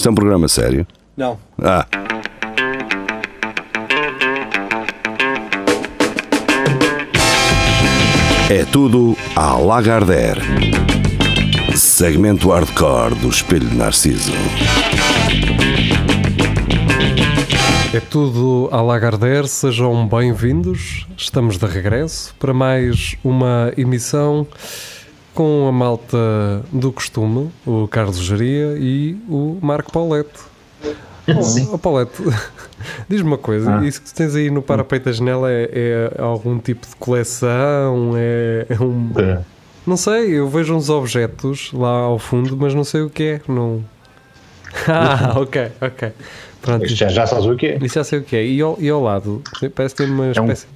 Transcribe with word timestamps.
Isto 0.00 0.08
é 0.08 0.12
um 0.12 0.14
programa 0.14 0.48
sério? 0.48 0.86
Não. 1.14 1.38
Ah. 1.62 1.86
É 8.48 8.64
tudo 8.72 9.14
à 9.36 9.58
Lagardère. 9.58 10.40
Segmento 11.76 12.48
hardcore 12.48 13.14
do 13.16 13.28
Espelho 13.28 13.68
de 13.68 13.76
Narciso. 13.76 14.32
É 17.92 18.00
tudo 18.00 18.70
à 18.72 18.80
Lagardère, 18.80 19.46
sejam 19.48 20.08
bem-vindos. 20.08 21.06
Estamos 21.14 21.58
de 21.58 21.66
regresso 21.66 22.34
para 22.38 22.54
mais 22.54 23.18
uma 23.22 23.70
emissão 23.76 24.46
com 25.34 25.66
a 25.68 25.72
malta 25.72 26.16
do 26.72 26.92
costume, 26.92 27.50
o 27.66 27.86
Carlos 27.88 28.18
Jaria 28.18 28.76
e 28.78 29.16
o 29.28 29.58
Marco 29.60 29.92
Paulette. 29.92 30.40
Oh, 31.28 31.74
oh, 31.74 31.78
Paulette, 31.78 32.20
diz-me 33.08 33.28
uma 33.28 33.38
coisa, 33.38 33.76
Ah. 33.78 33.84
isso 33.86 34.02
que 34.02 34.12
tens 34.12 34.34
aí 34.34 34.50
no 34.50 34.62
parapeito 34.62 35.04
da 35.04 35.12
janela 35.12 35.48
é, 35.50 36.10
é 36.16 36.20
algum 36.22 36.58
tipo 36.58 36.86
de 36.88 36.96
coleção? 36.96 38.12
É, 38.16 38.66
é 38.68 38.82
um. 38.82 39.12
É. 39.16 39.40
Não 39.86 39.96
sei, 39.96 40.30
eu 40.38 40.48
vejo 40.48 40.74
uns 40.74 40.88
objetos 40.90 41.72
lá 41.72 41.90
ao 41.90 42.18
fundo, 42.18 42.56
mas 42.56 42.74
não 42.74 42.84
sei 42.84 43.02
o 43.02 43.10
que 43.10 43.22
é. 43.22 43.40
Não... 43.48 43.84
Ah, 44.88 45.34
ok, 45.36 45.72
ok. 45.80 46.12
Pronto, 46.62 46.84
Isto 46.84 46.96
já, 46.96 47.08
já 47.08 47.26
sabes 47.26 47.46
o 47.46 47.56
que 47.56 47.66
é. 47.66 47.78
isso 47.82 47.94
já 47.94 48.04
sei 48.04 48.18
o 48.20 48.22
que 48.22 48.36
é. 48.36 48.44
E 48.46 48.60
ao, 48.60 48.76
e 48.80 48.88
ao 48.88 49.02
lado, 49.02 49.42
parece 49.74 49.94
que 49.94 50.04
tem 50.04 50.12
uma 50.12 50.24
um- 50.24 50.30
espécie. 50.30 50.66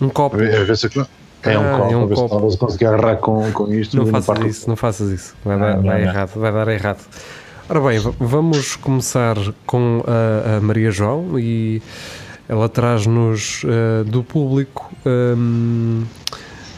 Um, 0.00 0.08
copo. 0.08 0.36
A 0.36 0.38
ver 0.38 0.76
se 0.76 0.86
aquilo- 0.86 1.06
É 1.42 1.58
um 1.58 1.62
Ah, 1.74 1.78
copo, 1.78 1.92
é 1.92 1.96
um 1.96 2.08
copo. 2.08 2.56
consiga 2.58 2.88
agarrar 2.88 3.16
com, 3.16 3.50
com 3.52 3.72
isto. 3.72 3.96
Não 3.96 4.06
faças 4.06 4.38
isso, 4.44 4.68
não 4.68 4.76
faças 4.76 5.10
isso. 5.10 5.34
Vai, 5.44 5.56
Não, 5.56 5.66
dar, 5.66 5.76
não, 5.76 5.82
vai 5.84 6.02
não. 6.04 6.08
errado, 6.10 6.30
vai 6.36 6.52
dar 6.52 6.68
errado. 6.68 7.00
Ora 7.68 7.80
bem, 7.80 7.98
vamos 8.18 8.76
começar 8.76 9.36
com 9.64 10.02
a, 10.06 10.56
a 10.56 10.60
Maria 10.60 10.90
João 10.90 11.38
e 11.38 11.80
ela 12.48 12.68
traz-nos 12.68 13.62
eh, 13.64 14.02
do 14.04 14.24
público. 14.24 14.90
hum, 15.06 16.02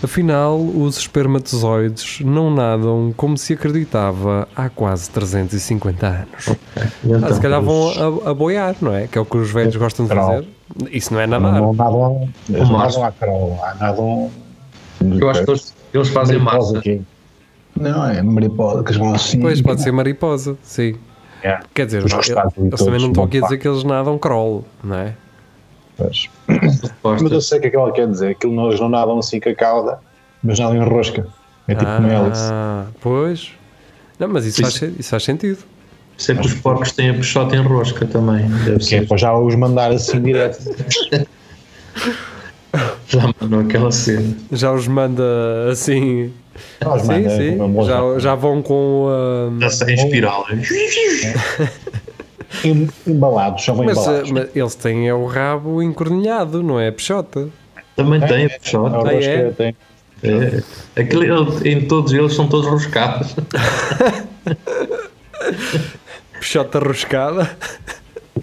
afinal, 0.04 0.60
os 0.60 0.98
espermatozoides 0.98 2.20
não 2.20 2.50
nadam 2.54 3.12
como 3.16 3.38
se 3.38 3.54
acreditava 3.54 4.46
há 4.54 4.68
quase 4.68 5.08
350 5.10 6.06
anos. 6.06 6.48
Então, 7.04 7.28
Ah, 7.28 7.32
se 7.32 7.40
calhar 7.40 7.62
vão 7.62 8.20
a, 8.26 8.30
a 8.30 8.34
boiar, 8.34 8.76
não 8.82 8.94
é? 8.94 9.06
Que 9.06 9.16
é 9.16 9.20
o 9.20 9.24
que 9.24 9.36
os 9.38 9.50
velhos 9.50 9.74
gostam 9.76 10.04
de 10.06 10.10
Crawl. 10.12 10.28
fazer. 10.34 10.48
Isso 10.90 11.12
não 11.14 11.20
é 11.20 11.26
Não, 11.26 11.40
nadar. 11.40 11.60
não 11.60 11.72
nadam. 11.72 12.28
Eles 12.50 12.68
Um 12.68 12.76
nadam 12.78 13.04
à 13.04 13.12
crawl. 13.12 13.58
Nadam. 13.80 14.30
Eu 15.20 15.30
acho 15.30 15.44
que 15.44 15.50
eles, 15.50 15.74
eles 15.94 16.08
fazem 16.08 16.38
mariposa 16.38 16.66
massa. 16.74 16.78
aqui. 16.78 17.02
Não, 17.78 18.06
é 18.06 18.22
mariposa, 18.22 18.82
que 18.82 18.90
eles 18.90 18.98
vão 18.98 19.14
assim. 19.14 19.40
Pois, 19.40 19.60
pode 19.62 19.82
ser 19.82 19.92
mariposa, 19.92 20.56
sim. 20.62 20.94
É. 21.42 21.58
Quer 21.74 21.86
dizer, 21.86 22.02
eles 22.02 22.12
também 22.28 22.70
todos 22.70 22.86
não 23.02 23.08
estão 23.08 23.24
aqui 23.24 23.38
a 23.38 23.40
dizer 23.42 23.58
que 23.58 23.66
eles 23.66 23.82
nadam 23.82 24.16
crawl, 24.18 24.64
não 24.84 24.96
é? 24.96 25.14
Pois. 25.96 26.28
Mas 27.02 27.32
eu 27.32 27.40
sei 27.40 27.58
o 27.58 27.60
que 27.60 27.66
é 27.66 27.70
que 27.70 27.76
ela 27.76 27.92
quer 27.92 28.06
dizer. 28.08 28.28
Aquilo 28.30 28.52
não- 28.54 28.68
eles 28.68 28.80
não 28.80 28.88
nadam 28.88 29.18
assim 29.18 29.40
com 29.40 29.48
a 29.48 29.54
cauda, 29.54 29.98
mas 30.42 30.58
nadam 30.58 30.76
em 30.76 30.88
rosca. 30.88 31.26
É 31.68 31.74
tipo 31.74 31.90
uma 31.90 32.08
hélice. 32.12 32.48
Ah, 32.52 32.86
pois. 33.00 33.52
Não, 34.18 34.28
mas 34.28 34.46
isso, 34.46 34.62
faz, 34.62 34.74
se- 34.74 34.94
isso 34.98 35.10
faz 35.10 35.24
sentido. 35.24 35.58
Sei 36.18 36.34
que 36.36 36.46
os 36.46 36.54
porcos 36.54 36.92
têm 36.92 37.10
a 37.10 37.14
peixote 37.14 37.56
em 37.56 37.62
rosca 37.62 38.06
também. 38.06 38.46
Deve 38.64 38.78
Que 38.78 38.94
é 38.96 38.98
ser. 39.00 39.08
para 39.08 39.16
já 39.16 39.36
os 39.36 39.54
mandar 39.56 39.90
assim 39.90 40.20
direto. 40.22 40.58
Já 43.12 43.34
mandou 43.40 43.60
aquela 43.60 43.90
cena. 43.92 44.36
Já 44.50 44.72
os 44.72 44.88
manda 44.88 45.22
assim. 45.70 46.32
Não, 46.82 46.94
os 46.94 47.02
sim, 47.02 47.08
manda 47.08 47.30
sim. 47.30 47.56
uma 47.60 47.84
Já, 47.84 48.18
já 48.18 48.34
vão 48.34 48.62
com. 48.62 49.06
ah, 49.10 49.50
Já 49.60 49.70
sai 49.70 49.90
em 49.92 49.94
espiral. 49.94 50.46
Em- 52.64 52.88
Embalados, 53.06 53.64
já 53.64 53.72
vão 53.72 53.84
mas, 53.84 53.96
ah, 53.98 54.00
embalados. 54.02 54.30
mas 54.30 54.48
eles 54.56 54.74
têm 54.74 55.08
é 55.08 55.14
o 55.14 55.26
rabo 55.26 55.82
encornilhado, 55.82 56.62
não 56.62 56.78
é? 56.78 56.90
Peixota. 56.90 57.48
Também 57.96 58.20
tem 58.20 58.44
a 58.44 58.46
A 58.46 58.50
peixote. 58.50 58.94
Ah, 58.94 58.98
rosca 58.98 59.30
é? 59.30 59.50
tem. 59.50 59.76
É. 60.24 60.62
Aquele, 61.00 61.26
ele- 61.32 61.68
em 61.70 61.86
todos 61.88 62.12
eles 62.12 62.34
são 62.34 62.46
todos 62.46 62.66
roscados. 62.68 63.34
Peixota 66.34 66.78
roscada. 66.78 67.50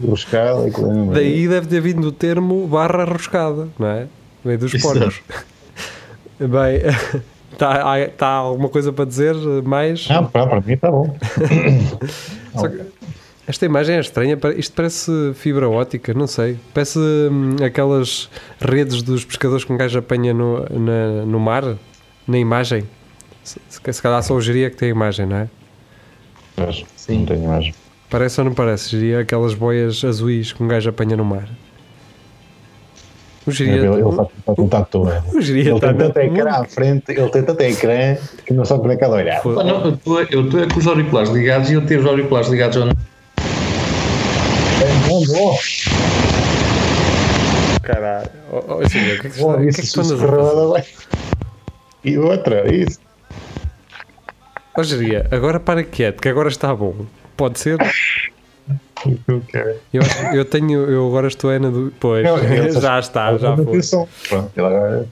Roscada, 0.05 0.67
é- 0.67 1.13
Daí 1.13 1.47
deve 1.47 1.67
ter 1.67 1.81
vindo 1.81 2.07
o 2.07 2.11
termo 2.11 2.67
barra 2.67 3.03
roscada, 3.03 3.67
não 3.77 3.87
é? 3.87 4.07
Vem 4.43 4.57
dos 4.57 4.73
Exato. 4.73 4.99
porcos. 4.99 5.21
Bem, 6.39 6.81
está 7.51 8.07
tá 8.17 8.27
alguma 8.27 8.69
coisa 8.69 8.93
para 8.93 9.05
dizer 9.05 9.35
mais? 9.63 10.07
Não, 10.07 10.25
para, 10.25 10.47
para 10.47 10.61
mim 10.61 10.73
está 10.73 10.89
bom. 10.91 11.15
Esta 13.47 13.65
imagem 13.65 13.95
é 13.95 13.99
estranha, 13.99 14.37
isto 14.57 14.75
parece 14.75 15.11
fibra 15.33 15.67
ótica, 15.67 16.13
não 16.13 16.27
sei. 16.27 16.57
Parece 16.71 16.99
hum, 16.99 17.55
aquelas 17.65 18.29
redes 18.61 19.01
dos 19.01 19.25
pescadores 19.25 19.63
que 19.65 19.73
um 19.73 19.77
gajo 19.77 19.97
apanha 19.97 20.33
no, 20.35 20.59
na- 20.69 21.25
no 21.25 21.39
mar, 21.39 21.63
na 22.27 22.37
imagem. 22.37 22.83
Se, 23.43 23.59
se 23.67 24.01
calhar 24.03 24.21
só 24.21 24.35
o 24.35 24.41
geria 24.41 24.69
que 24.69 24.75
tem 24.77 24.89
a 24.89 24.91
imagem, 24.91 25.25
não 25.25 25.37
é? 25.37 25.47
Mas 26.57 26.85
Sim. 26.95 27.19
Não 27.19 27.25
tenho 27.25 27.43
imagem. 27.45 27.73
Parece 28.07 28.39
ou 28.39 28.45
não 28.45 28.53
parece? 28.53 28.91
Geria 28.91 29.21
aquelas 29.21 29.55
boias 29.55 30.03
azuis 30.03 30.53
que 30.53 30.61
um 30.61 30.67
gajo 30.67 30.87
apanha 30.91 31.17
no 31.17 31.25
mar. 31.25 31.49
O 33.49 33.51
geria, 33.51 33.75
Ele, 33.75 33.87
ele 33.87 34.11
faz 34.15 34.27
faz 34.45 34.55
contato 34.55 34.87
todo. 34.89 35.11
o 35.33 35.41
geria 35.41 35.63
Ele 35.63 35.75
está 35.75 35.87
tem 35.89 35.97
tanto 35.97 36.19
ecrã 36.19 36.51
à 36.51 36.65
frente, 36.65 37.03
ele 37.09 37.29
tem 37.29 37.43
tanto 37.43 37.61
ecrã 37.61 38.17
que 38.45 38.53
não 38.53 38.63
sabe 38.63 38.83
para 38.83 38.93
é 38.93 38.97
que 38.97 39.03
ela 39.03 39.17
olhar. 39.17 39.41
Pô, 39.41 39.51
não, 39.53 39.85
eu 39.85 39.93
estou 39.95 40.21
eu 40.21 40.45
estou 40.45 40.59
é 40.63 40.67
com 40.67 40.79
os 40.79 40.87
auriculares 40.87 41.29
ligados 41.31 41.69
e 41.69 41.73
eu 41.73 41.85
ter 41.85 41.99
os 41.99 42.05
auriculares 42.05 42.49
ligados 42.49 42.77
ou 42.77 42.85
não. 42.85 42.93
É 44.81 45.07
bom, 45.09 45.25
bom. 45.25 45.57
Caralho. 47.81 48.29
Oh, 48.51 48.75
oh, 48.75 48.87
Geria, 48.87 49.15
o 49.15 49.19
que 49.21 49.27
é 49.27 49.29
que, 49.29 49.35
está- 49.35 49.41
Bom, 49.41 49.53
o 49.53 49.57
que, 49.57 49.65
é 49.65 49.69
isso 49.69 49.81
que 49.81 50.73
bem. 50.73 50.83
E 52.05 52.17
outra, 52.17 52.73
isso. 52.73 52.99
Ó 54.77 54.83
geria, 54.83 55.27
agora 55.31 55.59
para 55.59 55.83
quieto, 55.83 56.21
que 56.21 56.29
agora 56.29 56.49
está 56.49 56.73
bom. 56.73 56.93
Pode 57.35 57.59
ser? 57.59 57.77
Eu 59.27 59.41
quero. 59.47 59.75
Eu, 60.33 60.45
tenho, 60.45 60.79
eu 60.89 61.07
agora 61.07 61.27
estou 61.27 61.51
é 61.51 61.59
na 61.59 61.69
do. 61.69 61.93
Pois, 61.99 62.27
só- 62.73 62.81
já 62.81 62.99
está, 62.99 63.37
já 63.37 63.55
foi. 63.55 63.79
Pronto, 64.27 64.51
agora. 64.57 65.05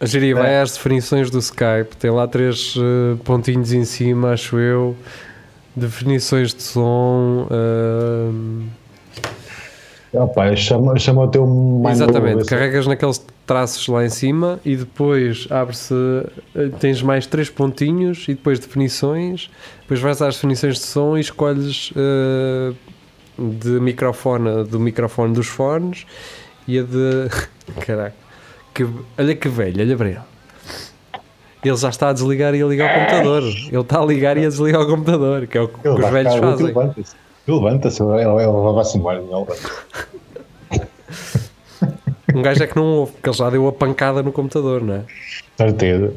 A 0.00 0.06
Geria 0.06 0.34
vai 0.34 0.60
às 0.60 0.72
definições 0.74 1.28
do 1.30 1.38
Skype, 1.38 1.96
tem 1.98 2.10
lá 2.10 2.26
três 2.28 2.74
eh, 2.76 3.16
pontinhos 3.24 3.72
em 3.72 3.84
cima, 3.84 4.32
acho 4.32 4.56
eu. 4.58 4.94
Definições 5.74 6.54
de 6.54 6.62
som. 6.62 7.46
ehm, 7.50 8.68
Opa, 10.12 10.56
chama, 10.56 10.98
chama 10.98 11.24
o 11.24 11.28
teu 11.28 11.82
exatamente, 11.90 12.44
carregas 12.46 12.86
naqueles 12.86 13.22
traços 13.46 13.86
lá 13.88 14.04
em 14.04 14.08
cima 14.08 14.58
e 14.64 14.74
depois 14.76 15.46
abre-se. 15.50 15.94
eh, 16.56 16.68
Tens 16.80 17.02
mais 17.02 17.26
três 17.26 17.50
pontinhos 17.50 18.24
e 18.28 18.34
depois 18.34 18.58
definições. 18.58 19.50
Depois 19.88 20.00
vais 20.00 20.20
às 20.20 20.34
definições 20.34 20.74
de 20.74 20.84
som 20.84 21.16
e 21.16 21.20
escolhes 21.22 21.94
eh, 21.96 22.74
de 23.38 23.80
microfone, 23.80 24.64
do 24.64 24.78
microfone 24.78 25.32
dos 25.32 25.46
fones 25.46 26.04
e 26.66 26.78
a 26.78 26.82
de. 26.82 27.30
Caraca, 27.86 28.14
que, 28.74 28.86
olha 29.16 29.34
que 29.34 29.48
velho, 29.48 29.80
olha 29.80 29.96
para 29.96 30.08
ele. 30.10 30.20
Ele 31.64 31.76
já 31.76 31.88
está 31.88 32.10
a 32.10 32.12
desligar 32.12 32.54
e 32.54 32.62
a 32.62 32.66
ligar 32.66 32.94
o 32.94 33.00
computador. 33.00 33.42
Ele 33.42 33.80
está 33.80 34.00
a 34.00 34.04
ligar 34.04 34.36
e 34.36 34.44
a 34.44 34.48
desligar 34.50 34.82
o 34.82 34.86
computador, 34.86 35.46
que 35.46 35.56
é 35.56 35.62
o 35.62 35.68
que 35.68 35.88
Ele 35.88 36.04
os 36.04 36.10
velhos 36.10 36.34
fazem. 36.34 36.66
Levanta-se. 36.66 37.16
Levanta-se, 37.48 38.02
ele, 38.02 38.12
ele, 38.12 38.74
vai-se 38.74 38.98
embora. 38.98 39.24
Um 42.34 42.42
gajo 42.42 42.62
é 42.62 42.66
que 42.66 42.76
não 42.76 42.84
ouve, 42.84 43.12
porque 43.12 43.30
ele 43.30 43.36
já 43.36 43.48
deu 43.48 43.66
a 43.66 43.72
pancada 43.72 44.22
no 44.22 44.30
computador, 44.32 44.82
não 44.82 44.96
é? 44.96 45.04
Certeza. 45.56 46.12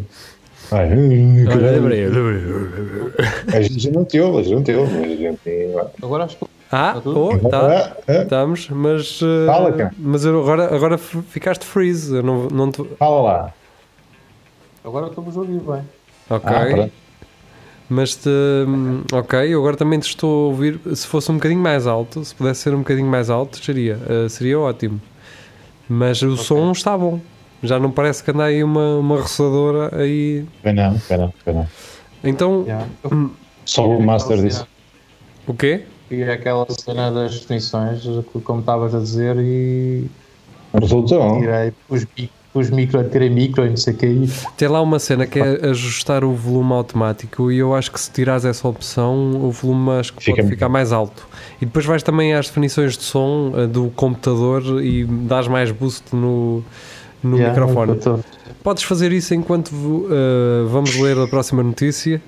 Olha, 0.71 0.95
olha 0.95 1.45
caralho. 1.49 1.83
para 1.83 1.95
ele. 1.95 3.57
A 3.57 3.61
gente 3.61 3.91
não 3.91 4.05
te 4.05 4.19
ouve, 4.19 4.39
a 4.39 4.43
gente 4.43 4.55
não 4.55 4.63
te 4.63 4.73
ouve. 4.73 4.95
A 5.03 5.07
gente... 5.15 5.75
Agora 6.01 6.23
acho 6.25 6.37
que. 6.37 6.45
Ah, 6.71 7.01
oh, 7.03 7.37
tá, 7.49 7.59
Ah, 7.67 7.97
ah, 8.07 8.13
estamos, 8.21 8.69
mas. 8.69 9.19
eh, 9.21 9.45
Fala, 9.45 9.71
cara. 9.73 9.93
mas 9.97 10.23
eu 10.23 10.39
agora, 10.39 10.73
agora 10.73 10.97
ficaste 10.97 11.65
freeze. 11.65 12.15
Eu 12.15 12.23
não, 12.23 12.47
não 12.47 12.71
te... 12.71 12.81
Fala 12.97 13.21
lá. 13.21 13.53
Agora 14.85 15.07
estamos 15.07 15.35
a 15.35 15.39
ouvir 15.41 15.59
bem. 15.59 15.81
Ok. 16.29 16.49
Ah, 16.49 16.89
mas 17.89 18.15
te, 18.15 18.29
hum, 18.65 19.03
ok, 19.11 19.53
eu 19.53 19.59
agora 19.59 19.75
também 19.75 19.99
te 19.99 20.07
estou 20.07 20.45
a 20.45 20.47
ouvir. 20.47 20.79
Se 20.95 21.05
fosse 21.05 21.29
um 21.29 21.35
bocadinho 21.35 21.59
mais 21.59 21.85
alto, 21.85 22.23
se 22.23 22.33
pudesse 22.33 22.61
ser 22.61 22.73
um 22.73 22.77
bocadinho 22.79 23.07
mais 23.07 23.29
alto, 23.29 23.61
seria, 23.61 23.99
eh, 24.07 24.29
seria 24.29 24.57
ótimo. 24.57 25.01
Mas 25.89 26.21
o 26.21 26.37
som 26.37 26.71
está 26.71 26.97
bom. 26.97 27.19
Já 27.63 27.79
não 27.79 27.91
parece 27.91 28.23
que 28.23 28.31
anda 28.31 28.45
aí 28.45 28.63
uma, 28.63 28.97
uma 28.97 29.17
roçadora 29.21 29.95
aí. 30.01 30.45
Bem 30.63 30.73
não, 30.73 30.91
bem 31.09 31.17
não, 31.17 31.33
não. 31.53 31.67
Então, 32.23 32.63
Yeah. 32.65 32.87
Eu 33.03 33.31
Só 33.65 33.87
o 33.87 34.01
master 34.01 34.37
disse. 34.41 34.63
o 35.47 35.53
quê? 35.53 35.83
peguei 36.09 36.29
aquela 36.29 36.65
cena 36.69 37.09
das 37.11 37.39
definições, 37.39 38.03
como 38.43 38.59
estavas 38.59 38.93
a 38.93 38.99
dizer, 38.99 39.37
e 39.39 40.07
Resolução. 40.73 41.39
tirei 41.39 41.71
os 41.89 42.03
bicos. 42.03 42.35
os 42.53 42.69
micro, 42.69 43.01
terem 43.05 43.29
micro 43.29 43.65
e 43.65 43.69
não 43.69 43.77
sei 43.77 43.93
o 43.93 43.97
que 43.97 44.05
aí. 44.05 44.29
Tem 44.57 44.67
lá 44.67 44.81
uma 44.81 44.99
cena 44.99 45.25
que 45.25 45.39
é 45.39 45.69
ajustar 45.69 46.23
o 46.25 46.33
volume 46.33 46.73
automático 46.73 47.49
e 47.49 47.59
eu 47.59 47.73
acho 47.73 47.89
que 47.91 47.99
se 47.99 48.11
tirares 48.11 48.43
essa 48.43 48.67
opção, 48.67 49.41
o 49.41 49.51
volume 49.51 49.91
acho 49.91 50.13
que 50.13 50.21
Fica 50.23 50.41
pode 50.41 50.49
ficar 50.53 50.67
mais 50.67 50.91
alto. 50.91 51.25
E 51.61 51.65
depois 51.65 51.85
vais 51.85 52.03
também 52.03 52.33
às 52.33 52.47
definições 52.47 52.97
de 52.97 53.03
som 53.03 53.53
eh, 53.55 53.67
do 53.67 53.89
computador 53.91 54.83
e 54.83 55.05
dás 55.05 55.47
mais 55.47 55.71
boost 55.71 56.13
no, 56.13 56.61
no 57.23 57.37
Yeah, 57.37 57.59
microfone. 57.59 58.23
Podes 58.63 58.83
fazer 58.83 59.11
isso 59.11 59.33
enquanto 59.33 59.71
uh, 59.71 60.67
vamos 60.69 60.95
ler 60.95 61.17
a 61.17 61.27
próxima 61.27 61.63
notícia. 61.63 62.21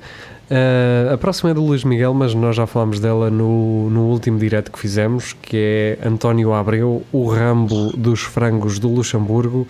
Uh, 0.50 1.14
a 1.14 1.18
próxima 1.18 1.52
é 1.52 1.54
do 1.54 1.64
Luís 1.64 1.84
Miguel, 1.84 2.14
mas 2.14 2.34
nós 2.34 2.56
já 2.56 2.68
falámos 2.68 3.00
dela 3.00 3.30
no, 3.30 3.90
no 3.90 4.08
último 4.08 4.38
direto 4.38 4.72
que 4.72 4.80
fizemos, 4.80 5.34
que 5.34 5.98
é 6.02 6.08
António 6.08 6.54
Abreu, 6.54 7.04
o 7.12 7.28
Rambo 7.28 7.96
dos 7.96 8.22
frangos 8.22 8.78
do 8.80 8.90
Luxemburgo. 8.90 9.68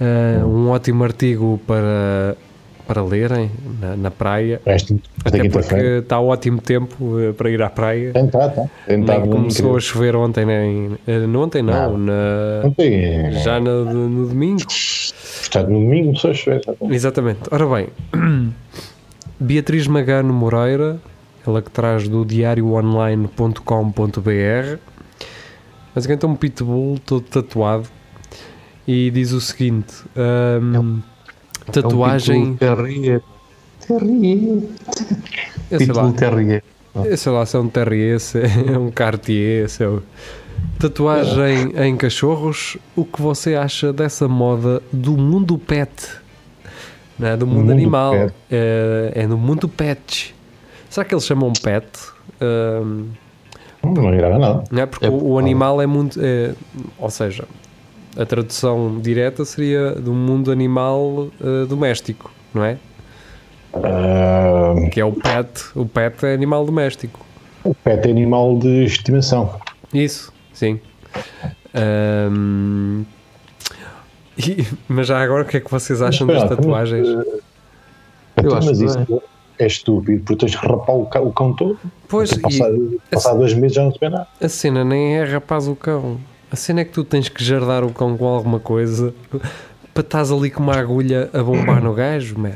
Uh, 0.00 0.46
um 0.46 0.70
ótimo 0.70 1.04
artigo 1.04 1.60
para, 1.66 2.36
para 2.86 3.02
lerem 3.02 3.50
na, 3.80 3.96
na 3.96 4.10
praia, 4.10 4.60
até 5.24 5.48
porque 5.48 5.74
está 6.02 6.20
ótimo 6.20 6.60
tempo 6.60 6.96
uh, 7.04 7.32
para 7.34 7.50
ir 7.50 7.62
à 7.62 7.70
praia. 7.70 8.12
Tem, 8.12 8.26
tá, 8.28 8.48
tá. 8.48 8.64
Nem 8.88 9.04
começou 9.30 9.76
a 9.76 9.80
chover 9.80 10.16
ontem, 10.16 10.44
nem, 10.44 10.86
uh, 10.88 11.26
não 11.28 11.42
ontem 11.42 11.62
não, 11.62 11.92
Não. 11.92 11.98
na- 11.98 12.60
Não 12.64 12.70
tem. 12.72 13.32
já 13.32 13.60
no, 13.60 13.84
no 14.08 14.28
domingo. 14.28 14.62
Portanto, 15.40 15.68
no 15.70 15.80
domingo 15.80 16.06
começou 16.06 16.30
a 16.30 16.34
chover. 16.34 16.60
tá. 16.64 16.72
Exatamente. 16.90 17.40
Ora 17.50 17.66
bem, 17.66 17.88
Beatriz 19.38 19.86
Magano 19.86 20.32
Moreira, 20.32 20.98
ela 21.46 21.60
que 21.62 21.70
traz 21.70 22.08
do 22.08 22.24
diarioonline.com.br, 22.24 24.76
basicamente 25.94 26.24
é 26.24 26.28
um 26.28 26.34
pitbull 26.36 26.98
todo 27.04 27.22
tatuado 27.22 27.88
e 28.86 29.10
diz 29.10 29.32
o 29.32 29.40
seguinte: 29.40 29.94
hum, 30.60 31.00
tatuagem, 31.70 32.56
É 32.60 32.70
um 32.70 32.76
Terrier. 32.76 33.20
Terrier. 33.86 34.62
eu 35.70 35.78
sei 35.78 35.86
lá, 35.92 36.12
Terrier. 36.12 36.62
eu 36.94 37.16
sei 37.16 37.32
lá 37.32 37.46
se 37.46 37.56
é 37.56 37.60
um 37.60 37.68
Terrier, 37.68 38.20
se 38.20 38.38
é 38.40 38.78
um 38.78 38.90
Cartier, 38.90 39.68
se 39.68 39.82
é 39.84 39.88
o- 39.88 40.02
Tatuagem 40.78 41.72
em 41.76 41.96
cachorros, 41.96 42.76
o 42.96 43.04
que 43.04 43.20
você 43.22 43.54
acha 43.54 43.92
dessa 43.92 44.26
moda 44.28 44.82
do 44.92 45.16
mundo 45.16 45.56
pet? 45.58 45.90
Não 47.18 47.28
é 47.28 47.36
do 47.36 47.46
mundo, 47.46 47.58
mundo 47.60 47.72
animal, 47.72 48.14
é, 48.50 49.12
é 49.14 49.26
no 49.26 49.36
mundo 49.36 49.68
pet. 49.68 50.34
Será 50.90 51.04
que 51.04 51.14
eles 51.14 51.24
chamam 51.24 51.52
pet? 51.52 51.86
Hum, 52.40 53.06
Não 53.84 54.12
irá 54.14 54.36
nada. 54.38 54.64
não 54.70 54.82
é 54.82 54.86
porque 54.86 55.06
É 55.06 55.10
o, 55.10 55.32
o 55.32 55.38
animal 55.38 55.80
é 55.80 55.86
muito. 55.86 56.18
é- 56.20 56.52
ou 56.98 57.10
seja, 57.10 57.44
a 58.16 58.24
tradução 58.26 59.00
direta 59.00 59.44
seria 59.44 59.92
do 59.92 60.12
mundo 60.12 60.50
animal 60.52 61.28
eh, 61.40 61.66
doméstico, 61.66 62.30
não 62.52 62.64
é? 62.64 62.76
Ah, 63.74 64.74
Que 64.90 65.00
é 65.00 65.04
o 65.04 65.12
pet. 65.12 65.64
O 65.74 65.86
pet 65.86 66.24
é 66.26 66.34
animal 66.34 66.64
doméstico. 66.66 67.24
o 67.64 67.74
pet 67.74 68.06
é 68.06 68.10
animal 68.10 68.58
de 68.58 68.84
estimação. 68.84 69.58
Isso, 69.94 70.32
sim. 70.52 70.78
Ahm, 71.74 73.04
e- 74.38 74.66
mas 74.88 75.06
já 75.06 75.22
agora 75.22 75.42
o 75.42 75.46
que 75.46 75.56
é 75.56 75.60
que 75.60 75.70
vocês 75.70 76.02
acham 76.02 76.26
das 76.26 76.38
Espera, 76.42 76.56
tatuagens? 76.56 77.08
mas, 77.08 77.26
Eu 77.26 77.42
Então, 78.38 78.58
acho 78.58 78.66
mas 78.68 78.78
que 78.78 78.84
isso 78.84 79.22
é 79.58 79.66
estúpido, 79.66 80.22
porque 80.24 80.46
tens 80.46 80.56
que 80.58 80.66
rapar 80.66 80.96
o 80.96 81.06
cão, 81.06 81.26
o 81.26 81.32
cão 81.32 81.52
todo. 81.54 81.78
Pois, 82.08 82.32
Passar, 82.36 82.70
e 82.74 82.98
passar 83.10 83.34
dois 83.34 83.54
meses 83.54 83.76
já 83.76 83.84
não 83.84 83.92
se 83.92 83.98
vê 83.98 84.08
nada. 84.08 84.26
a 84.40 84.48
cena 84.48 84.84
nem 84.84 85.16
é 85.18 85.24
rapaz 85.24 85.68
o 85.68 85.74
cão. 85.76 86.18
A 86.52 86.56
cena 86.56 86.80
é 86.82 86.84
que 86.84 86.92
tu 86.92 87.02
tens 87.02 87.28
que 87.30 87.42
jardar 87.42 87.82
o 87.82 87.90
cão 87.90 88.16
com 88.16 88.26
alguma 88.26 88.60
coisa 88.60 89.14
para 89.94 90.00
estás 90.02 90.30
ali 90.30 90.50
com 90.50 90.62
uma 90.62 90.76
agulha 90.76 91.30
a 91.32 91.42
bombar 91.42 91.82
no 91.82 91.94
gajo, 91.94 92.38
man. 92.38 92.52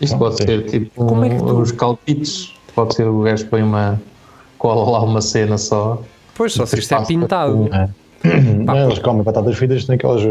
Isto 0.00 0.12
Não, 0.12 0.18
pode 0.18 0.36
ser 0.36 0.64
tipo 0.66 1.04
Como 1.06 1.24
é 1.24 1.28
que 1.30 1.36
tu- 1.36 1.60
os 1.60 1.72
calpitos. 1.72 2.54
Pode 2.74 2.94
ser 2.94 3.04
o 3.06 3.20
gajo 3.22 3.46
põe 3.46 3.62
uma. 3.62 4.00
cola 4.58 4.90
lá 4.90 5.02
uma 5.04 5.20
cena 5.20 5.56
só. 5.58 6.02
Pois, 6.34 6.52
só 6.54 6.64
se 6.66 6.78
isto 6.78 6.94
é 6.94 7.04
pintado. 7.04 7.68
com- 8.22 8.64
Não, 8.64 8.76
eles 8.86 8.98
comem 8.98 9.22
batatas 9.22 9.56
fritas 9.56 9.86
naquelas. 9.86 10.22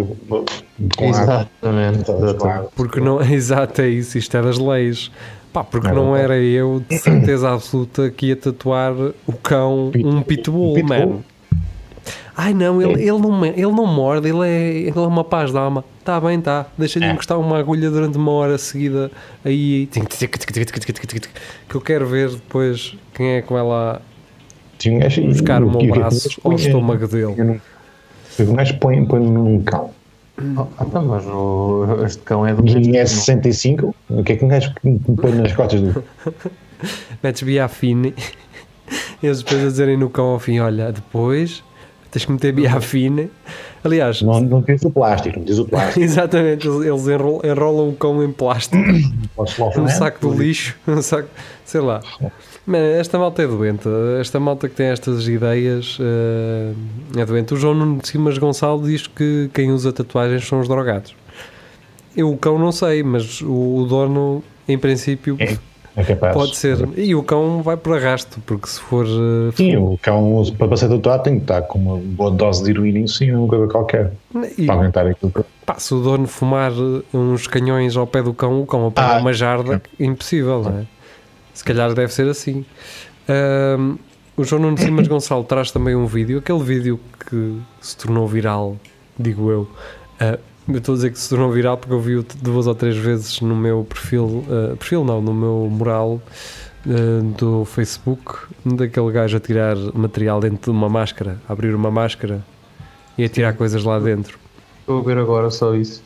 Exatamente. 0.99 2.11
Água. 2.11 2.69
Porque 2.75 2.99
não, 2.99 3.21
exato, 3.31 3.81
é 3.81 3.87
isso, 3.89 4.17
isto 4.17 4.35
é 4.37 4.41
das 4.41 4.57
leis. 4.57 5.11
Pá, 5.53 5.63
porque 5.63 5.87
É 5.87 5.91
não 5.91 6.13
verdade. 6.13 6.33
era 6.33 6.37
eu 6.43 6.83
de 6.87 6.97
certeza 6.99 7.51
absoluta 7.51 8.09
que 8.11 8.27
ia 8.27 8.35
tatuar 8.35 8.93
o 8.93 9.33
cão 9.41 9.91
um 9.95 10.21
pitbull, 10.21 10.71
Um 10.71 10.75
pitbull. 10.75 11.07
man. 11.09 11.19
Ai 12.41 12.53
não, 12.53 12.81
ele, 12.81 13.01
ele 13.01 13.17
não, 13.19 13.45
ele 13.45 13.61
não 13.63 13.85
morde, 13.85 14.29
ele 14.29 14.47
é, 14.47 14.71
ele 14.77 14.93
é 14.97 15.01
uma 15.01 15.25
paz 15.25 15.51
de 15.51 15.57
alma. 15.57 15.83
Está 15.99 16.21
bem, 16.21 16.39
está. 16.39 16.67
Deixa-lhe 16.77 17.03
É. 17.05 17.11
encostar 17.11 17.37
uma 17.37 17.57
agulha 17.59 17.91
durante 17.91 18.17
uma 18.17 18.31
hora 18.31 18.57
seguida 18.57 19.11
aí. 19.43 19.89
Que 21.67 21.75
eu 21.75 21.81
quero 21.81 22.07
ver 22.07 22.29
depois 22.29 22.95
quem 23.13 23.27
é 23.31 23.41
que 23.41 23.51
vai 23.51 23.61
lá 23.61 24.01
um 24.87 25.27
buscar 25.27 25.61
o 25.61 25.67
e- 25.67 25.71
meu 25.71 25.81
e- 25.81 25.91
braço 25.99 26.29
ao 26.41 26.51
punha- 26.51 26.65
estômago 26.65 27.07
dele. 27.09 27.35
eu 27.37 27.45
não- 27.45 27.61
O 28.51 28.53
gajo 28.55 28.77
põe, 28.79 29.03
põe 29.05 29.19
num 29.19 29.61
cão. 29.61 29.91
Oh, 30.55 30.65
então, 30.81 31.05
mas 31.05 31.25
o, 31.25 31.85
este 32.05 32.21
cão 32.21 32.47
é 32.47 32.53
do 32.53 32.65
E 32.65 32.95
é 32.95 33.05
65, 33.05 33.93
o 34.09 34.23
que 34.23 34.31
é 34.31 34.35
que 34.37 34.45
um 34.45 34.47
gajo 34.47 34.71
põe 34.81 35.31
nas 35.33 35.51
costas 35.51 35.81
do. 35.81 36.01
Metes 37.21 37.43
biafine. 37.43 38.13
Eles 39.21 39.39
depois 39.43 39.61
a 39.65 39.67
dizerem 39.67 39.97
no 39.97 40.09
cão 40.09 40.27
ao 40.27 40.39
fim: 40.39 40.59
olha, 40.59 40.93
depois 40.93 41.61
tens 42.11 42.25
que 42.25 42.31
meter 42.31 42.51
biafine. 42.53 43.29
Aliás, 43.83 44.21
Não, 44.21 44.39
não 44.41 44.61
tens 44.61 44.83
o 44.83 44.91
plástico, 44.91 45.39
não 45.39 45.45
tens 45.45 45.59
o 45.59 45.65
plástico. 45.69 45.99
Exatamente, 45.99 46.67
eles 46.67 47.07
enrolam, 47.07 47.41
enrolam 47.43 47.89
o 47.89 47.93
cão 47.93 48.23
em 48.23 48.31
plástico, 48.31 48.77
um 49.77 49.87
saco 49.87 50.31
de 50.31 50.37
lixo, 50.37 50.75
um 50.87 51.01
saco, 51.01 51.29
sei 51.65 51.81
lá. 51.81 52.01
Man, 52.65 52.77
esta 52.77 53.17
malta 53.17 53.41
é 53.41 53.47
doente, 53.47 53.87
esta 54.19 54.39
malta 54.39 54.69
que 54.69 54.75
tem 54.75 54.87
estas 54.87 55.27
ideias 55.27 55.97
eh, 55.99 56.73
é 57.17 57.25
doente. 57.25 57.53
O 57.53 57.57
João 57.57 57.73
Nuno 57.73 57.99
de 57.99 58.07
Simas 58.07 58.37
Gonçalo 58.37 58.85
diz 58.85 59.07
que 59.07 59.49
quem 59.53 59.71
usa 59.71 59.91
tatuagens 59.91 60.47
são 60.47 60.59
os 60.59 60.67
drogados. 60.67 61.15
Eu 62.15 62.31
o 62.31 62.37
cão 62.37 62.59
não 62.59 62.71
sei, 62.71 63.01
mas 63.01 63.41
o, 63.41 63.77
o 63.77 63.85
dono, 63.87 64.43
em 64.67 64.77
princípio, 64.77 65.35
É, 65.39 65.57
é 65.95 66.03
capaz. 66.03 66.33
pode 66.33 66.55
ser. 66.55 66.87
E 66.97 67.13
o 67.15 67.23
cão 67.23 67.61
vai 67.61 67.75
por 67.77 67.95
arrasto, 67.97 68.39
porque 68.45 68.67
se 68.67 68.79
for. 68.79 69.05
eh, 69.05 69.51
Sim, 69.55 69.77
o 69.77 69.97
cão 70.01 70.43
para 70.57 70.75
ser 70.77 70.89
tatuado 70.89 71.23
tem 71.23 71.35
que 71.35 71.41
estar 71.43 71.61
com 71.63 71.77
uma 71.79 71.97
boa 71.97 72.31
dose 72.31 72.63
de 72.63 72.71
heroína 72.71 72.99
em 72.99 73.07
cima, 73.07 73.39
uma 73.39 73.47
coisa 73.47 73.67
qualquer. 73.67 74.11
e, 74.57 74.65
Para 74.65 74.75
aguentar 74.75 75.07
aquilo. 75.07 75.31
pá, 75.65 75.75
se 75.79 75.93
o 75.93 76.01
dono 76.01 76.27
fumar 76.27 76.71
eh, 76.71 77.03
uns 77.17 77.47
canhões 77.47 77.95
ao 77.97 78.07
pé 78.07 78.21
do 78.23 78.33
cão, 78.33 78.61
o 78.61 78.65
cão 78.65 78.87
apaga 78.87 79.15
Ah. 79.15 79.19
uma 79.19 79.33
jarda, 79.33 79.81
impossível, 79.99 80.63
não 80.63 80.79
é? 80.79 80.85
Se 81.53 81.63
calhar 81.63 81.93
deve 81.93 82.13
ser 82.13 82.27
assim. 82.29 82.63
O 84.37 84.43
João 84.43 84.61
Nuno 84.61 84.77
Simas 84.77 85.07
Gonçalo 85.09 85.43
traz 85.43 85.71
também 85.71 85.95
um 85.95 86.05
vídeo, 86.05 86.39
aquele 86.39 86.63
vídeo 86.63 86.99
que 87.29 87.57
se 87.81 87.97
tornou 87.97 88.27
viral, 88.27 88.77
digo 89.17 89.51
eu. 89.51 89.67
Ah, 90.19 90.37
eu 90.73 90.77
estou 90.77 90.93
a 90.93 90.95
dizer 90.95 91.11
que 91.11 91.19
se 91.19 91.29
tornou 91.29 91.51
viral 91.51 91.77
porque 91.77 91.93
eu 91.93 91.99
vi-o 91.99 92.25
duas 92.41 92.67
ou 92.67 92.75
três 92.75 92.95
vezes 92.97 93.41
no 93.41 93.55
meu 93.55 93.85
perfil, 93.87 94.43
ah, 94.49 94.75
perfil 94.77 95.03
não, 95.03 95.21
no 95.21 95.33
meu 95.33 95.67
mural 95.71 96.21
ah, 96.87 96.89
do 97.37 97.65
Facebook, 97.65 98.35
daquele 98.65 99.11
gajo 99.11 99.37
a 99.37 99.39
tirar 99.39 99.75
material 99.93 100.39
dentro 100.39 100.71
de 100.71 100.77
uma 100.77 100.89
máscara, 100.89 101.37
a 101.47 101.53
abrir 101.53 101.73
uma 101.75 101.91
máscara 101.91 102.43
e 103.17 103.23
a 103.23 103.29
tirar 103.29 103.53
coisas 103.53 103.83
lá 103.83 103.99
dentro. 103.99 104.37
Estou 104.81 104.99
a 104.99 105.03
ver 105.03 105.17
agora 105.17 105.49
só 105.51 105.75
isso. 105.75 106.01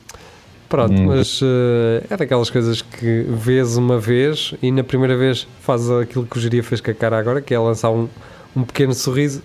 Pronto, 0.67 0.93
Hum. 0.99 1.05
mas 1.07 1.39
eh, 1.43 2.03
é 2.09 2.17
daquelas 2.17 2.49
coisas 2.49 2.81
que 2.81 3.25
vês 3.29 3.77
uma 3.77 3.99
vez 3.99 4.55
e 4.61 4.71
na 4.71 4.83
primeira 4.83 5.15
vez 5.15 5.47
faz 5.61 5.87
aquilo 5.91 6.25
que 6.25 6.35
o 6.37 6.41
Geria 6.41 6.63
fez 6.63 6.81
com 6.81 6.89
a 6.89 6.93
cara 6.95 7.19
agora, 7.19 7.41
que 7.41 7.53
é 7.53 7.59
lançar 7.59 7.91
um, 7.91 8.09
um 8.55 8.63
pequeno 8.63 8.93
sorriso. 8.95 9.43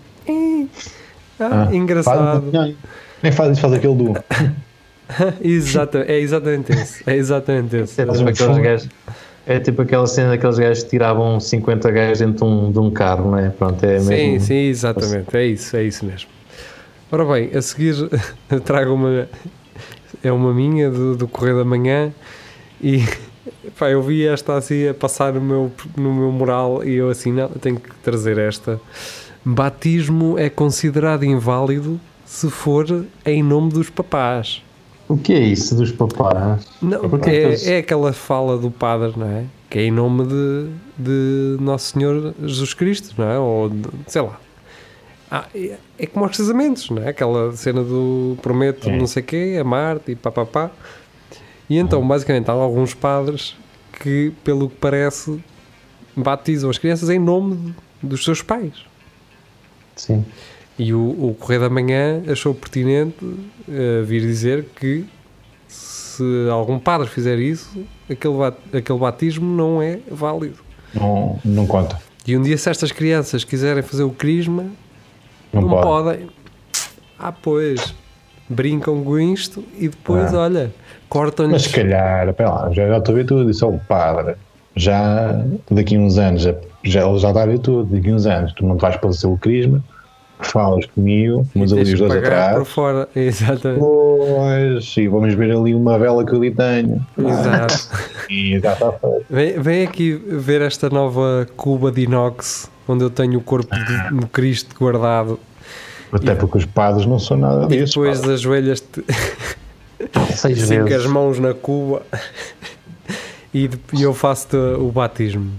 Ah, 1.39 1.69
Ah, 1.69 1.75
engraçado. 1.77 2.51
Faz, 2.51 2.75
nem 3.23 3.31
faz 3.33 3.53
isso, 3.53 3.61
faz 3.61 3.75
aquele 3.75 3.95
do. 3.95 4.15
Exata, 5.41 6.05
é 6.07 6.19
exatamente 6.19 6.73
esse. 6.73 7.03
É 7.09 7.17
exatamente 7.17 7.77
esse. 7.77 8.01
É 8.01 8.07
tipo 8.07 8.29
aqueles 8.29 8.59
gajos. 8.59 8.89
É 9.47 9.59
tipo 9.59 9.81
aquela 9.81 10.07
cena 10.07 10.31
daqueles 10.31 10.59
gajos 10.59 10.83
que 10.85 10.91
tiravam 10.91 11.41
50 11.41 11.91
gajos 11.91 12.19
dentro 12.19 12.45
de 12.47 12.53
um, 12.53 12.71
de 12.71 12.79
um 12.79 12.91
carro, 12.91 13.31
não 13.31 13.39
é? 13.39 13.49
Pronto, 13.49 13.83
é 13.85 13.99
Sim, 13.99 14.09
mesmo. 14.09 14.41
sim, 14.47 14.69
exatamente. 14.69 15.35
É 15.35 15.47
isso, 15.47 15.77
é 15.77 15.85
isso 15.85 16.05
mesmo. 16.05 16.29
Ora 17.11 17.25
bem, 17.25 17.51
a 17.57 17.63
seguir 17.63 17.95
trago 18.65 18.93
uma. 18.93 19.29
É 20.23 20.31
uma 20.33 20.53
minha 20.53 20.91
do, 20.91 21.17
do 21.17 21.29
Correio 21.29 21.59
da 21.59 21.65
Manhã 21.65 22.13
e 22.83 23.05
pá, 23.79 23.89
eu 23.89 24.03
vi 24.03 24.27
esta 24.27 24.57
assim 24.57 24.89
a 24.89 24.95
passar 24.95 25.33
no 25.33 25.41
meu, 25.41 25.73
no 25.97 26.13
meu 26.13 26.33
mural 26.33 26.85
e 26.85 26.95
eu 26.97 27.09
assim, 27.09 27.33
não, 27.33 27.49
tenho 27.49 27.81
que 27.81 27.95
trazer 28.03 28.37
esta. 28.37 28.81
Batismo 29.45 30.39
é 30.39 30.51
considerado 30.51 31.25
inválido 31.25 31.99
se 32.27 32.51
for 32.51 33.07
em 33.25 33.43
nome 33.43 33.71
dos 33.71 33.89
papás. 33.89 34.63
O 35.09 35.17
que 35.17 35.33
é 35.33 35.41
isso 35.41 35.75
dos 35.75 35.91
papás? 35.91 36.67
Não, 36.83 37.09
Porque 37.09 37.31
é, 37.31 37.71
é 37.77 37.79
aquela 37.79 38.13
fala 38.13 38.59
do 38.59 38.71
padre, 38.71 39.15
não 39.17 39.27
é? 39.27 39.45
Que 39.71 39.79
é 39.79 39.83
em 39.85 39.91
nome 39.91 40.27
de, 40.27 40.69
de 40.99 41.57
Nosso 41.63 41.93
Senhor 41.93 42.35
Jesus 42.43 42.75
Cristo, 42.75 43.15
não 43.17 43.31
é? 43.31 43.39
Ou 43.39 43.71
de- 43.71 43.89
sei 44.07 44.23
lá. 44.23 44.39
Ah, 45.31 45.45
é, 45.55 45.77
é 45.99 46.07
como 46.07 46.25
aos 46.27 46.37
casamentos, 46.37 46.91
não 46.91 47.03
é? 47.03 47.09
Aquela 47.09 47.53
cena 47.57 47.83
do 47.83 48.37
prometo 48.43 48.89
É. 48.89 48.97
não 48.99 49.07
sei 49.07 49.23
o 49.23 49.27
quê, 49.27 49.59
amar-te 49.61 50.13
e 50.13 50.17
pá, 50.17 50.31
pá, 50.31 50.45
pá. 50.47 50.71
E 51.69 51.77
então, 51.79 52.07
basicamente, 52.07 52.49
há 52.51 52.53
alguns 52.55 52.95
padres 52.95 53.55
que, 54.01 54.33
pelo 54.45 54.69
que 54.71 54.77
parece, 54.77 55.39
batizam 56.17 56.71
as 56.71 56.79
crianças 56.79 57.11
em 57.11 57.19
nome 57.19 57.75
dos 58.03 58.25
seus 58.25 58.41
pais. 58.43 58.73
Sim. 59.97 60.25
E 60.79 60.95
o, 60.95 61.01
o 61.01 61.35
Correio 61.39 61.63
da 61.63 61.69
Manhã 61.71 62.23
achou 62.31 62.55
pertinente 62.55 63.17
eh, 63.69 64.03
vir 64.05 64.21
dizer 64.21 64.67
que 64.77 65.05
se 65.67 66.23
algum 66.51 66.79
padre 66.79 67.09
fizer 67.09 67.39
isso, 67.39 67.69
aquele, 68.09 68.35
ba- 68.37 68.55
aquele 68.73 68.99
batismo 68.99 69.45
não 69.57 69.83
é 69.83 69.99
válido. 70.11 70.59
Não, 70.95 71.39
não 71.45 71.67
conta. 71.67 71.99
E 72.27 72.37
um 72.37 72.43
dia, 72.43 72.57
se 72.57 72.69
estas 72.71 72.93
crianças 72.93 73.43
quiserem 73.45 73.83
fazer 73.83 74.03
o 74.05 74.11
crisma, 74.11 74.67
Não, 75.53 75.63
não, 75.63 75.69
pode. 75.69 75.83
podem. 75.87 76.29
Ah, 77.19 77.33
pois. 77.33 77.95
Brincam 78.49 79.03
com 79.05 79.19
isto 79.19 79.63
e 79.79 79.89
depois, 79.89 80.33
Ah. 80.33 80.41
olha, 80.41 80.71
cortam-lhes. 81.09 81.53
Mas 81.53 81.63
se 81.65 81.71
calhar, 81.71 82.33
pera 82.35 82.51
lá, 82.51 82.71
já, 82.73 82.97
estou 82.99 83.13
a 83.15 83.17
ver 83.19 83.27
tudo. 83.27 83.51
Isso 83.51 83.65
é 83.65 83.69
o 83.69 83.79
padre. 83.79 84.37
Já 84.77 85.45
daqui 85.71 85.97
a 85.97 85.99
uns 85.99 86.19
anos, 86.19 86.43
já, 86.43 86.55
já, 86.85 87.07
ele 87.09 87.19
já 87.19 87.29
está 87.29 87.43
a 87.43 87.47
ver 87.47 87.59
tudo. 87.59 87.95
Daqui 87.95 88.11
a 88.11 88.15
uns 88.15 88.27
anos, 88.27 88.53
tu 88.55 88.65
não 88.67 88.77
vais 88.77 88.95
fazer 88.97 89.27
o 89.27 89.37
crisma, 89.37 89.83
falas 90.41 90.87
comigo, 90.87 91.47
mas 91.55 91.73
ali 91.73 91.93
os 91.95 91.99
dois 91.99 92.13
pagar 92.15 92.23
por 92.31 92.49
atrás. 92.51 92.69
fora. 92.69 93.09
Exatamente. 93.17 93.81
Pois, 93.81 94.97
e 94.97 95.09
vamos 95.09 95.35
ver 95.35 95.51
ali 95.53 95.75
uma 95.75 95.99
vela 95.99 96.25
que 96.25 96.33
eu 96.33 96.37
ali 96.39 96.51
tenho. 96.51 97.05
Exato. 97.19 97.89
E 98.31 98.61
já 98.61 98.75
está 98.75 98.93
feito. 98.93 99.25
Vem, 99.31 99.59
vem 99.59 99.83
aqui 99.87 100.13
ver 100.13 100.61
esta 100.61 100.91
nova 100.91 101.47
cuba 101.57 101.91
de 101.91 102.03
inox 102.03 102.71
onde 102.87 103.03
eu 103.03 103.09
tenho 103.09 103.39
o 103.39 103.43
corpo 103.43 103.75
de, 103.75 104.19
de 104.21 104.27
Cristo 104.27 104.77
guardado 104.79 105.41
Até 106.13 106.35
porque 106.35 106.59
os 106.59 106.67
padres 106.67 107.07
não 107.07 107.19
são 107.19 107.39
nada 107.39 107.65
e 107.75 107.79
disso. 107.81 107.99
depois 108.01 108.21
pá. 108.21 108.27
das 108.27 108.41
joelhas 108.43 108.85
Seis 110.37 110.59
com 110.59 110.75
as 110.75 110.89
vezes. 110.89 111.07
mãos 111.07 111.39
na 111.39 111.55
cuba 111.55 112.03
e, 113.55 113.71
e 113.95 114.03
eu 114.03 114.13
faço 114.13 114.57
o 114.79 114.93
batismo. 114.93 115.51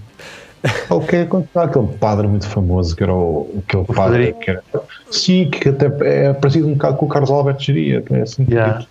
O 0.89 0.99
que 1.01 1.15
é 1.17 1.25
quando 1.25 1.47
há 1.55 1.63
aquele 1.63 1.87
padre 1.87 2.27
muito 2.27 2.47
famoso 2.47 2.95
que 2.95 3.03
era 3.03 3.13
o, 3.13 3.61
aquele 3.65 3.85
padre 3.85 4.33
Frederico. 4.33 4.39
que 4.39 4.51
era. 4.51 4.63
Sim, 5.09 5.49
que 5.49 5.69
até 5.69 5.85
é 6.01 6.33
parecido 6.33 6.67
um 6.67 6.73
bocado 6.73 6.97
com 6.97 7.05
o 7.05 7.09
Carlos 7.09 7.31
Alberto 7.31 7.63
Geria. 7.63 8.01
que 8.01 8.13
É 8.13 8.21
assim, 8.21 8.45
Yeah. 8.49 8.85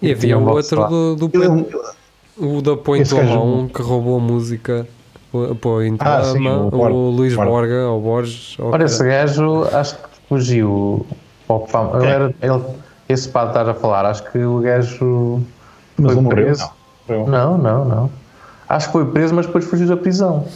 E 0.00 0.12
havia 0.12 0.38
um 0.38 0.44
o 0.44 0.50
outro 0.50 0.86
do, 0.88 1.16
do 1.16 1.30
Ele 1.34 1.44
é 1.46 2.44
o 2.44 2.62
da 2.62 2.76
Point 2.76 3.12
Alone 3.18 3.68
que 3.68 3.82
roubou 3.82 4.16
a 4.16 4.20
música 4.20 4.86
o 5.32 5.54
Point 5.54 5.98
Ah, 6.00 6.22
sim, 6.24 6.46
o 6.46 6.68
o, 6.68 6.70
Borga. 6.70 6.94
Luís 6.94 7.34
Borga. 7.34 7.50
Borga 7.50 7.88
ou 7.88 8.00
Borges 8.00 8.58
ou 8.58 8.68
Ora, 8.68 8.78
que 8.78 8.84
esse 8.84 9.04
gajo 9.04 9.64
acho 9.72 9.96
que 9.96 10.08
fugiu 10.28 11.06
fama. 11.68 11.98
Ele 11.98 12.06
era, 12.06 12.34
ele, 12.40 12.62
esse 13.08 13.28
padre 13.28 13.50
estás 13.50 13.68
a 13.68 13.74
falar, 13.74 14.06
acho 14.06 14.30
que 14.30 14.38
o 14.38 14.60
gajo. 14.60 15.40
Mas 15.98 16.12
foi 16.12 16.12
ele 16.12 16.20
morreu. 16.22 16.44
preso. 16.46 16.70
Não. 17.08 17.26
Não, 17.26 17.58
não, 17.58 17.84
não. 17.84 18.10
Acho 18.68 18.86
que 18.86 18.92
foi 18.92 19.06
preso, 19.06 19.34
mas 19.34 19.46
depois 19.46 19.64
fugiu 19.64 19.86
da 19.88 19.96
prisão. 19.96 20.46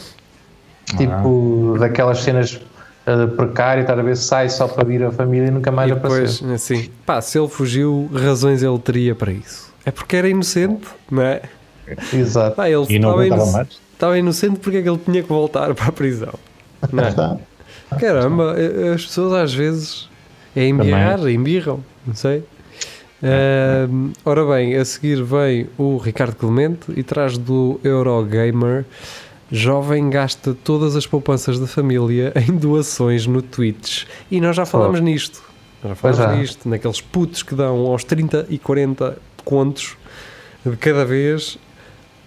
Tipo, 0.97 1.75
daquelas 1.79 2.19
cenas 2.23 2.61
uh, 3.07 3.27
precárias, 3.35 3.83
estás 3.83 3.99
a 3.99 4.01
ver, 4.03 4.15
sai 4.17 4.49
só 4.49 4.67
para 4.67 4.83
vir 4.83 5.03
a 5.03 5.11
família 5.11 5.47
e 5.47 5.51
nunca 5.51 5.71
mais 5.71 5.89
e 5.91 5.93
depois 5.93 6.13
apareceu. 6.41 6.53
assim, 6.53 6.89
pá, 7.05 7.21
se 7.21 7.37
ele 7.39 7.47
fugiu 7.49 8.09
razões 8.13 8.61
ele 8.63 8.79
teria 8.79 9.13
para 9.15 9.31
isso 9.31 9.71
é 9.85 9.91
porque 9.91 10.15
era 10.15 10.29
inocente, 10.29 10.87
não 11.11 11.21
é? 11.23 11.41
Exato. 12.13 12.55
Pá, 12.55 12.69
ele 12.69 12.85
E 12.89 12.97
não 12.99 13.09
estava, 13.09 13.27
inoc- 13.27 13.51
mais. 13.51 13.67
estava 13.93 14.17
inocente 14.17 14.59
porque 14.59 14.77
é 14.77 14.81
que 14.81 14.89
ele 14.89 14.99
tinha 15.03 15.21
que 15.21 15.27
voltar 15.29 15.73
para 15.75 15.87
a 15.87 15.91
prisão 15.91 16.33
não 16.91 17.03
é? 17.03 17.97
Caramba, 17.99 18.55
eh, 18.57 18.93
as 18.93 19.05
pessoas 19.05 19.33
às 19.33 19.53
vezes 19.53 20.09
é 20.55 20.65
embirrar, 20.67 21.19
embirram, 21.27 21.83
não 22.07 22.15
sei. 22.15 22.43
Ahm, 23.21 24.11
ora 24.25 24.43
bem, 24.45 24.75
a 24.75 24.83
seguir 24.83 25.23
vem 25.23 25.67
o 25.77 25.97
Ricardo 25.97 26.35
Clemente 26.35 26.91
e 26.95 27.03
traz 27.03 27.37
do 27.37 27.79
Eurogamer. 27.83 28.85
Jovem 29.51 30.09
gasta 30.09 30.53
todas 30.63 30.95
as 30.95 31.05
poupanças 31.05 31.59
da 31.59 31.67
família 31.67 32.33
em 32.47 32.55
doações 32.55 33.27
no 33.27 33.41
Twitch. 33.41 34.05
E 34.31 34.39
nós 34.41 34.55
já 34.55 34.65
falámos 34.65 34.99
nisto. 34.99 35.43
Nós 35.83 35.89
já 35.91 35.95
falámos 35.95 36.25
nisto. 36.39 36.69
Naqueles 36.69 37.01
putos 37.01 37.43
que 37.43 37.53
dão 37.55 37.77
aos 37.87 38.03
30 38.03 38.47
e 38.49 38.57
40 38.57 39.17
contos 39.45 39.95
de 40.65 40.75
cada 40.77 41.05
vez. 41.05 41.57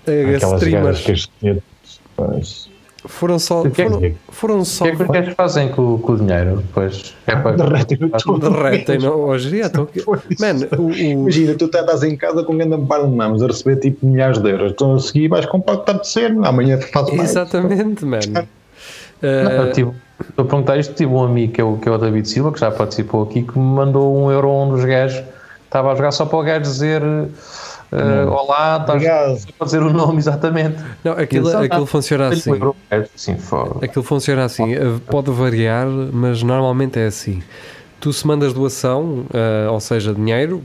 eh, 0.07 0.35
Aquelas 0.37 0.63
streamers 0.63 1.01
que 1.01 1.13
as-. 1.13 2.69
Foram 3.07 3.39
só. 3.39 3.63
O 3.63 3.71
que 3.71 3.83
é 3.83 3.85
que- 3.87 3.91
Foram, 3.91 4.15
foram 4.29 4.59
O 4.61 4.65
só. 4.65 4.85
que 4.85 4.91
é 4.91 4.97
que 4.97 5.03
os 5.03 5.09
gajos 5.09 5.35
fazem 5.35 5.69
com, 5.71 5.99
com 5.99 6.13
o 6.13 6.17
dinheiro 6.19 6.57
depois? 6.59 7.15
É 7.27 7.37
para... 7.37 7.57
Derretem 7.57 7.99
o 8.03 8.09
todo. 8.11 8.51
Derretem, 8.51 8.99
não? 8.99 9.21
Hoje 9.21 9.59
estão. 9.61 9.89
Pois. 10.05 10.21
Mano, 10.41 10.67
o, 10.79 10.83
o- 10.87 10.93
Imagina, 10.95 11.55
tu 11.55 11.65
estás 11.67 12.03
em 12.03 12.17
casa 12.17 12.43
com 12.45 12.53
um 12.53 12.59
grande 12.59 12.77
par 12.87 13.05
de 13.07 13.15
mamos 13.15 13.43
a 13.43 13.47
receber 13.47 13.77
tipo 13.77 14.07
milhares 14.07 14.39
de 14.39 14.51
euros. 14.51 14.73
Então 14.73 14.95
a 14.95 14.99
seguir 14.99 15.29
vais 15.29 15.47
comprar 15.47 15.75
o 15.75 15.77
que 15.79 15.91
está 15.91 16.01
de 16.03 16.09
ser. 16.09 16.31
Amanhã 16.45 16.79
faz 16.81 17.09
mais. 17.15 17.31
Exatamente, 17.31 18.05
mano. 18.05 18.23
Não, 18.33 18.47
Uh, 19.23 19.67
eu 19.67 19.73
tive- 19.73 19.93
Estou 20.29 20.45
a 20.45 20.49
perguntar 20.49 20.77
isto, 20.79 20.95
tive 20.95 21.11
um 21.13 21.23
amigo 21.23 21.53
que 21.55 21.61
é, 21.61 21.65
o, 21.65 21.77
que 21.79 21.89
é 21.89 21.93
o 21.93 21.97
David 21.99 22.29
Silva, 22.29 22.53
que 22.53 22.61
já 22.61 22.71
participou 22.71 23.23
aqui, 23.23 23.43
que 23.43 23.59
me 23.59 23.65
mandou 23.65 24.15
um 24.17 24.31
euro 24.31 24.49
a 24.49 24.65
um 24.65 24.71
dos 24.71 24.85
gajos 24.85 25.21
que 25.21 25.27
estava 25.67 25.91
a 25.93 25.95
jogar 25.95 26.11
só 26.11 26.25
para 26.27 26.39
o 26.39 26.43
gajo 26.43 26.61
dizer 26.63 27.03
eh, 27.97 28.25
Olá, 28.27 28.79
estás 28.81 28.97
Obrigado. 28.97 29.39
a 29.61 29.65
dizer 29.65 29.83
o 29.83 29.93
nome 29.93 30.19
exatamente. 30.19 30.77
não, 31.03 31.13
aquilo, 31.13 31.49
Exato. 31.49 31.65
aquilo 31.65 31.87
funciona 31.87 32.29
assim. 32.29 32.53
assim, 33.15 33.37
foda. 33.39 33.85
Aquilo 33.85 34.05
funciona 34.05 34.45
assim. 34.45 34.75
uh, 34.75 35.01
Pode 35.07 35.31
variar, 35.31 35.87
mas 35.87 36.43
normalmente 36.43 36.99
é 36.99 37.07
assim. 37.07 37.43
Tu 37.99 38.13
se 38.13 38.27
mandas 38.27 38.53
doação, 38.53 39.25
uh, 39.31 39.73
ou 39.73 39.81
seja, 39.81 40.13
dinheiro, 40.13 40.63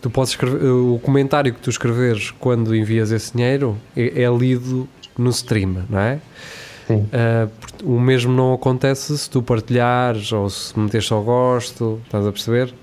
tu 0.00 0.08
podes 0.08 0.30
escrever, 0.30 0.64
uh, 0.64 0.94
o 0.94 0.98
comentário 0.98 1.52
que 1.52 1.60
tu 1.60 1.68
escreveres 1.68 2.30
quando 2.30 2.74
envias 2.74 3.12
esse 3.12 3.32
dinheiro 3.32 3.76
é, 3.94 4.22
é 4.22 4.30
lido 4.30 4.88
no 5.18 5.28
stream, 5.30 5.84
não 5.88 5.98
é? 5.98 6.18
Sim. 6.86 7.06
Uh, 7.12 7.50
o 7.84 8.00
mesmo 8.00 8.32
não 8.32 8.54
acontece 8.54 9.16
se 9.16 9.28
tu 9.28 9.42
partilhares 9.42 10.32
ou 10.32 10.48
se 10.50 10.76
meteres 10.78 11.06
só 11.06 11.20
gosto, 11.20 12.00
estás 12.04 12.26
a 12.26 12.32
perceber? 12.32 12.74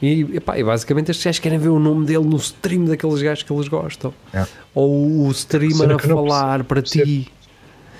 E, 0.00 0.36
epá, 0.36 0.58
e 0.58 0.62
basicamente 0.62 1.10
estes 1.10 1.24
gajos 1.24 1.40
querem 1.40 1.58
ver 1.58 1.70
o 1.70 1.78
nome 1.78 2.06
dele 2.06 2.24
no 2.24 2.36
stream 2.36 2.84
daqueles 2.84 3.20
gajos 3.20 3.42
que 3.42 3.52
eles 3.52 3.68
gostam. 3.68 4.12
É. 4.32 4.46
Ou 4.74 5.26
o 5.26 5.30
streamer 5.30 5.90
a 5.92 5.98
falar 5.98 6.64
para 6.64 6.80
ti. 6.82 7.28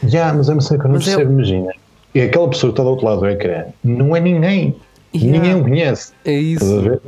Já, 0.04 0.32
mas 0.32 0.48
é 0.48 0.52
uma 0.52 0.60
cena 0.60 0.78
que 0.80 0.86
eu 0.86 0.88
não 0.88 0.98
Mas 0.98 1.08
é- 1.08 1.16
percebo, 1.16 1.32
imagina. 1.32 1.72
E 2.14 2.20
aquela 2.20 2.48
pessoa 2.48 2.72
que 2.72 2.74
está 2.74 2.82
do 2.82 2.90
outro 2.90 3.06
lado 3.06 3.20
do 3.20 3.28
ecrã 3.28 3.66
não 3.82 4.16
é 4.16 4.20
ninguém. 4.20 4.76
Yeah. 5.14 5.38
Ninguém 5.38 5.54
o 5.54 5.62
conhece. 5.62 6.12
É 6.24 6.32
isso. 6.32 6.64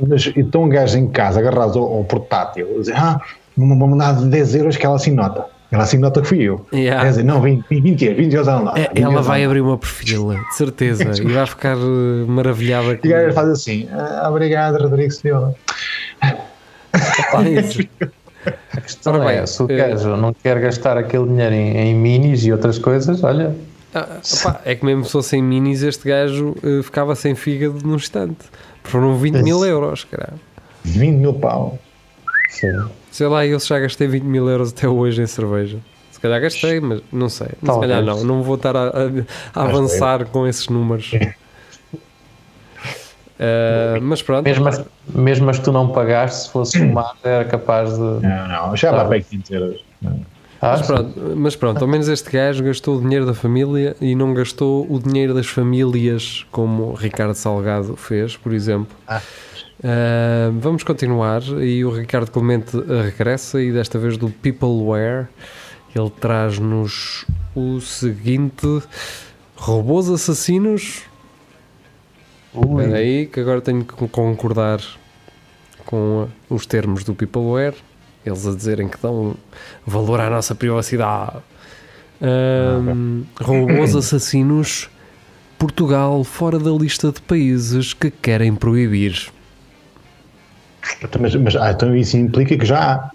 Mas 0.07 0.31
então 0.35 0.63
um 0.63 0.69
gajo 0.69 0.97
em 0.97 1.07
casa 1.07 1.39
agarrado 1.39 1.79
ao, 1.79 1.97
ao 1.97 2.03
portátil 2.03 2.67
a 2.75 2.79
dizer, 2.79 2.95
ah, 2.95 3.21
vou 3.55 3.67
mandar 3.67 4.13
10 4.13 4.55
euros 4.55 4.77
que 4.77 4.85
ela 4.85 4.95
assim 4.95 5.11
nota. 5.11 5.45
Ela 5.71 5.83
assim 5.83 5.97
nota 5.97 6.21
que 6.21 6.27
fui 6.27 6.41
eu. 6.41 6.65
Yeah. 6.73 7.01
Quer 7.01 7.09
dizer, 7.11 7.23
não, 7.23 7.41
20, 7.41 7.65
20 7.69 8.05
euros, 8.05 8.17
20 8.17 8.33
euros 8.33 8.47
ela 8.49 8.59
nota. 8.59 8.79
É, 8.79 8.89
20 8.89 9.01
ela 9.03 9.21
vai 9.21 9.39
ela 9.39 9.51
abrir 9.51 9.61
uma 9.61 9.77
perfila, 9.77 10.35
de 10.35 10.55
certeza, 10.55 11.03
e 11.23 11.31
vai 11.31 11.45
ficar 11.47 11.77
uh, 11.77 12.27
maravilhada 12.27 12.99
E 13.01 13.07
o 13.07 13.09
gajo 13.09 13.33
faz 13.33 13.47
assim, 13.47 13.87
ah, 13.93 14.27
obrigado 14.29 14.81
Rodrigo 14.81 15.11
Silva. 15.11 15.55
isso. 17.57 17.87
A 18.75 18.81
questão 18.81 19.13
Ora 19.13 19.25
bem, 19.25 19.37
é, 19.37 19.45
se 19.45 19.61
o 19.61 19.71
eh, 19.71 19.75
gajo 19.75 20.15
não 20.17 20.33
quer 20.33 20.59
gastar 20.59 20.97
aquele 20.97 21.27
dinheiro 21.27 21.53
em, 21.53 21.77
em 21.77 21.95
minis 21.95 22.43
e 22.43 22.51
outras 22.51 22.79
coisas, 22.79 23.23
olha, 23.23 23.55
Ah, 23.93 24.17
opá, 24.33 24.61
é 24.65 24.73
que 24.73 24.83
mesmo 24.83 25.05
se 25.05 25.11
fossem 25.11 25.43
minis, 25.43 25.83
este 25.83 26.07
gajo 26.07 26.55
uh, 26.63 26.81
ficava 26.81 27.13
sem 27.13 27.35
fígado 27.35 27.85
num 27.85 27.95
instante. 27.95 28.39
Foram 28.83 29.15
20 29.15 29.43
mil 29.43 29.63
euros, 29.63 30.05
caralho. 30.05 30.39
20 30.83 31.15
mil 31.17 31.33
pau. 31.35 31.77
sim. 32.49 32.67
Sei 33.11 33.27
lá, 33.27 33.45
eu 33.45 33.59
já 33.59 33.77
gastei 33.79 34.07
20 34.07 34.23
mil 34.23 34.49
euros 34.49 34.71
até 34.71 34.87
hoje 34.87 35.21
em 35.21 35.27
cerveja. 35.27 35.77
Se 36.11 36.19
calhar 36.19 36.39
gastei, 36.41 36.79
mas 36.79 37.01
não 37.11 37.29
sei. 37.29 37.47
Se 37.47 37.65
Talvez. 37.65 37.91
calhar 37.91 38.03
não, 38.05 38.23
não 38.23 38.41
vou 38.43 38.55
estar 38.55 38.75
a, 38.75 38.87
a- 38.87 38.91
a 39.55 39.63
avançar 39.63 40.25
com 40.25 40.47
esses 40.47 40.67
números. 40.69 41.11
Uh, 43.39 43.99
mas 44.01 44.21
pronto, 44.21 44.43
mesmo, 44.43 44.67
as, 44.67 44.83
mesmo 45.13 45.49
as 45.49 45.57
que 45.59 45.65
tu 45.65 45.71
não 45.71 45.87
pagaste, 45.89 46.43
se 46.45 46.51
fosse 46.51 46.77
somar, 46.79 47.15
era 47.23 47.45
capaz 47.45 47.93
de. 47.93 47.99
Não, 47.99 48.47
não, 48.47 48.75
já 48.77 48.91
Tá. 48.91 48.97
vai 48.97 49.05
para 49.07 49.15
aí 49.15 49.23
500 49.23 49.51
euros. 49.51 49.85
Ah, 50.63 50.77
mas 50.77 50.81
pronto, 50.85 51.19
mas 51.37 51.55
pronto, 51.55 51.81
ao 51.81 51.87
menos 51.87 52.07
este 52.07 52.29
gajo 52.29 52.63
gastou 52.63 52.97
o 52.97 53.01
dinheiro 53.01 53.25
da 53.25 53.33
família 53.33 53.95
e 53.99 54.13
não 54.13 54.31
gastou 54.31 54.85
o 54.87 54.99
dinheiro 54.99 55.33
das 55.33 55.47
famílias, 55.47 56.45
como 56.51 56.83
o 56.91 56.93
Ricardo 56.93 57.33
Salgado 57.33 57.95
fez, 57.95 58.37
por 58.37 58.53
exemplo. 58.53 58.95
Ah. 59.07 59.19
Uh, 59.83 60.51
vamos 60.59 60.83
continuar 60.83 61.41
e 61.59 61.83
o 61.83 61.89
Ricardo 61.89 62.29
Clemente 62.29 62.77
regressa 62.77 63.59
e 63.59 63.71
desta 63.71 63.97
vez 63.97 64.15
do 64.15 64.29
Peopleware. 64.29 65.27
Ele 65.95 66.09
traz-nos 66.19 67.25
o 67.55 67.81
seguinte 67.81 68.83
robôs 69.55 70.07
assassinos. 70.07 71.01
Espera 72.53 72.97
aí 72.97 73.25
que 73.25 73.39
agora 73.39 73.59
tenho 73.59 73.83
que 73.83 74.07
concordar 74.07 74.79
com 75.83 76.27
os 76.47 76.67
termos 76.67 77.03
do 77.03 77.15
Peopleware. 77.15 77.75
Eles 78.23 78.45
a 78.45 78.53
dizerem 78.53 78.87
que 78.87 79.01
dão 79.01 79.35
valor 79.85 80.19
à 80.19 80.29
nossa 80.29 80.53
privacidade. 80.53 81.37
Ahm, 82.21 83.23
robôs 83.41 83.95
assassinos 83.95 84.91
Portugal 85.57 86.23
fora 86.23 86.59
da 86.59 86.69
lista 86.69 87.11
de 87.11 87.19
países 87.21 87.95
que 87.95 88.11
querem 88.11 88.53
proibir. 88.53 89.31
Então, 91.03 91.21
Mas, 91.21 91.35
mas 91.35 91.55
ah, 91.55 91.71
então 91.71 91.95
isso 91.95 92.17
implica 92.17 92.57
que 92.57 92.65
já 92.65 92.79
há. 92.93 93.11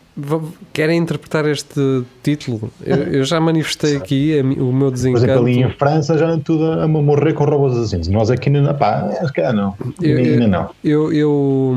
Querem 0.73 0.99
interpretar 0.99 1.45
este 1.47 2.03
título? 2.23 2.71
Eu, 2.83 2.97
eu 2.97 3.25
já 3.25 3.39
manifestei 3.39 3.97
aqui 3.97 4.39
a 4.39 4.43
o 4.43 4.73
meu 4.73 4.91
Por 4.91 4.95
exemplo, 4.95 5.21
desencanto. 5.21 5.41
ali 5.41 5.63
em 5.63 5.71
França 5.71 6.17
já 6.17 6.27
anda 6.27 6.43
tudo 6.43 6.65
a, 6.65 6.85
a 6.85 6.89
morrer 6.89 7.35
com 7.35 7.45
robôs 7.45 7.75
assassinos. 7.77 8.09
Nós 8.09 8.31
aqui 8.31 8.49
ainda, 8.49 8.73
pá, 8.73 9.11
calhar 9.35 9.53
não. 9.53 9.75
Eu- 10.01 10.17
ainda 10.17 10.49
não. 10.49 10.71
Eu, 10.83 11.13
eu, 11.13 11.77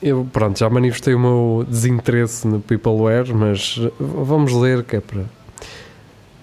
eu, 0.00 0.26
pronto, 0.32 0.58
já 0.58 0.70
manifestei 0.70 1.12
o 1.14 1.18
meu 1.18 1.66
desinteresse 1.68 2.46
no 2.46 2.60
Peopleware, 2.60 3.34
mas 3.34 3.80
vamos 3.98 4.52
ler 4.52 4.84
que 4.84 4.96
é 4.96 5.00
para. 5.00 5.22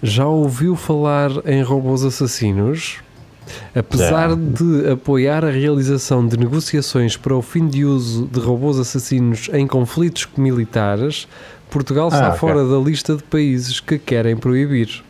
Já 0.02 0.26
ouviu 0.26 0.76
falar 0.76 1.30
em 1.46 1.62
robôs 1.62 2.04
assassinos? 2.04 2.98
Apesar 3.74 4.30
Já. 4.30 4.34
de 4.36 4.90
apoiar 4.90 5.44
a 5.44 5.50
realização 5.50 6.26
de 6.26 6.36
negociações 6.36 7.16
para 7.16 7.34
o 7.34 7.42
fim 7.42 7.68
de 7.68 7.84
uso 7.84 8.26
de 8.26 8.40
robôs 8.40 8.78
assassinos 8.78 9.48
em 9.52 9.66
conflitos 9.66 10.28
militares, 10.36 11.28
Portugal 11.70 12.08
está 12.08 12.28
Ah, 12.28 12.32
fora 12.32 12.66
da 12.66 12.76
lista 12.78 13.16
de 13.16 13.22
países 13.22 13.80
que 13.80 13.98
querem 13.98 14.36
proibir. 14.36 15.02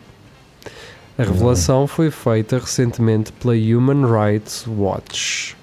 A 1.17 1.23
revelação 1.23 1.87
foi 1.87 2.09
feita 2.09 2.57
recentemente 2.57 3.31
pela 3.33 3.53
Human 3.53 4.05
Rights 4.05 4.65
Watch. 4.67 5.55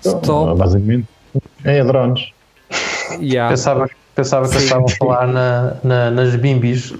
Então, 0.00 0.20
Stop. 0.20 0.58
Basicamente, 0.58 1.06
é 1.64 1.82
drones. 1.84 2.30
Yeah. 3.20 3.50
Pensava, 3.50 3.88
pensava 4.14 4.48
que 4.48 4.56
estavam 4.56 4.86
a 4.86 4.88
falar 4.88 5.26
na, 5.26 5.76
na- 5.82 6.10
nas 6.10 6.36
bimbis. 6.36 6.92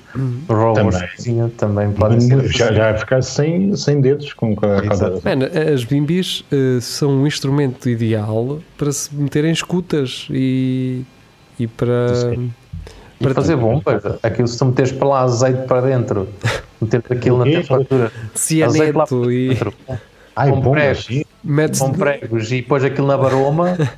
Robôs 0.49 0.95
Também. 0.95 1.09
cozinha 1.17 1.53
também 1.57 1.93
podem 1.93 2.21
ser. 2.21 2.47
Já, 2.49 2.73
já 2.73 2.97
ficar 2.99 3.23
sem, 3.23 3.75
sem 3.77 4.01
dedos 4.01 4.33
com 4.33 4.57
a 4.63 4.85
Exato. 4.85 5.21
cauda. 5.21 5.37
Man, 5.37 5.73
as 5.75 5.85
bimbis 5.85 6.45
eh, 6.53 6.79
são 6.81 7.11
um 7.11 7.27
instrumento 7.27 7.89
ideal 7.89 8.59
para 8.77 8.93
se 8.93 9.15
meterem 9.15 9.53
escutas 9.53 10.27
e, 10.31 11.03
e 11.59 11.67
para. 11.67 12.15
Sim. 12.15 12.53
E 13.21 13.29
fazer 13.33 13.57
bombas. 13.57 14.03
Aquilo 14.23 14.49
se 14.49 14.59
tu 14.59 14.67
meteres 14.67 14.93
para 14.93 15.09
lá 15.09 15.21
azeite 15.23 15.63
para 15.67 15.81
dentro, 15.81 16.29
meter 16.83 17.03
aquilo 17.09 17.39
na 17.39 17.45
temperatura. 17.45 18.13
Azeite 18.35 18.93
lá 18.93 19.07
Cianeto 19.07 19.21
para 19.23 19.33
e 19.33 19.49
dentro. 19.49 19.75
Ai, 20.37 20.51
Com 20.51 20.61
bom, 20.61 20.73
pregos. 20.73 21.09
metes, 21.43 21.79
Com 21.81 21.93
pregos 21.93 22.51
e 22.53 22.57
depois 22.61 22.83
aquilo 22.85 23.07
na 23.07 23.17
baroma. 23.17 23.79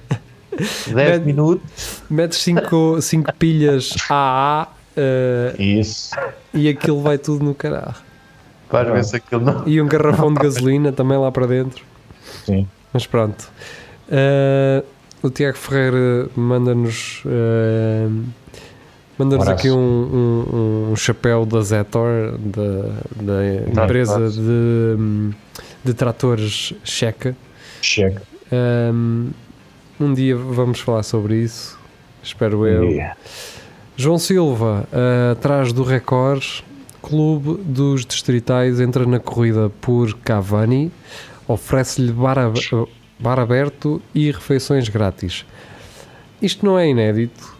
10 0.92 1.18
Man- 1.20 1.24
minutos. 1.24 2.02
metes 2.10 2.38
cinco, 2.38 3.00
cinco 3.02 3.32
pilhas 3.34 3.94
AA 4.08 4.68
eh, 4.96 5.54
Isso. 5.58 6.10
e 6.54 6.68
aquilo 6.68 7.00
vai 7.02 7.18
tudo 7.18 7.44
no 7.44 7.54
caralho. 7.54 7.94
Vais 8.70 8.88
ver 8.90 9.04
se 9.04 9.16
aquilo 9.16 9.42
não. 9.42 9.62
E 9.66 9.80
um 9.80 9.86
garrafão 9.86 10.32
de 10.32 10.40
gasolina 10.42 10.90
também 10.92 11.16
lá 11.18 11.30
para 11.30 11.46
dentro. 11.46 11.84
Sim. 12.44 12.66
Mas 12.92 13.06
pronto. 13.06 13.48
Eh, 14.10 14.82
o 15.22 15.30
Tiago 15.30 15.56
Ferreira 15.56 16.28
manda-nos 16.36 17.22
eh, 17.26 18.08
manda-nos 19.18 19.48
aqui 19.48 19.70
um, 19.70 19.76
um- 19.78 20.90
um 20.92 20.96
chapéu 20.96 21.44
da 21.46 21.60
Zetor, 21.62 22.36
da, 22.38 22.62
da 23.22 23.72
Tá, 23.74 23.84
empresa 23.84 24.20
tá. 24.20 24.28
de, 24.28 25.30
de 25.84 25.94
tratores 25.94 26.72
checa. 26.84 27.36
Cheque. 27.82 28.18
Um, 28.52 29.30
um 30.00 30.12
dia 30.14 30.36
vamos 30.36 30.80
falar 30.80 31.02
sobre 31.02 31.36
isso. 31.36 31.78
Espero 32.22 32.66
eu. 32.66 32.84
Yeah. 32.90 33.16
João 33.96 34.18
Silva, 34.18 34.86
eh, 34.92 35.32
atrás 35.32 35.72
do 35.72 35.82
recorde, 35.82 36.64
Clube 37.00 37.60
dos 37.62 38.04
Distritais 38.04 38.80
entra 38.80 39.06
na 39.06 39.18
corrida 39.20 39.70
por 39.80 40.12
Cavani, 40.18 40.90
oferece-lhe 41.46 42.12
bar, 42.12 42.36
ab- 42.38 42.58
bar 43.18 43.38
aberto 43.38 44.02
e 44.14 44.30
refeições 44.30 44.88
grátis. 44.88 45.46
Isto 46.42 46.66
não 46.66 46.78
é 46.78 46.88
inédito. 46.88 47.54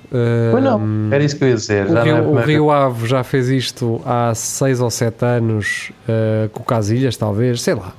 Pois 0.53 0.63
não, 0.63 1.13
era 1.13 1.23
isso 1.25 1.37
que 1.37 1.45
eu 1.45 1.49
ia 1.49 1.55
dizer. 1.55 1.87
o 1.87 1.93
não 1.93 2.01
é 2.01 2.05
Rio, 2.05 2.29
o 2.31 2.41
Rio 2.41 2.71
Ave 2.71 3.07
já 3.09 3.25
fez 3.25 3.49
isto 3.49 4.01
há 4.05 4.33
6 4.35 4.81
ou 4.81 4.91
7 4.91 5.25
anos 5.25 5.91
eh, 6.09 6.49
com 6.53 6.63
Casilhas, 6.63 7.17
talvez, 7.17 7.61
sei 7.63 7.75
lá. 7.75 7.93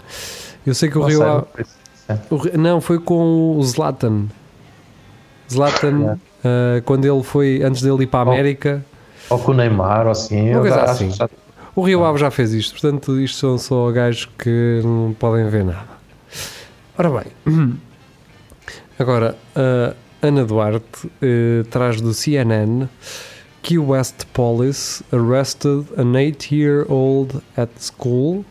Eu 0.65 0.73
sei 0.73 0.89
que 0.89 0.97
o 0.97 1.01
Rio 1.03 1.23
Ave. 1.23 1.45
O 2.29 2.57
não, 2.57 2.79
foi 2.81 2.99
com 2.99 3.57
o 3.57 3.63
Zlatan. 3.63 4.25
Zlatan, 5.51 6.17
eh, 6.43 6.81
quando 6.85 7.05
ele 7.05 7.23
foi, 7.23 7.61
antes 7.63 7.81
dele 7.81 8.03
ir 8.03 8.07
para 8.07 8.29
a. 8.29 8.33
América, 8.33 8.85
Ou 9.29 9.39
com 9.39 9.51
o 9.51 9.55
Neymar, 9.55 10.05
ou 10.05 10.11
assim. 10.11 10.51
Uma 10.51 10.61
coisa 10.61 10.81
assim. 10.83 11.11
já- 11.11 11.29
o 11.75 11.81
Rio 11.81 12.03
Ave 12.03 12.17
já 12.19 12.31
fez 12.31 12.53
isto. 12.53 12.71
Portanto, 12.79 13.19
isto 13.19 13.37
são 13.37 13.57
só 13.57 13.91
gajos 13.91 14.27
que 14.37 14.81
não 14.83 15.13
podem 15.17 15.47
ver 15.49 15.63
nada. 15.63 15.87
Ora 16.97 17.09
bem, 17.09 17.25
agora, 18.99 19.35
a 19.55 19.93
Ana 20.25 20.43
Duarte 20.45 21.09
eh, 21.21 21.63
traz 21.69 22.01
do 22.01 22.13
CNN 22.13 22.87
Key 23.61 23.77
West 23.77 24.25
Police 24.33 25.03
arrested 25.13 25.85
an 25.97 26.13
8-year-old 26.13 27.41
at 27.55 27.69
school. 27.79 28.43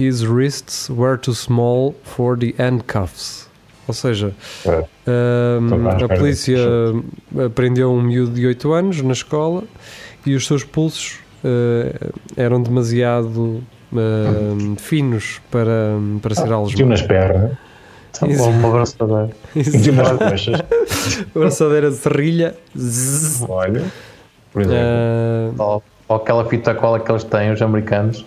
His 0.00 0.24
wrists 0.26 0.88
were 0.88 1.18
too 1.18 1.34
small 1.34 1.94
for 2.04 2.36
the 2.38 2.54
handcuffs. 2.58 3.48
Ou 3.86 3.92
seja, 3.94 4.32
É. 4.66 4.84
Ahm, 5.06 5.64
Estou 5.66 5.88
à 6.08 6.14
a 6.14 6.18
polícia 6.18 6.58
prendeu 7.54 7.92
um 7.92 8.00
miúdo 8.02 8.32
de 8.32 8.46
8 8.46 8.72
anos 8.72 9.02
na 9.02 9.12
escola 9.12 9.64
e 10.24 10.34
os 10.34 10.46
seus 10.46 10.62
pulsos 10.64 11.18
ah, 11.44 12.10
eram 12.36 12.62
demasiado 12.62 13.62
ah, 13.92 14.76
finos 14.78 15.40
para, 15.50 15.96
para 16.22 16.34
ser 16.34 16.42
Tinha 16.44 16.54
algemado. 16.54 16.90
nas 16.90 17.02
pernas. 17.02 17.52
Tá 18.18 18.26
bom, 18.26 18.50
uma 18.50 18.68
abraçadora. 18.68 19.30
Tinha 19.54 19.92
nas 20.02 20.18
coxas. 20.18 20.60
Abraçadeira 21.34 21.90
de 21.90 21.96
serrilha. 21.96 22.54
Olha. 23.48 23.84
Por 24.52 24.62
exemplo. 24.62 24.78
Ah, 25.58 25.62
Ou, 25.64 25.82
ou 26.08 26.16
aquela 26.16 26.44
fita 26.44 26.74
cola 26.74 26.98
que 27.00 27.10
eles 27.10 27.24
têm, 27.24 27.52
os 27.52 27.62
americanos. 27.62 28.24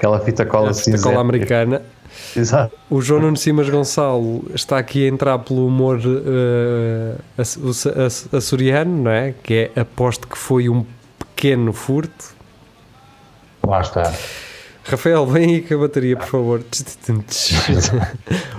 Aquela 0.00 0.18
fita 0.20 0.46
cola 0.46 0.70
a 0.70 0.72
cinzenta. 0.72 1.02
cola 1.02 1.20
americana. 1.20 1.82
Exato. 2.34 2.74
O 2.88 3.02
João 3.02 3.20
Nuno 3.20 3.36
Simas 3.36 3.68
Gonçalo 3.68 4.50
está 4.54 4.78
aqui 4.78 5.04
a 5.04 5.08
entrar 5.08 5.38
pelo 5.40 5.66
humor 5.66 6.00
aç- 7.36 7.58
açoriano, 8.32 9.02
não 9.04 9.10
é? 9.10 9.34
Que 9.42 9.70
é 9.76 9.80
aposto 9.80 10.26
que 10.26 10.38
foi 10.38 10.70
um 10.70 10.86
pequeno 11.18 11.70
furto. 11.74 12.34
Lá 13.66 13.82
está. 13.82 14.10
Rafael, 14.84 15.26
vem 15.26 15.56
aí 15.56 15.60
com 15.60 15.74
a 15.74 15.78
bateria, 15.78 16.16
por 16.16 16.26
favor. 16.26 16.62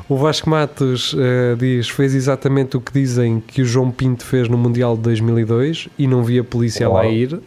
o 0.08 0.16
Vasco 0.18 0.50
Matos 0.50 1.16
eh, 1.18 1.56
diz: 1.58 1.90
fez 1.90 2.14
exatamente 2.14 2.78
o 2.78 2.82
que 2.82 2.94
dizem 2.94 3.40
que 3.46 3.62
o 3.64 3.66
João 3.66 3.90
Pinto 3.92 4.24
fez 4.24 4.48
no 4.48 4.58
Mundial 4.58 4.96
de 4.96 5.02
2002 5.02 5.90
e 5.98 6.08
não 6.08 6.24
via 6.24 6.42
a 6.42 6.44
polícia 6.44 6.88
lá 6.88 7.02
Uau. 7.02 7.12
ir. 7.12 7.40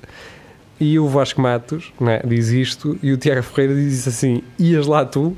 E 0.85 0.99
o 0.99 1.09
Vasco 1.09 1.41
Matos 1.41 1.91
né, 1.99 2.21
diz 2.27 2.49
isto, 2.49 2.99
e 3.03 3.11
o 3.11 3.17
Tiago 3.17 3.43
Ferreira 3.43 3.75
diz 3.75 4.07
assim: 4.07 4.43
ias 4.59 4.87
lá 4.87 5.03
tu? 5.03 5.35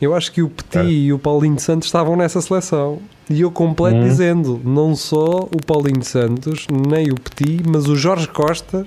Eu 0.00 0.14
acho 0.14 0.32
que 0.32 0.40
o 0.40 0.48
Petit 0.48 0.78
É. 0.78 0.84
e 0.84 1.12
o 1.12 1.18
Paulinho 1.18 1.60
Santos 1.60 1.88
estavam 1.88 2.16
nessa 2.16 2.40
seleção. 2.40 2.98
E 3.30 3.40
eu 3.42 3.50
completo 3.50 3.96
Hum. 3.96 4.00
dizendo: 4.02 4.60
não 4.64 4.96
só 4.96 5.48
o 5.50 5.64
Paulinho 5.64 6.00
de 6.00 6.06
Santos, 6.06 6.66
nem 6.68 7.10
o 7.10 7.14
Petit, 7.14 7.62
mas 7.66 7.86
o 7.88 7.94
Jorge 7.94 8.26
Costa 8.26 8.84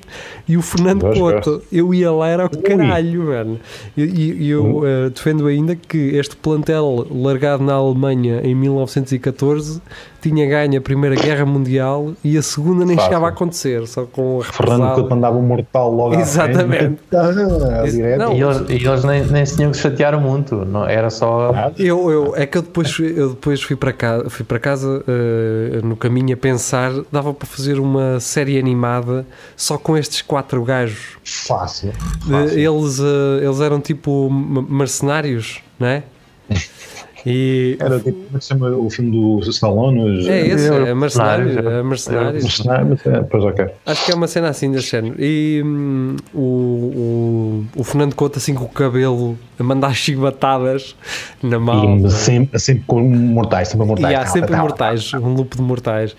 e 0.47 0.57
o 0.57 0.61
Fernando 0.61 1.01
Jorge 1.15 1.19
Couto. 1.41 1.61
Eu 1.71 1.93
ia 1.93 2.11
lá, 2.11 2.27
era 2.27 2.45
o 2.45 2.49
Ui. 2.53 2.61
caralho, 2.61 3.23
mano. 3.23 3.59
E 3.95 4.49
eu 4.49 4.65
Hum. 4.79 4.81
eh, 4.85 5.09
defendo 5.09 5.47
ainda 5.47 5.75
que 5.75 5.97
este 5.97 6.35
plantel 6.35 7.07
largado 7.09 7.63
na 7.63 7.73
Alemanha 7.73 8.41
em 8.43 8.53
1914 8.53 9.81
tinha 10.21 10.45
ganho 10.47 10.77
a 10.77 10.81
Primeira 10.81 11.15
Guerra 11.17 11.45
Mundial 11.45 12.13
e 12.23 12.37
a 12.37 12.41
Segunda 12.41 12.85
nem 12.85 12.95
Fácil. 12.95 13.09
chegava 13.09 13.25
a 13.25 13.29
acontecer, 13.29 13.85
só 13.87 14.05
com 14.05 14.39
a 14.39 14.43
Fernando. 14.43 14.95
Couto 14.95 15.09
mandava 15.09 15.37
um 15.37 15.41
mortal 15.41 15.93
logo 15.93 16.15
Exatamente. 16.15 16.97
Ah, 17.13 17.31
não. 17.31 18.33
E 18.33 18.41
eles, 18.41 18.63
e 18.69 18.87
eles 18.87 19.03
nem, 19.03 19.23
nem 19.25 19.45
se 19.45 19.55
tinham 19.57 19.71
que 19.71 19.77
chatear 19.77 20.19
muito. 20.19 20.55
Não, 20.65 20.85
era 20.87 21.09
só. 21.09 21.51
Ah, 21.53 21.71
Eu, 21.77 22.09
eu, 22.09 22.33
é 22.35 22.45
que 22.45 22.57
eu 22.57 22.61
depois, 22.61 22.91
fui- 22.91 23.13
eu 23.15 23.29
depois 23.29 23.61
fui 23.61 23.75
para 23.75 23.91
casa, 23.93 24.29
fui 24.33 24.45
para 24.45 24.59
casa 24.59 25.03
eh, 25.07 25.81
no 25.83 25.95
caminho 25.95 26.33
a 26.33 26.37
pensar, 26.37 26.91
dava 27.11 27.33
para 27.33 27.47
fazer 27.47 27.79
uma 27.79 28.19
série 28.19 28.57
animada 28.57 29.25
só 29.55 29.77
com 29.77 29.97
estes 29.97 30.21
quatro 30.21 30.63
gajos. 30.63 31.17
Fácil. 31.23 31.89
Eh, 31.89 32.29
fácil. 32.29 32.59
Eles, 32.59 32.99
eh, 32.99 33.45
eles 33.45 33.59
eram 33.59 33.79
tipo 33.79 34.29
mercenários, 34.29 35.61
não 35.79 35.87
é? 35.87 36.03
E 37.25 37.77
Era 37.79 37.99
tipo, 37.99 38.11
como 38.11 38.35
é 38.35 38.37
que 38.37 38.43
se 38.43 38.49
chama 38.49 38.69
o 38.71 38.89
filme 38.89 39.11
do 39.11 39.39
Stallone? 39.49 40.27
É 40.27 40.47
esse, 40.47 40.67
Eu- 40.67 40.85
é 40.87 40.93
mercenários, 40.93 41.55
é 41.55 41.83
mercenários. 41.83 42.43
Mercenários, 42.43 43.05
é, 43.05 43.21
Pois 43.21 43.43
ok. 43.43 43.65
Acho 43.85 44.05
que 44.05 44.11
é 44.11 44.15
uma 44.15 44.27
cena 44.27 44.49
assim 44.49 44.71
desse 44.71 44.89
género. 44.89 45.15
E 45.17 45.61
hum, 45.65 46.15
o, 46.33 46.39
o, 46.39 47.65
o 47.77 47.83
Fernando 47.83 48.13
Couto 48.15 48.39
assim 48.39 48.53
com 48.53 48.65
o 48.65 48.69
cabelo 48.69 49.37
a 49.57 49.63
mandar 49.63 49.93
chibatadas 49.95 50.95
na 51.41 51.59
mão. 51.59 52.05
E 52.05 52.11
sempre, 52.11 52.59
sempre 52.59 52.83
com 52.85 53.01
mortais, 53.01 53.69
sempre 53.69 53.87
mortais. 53.87 54.11
E 54.11 54.15
há 54.15 54.25
sempre 54.25 54.55
mortais, 54.55 55.13
um 55.13 55.33
loop 55.33 55.55
de 55.55 55.61
mortais. 55.61 56.15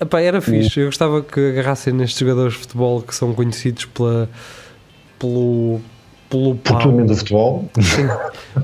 Epá, 0.00 0.20
era 0.20 0.40
fixe, 0.40 0.78
eu 0.80 0.86
gostava 0.86 1.22
que 1.22 1.40
agarrassem 1.40 1.92
nestes 1.92 2.18
jogadores 2.18 2.52
de 2.52 2.58
futebol 2.60 3.02
que 3.02 3.14
são 3.14 3.32
conhecidos 3.32 3.84
pela, 3.86 4.28
pelo, 5.18 5.80
pelo 6.32 6.56
pau. 6.56 6.72
Portugalmente 6.74 7.08
do 7.08 7.16
futebol, 7.16 7.68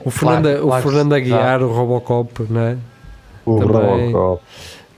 O 0.05 0.11
Fernando, 0.11 0.43
Claro, 0.61 0.67
o 0.69 0.77
que 0.77 0.83
Fernando 0.83 1.11
sim. 1.13 1.17
Aguiar, 1.21 1.63
o 1.63 1.73
Robocop, 1.73 2.47
não 2.51 2.61
é? 2.63 2.77
o 3.45 3.59
Também. 3.59 4.13
Robocop. 4.13 4.43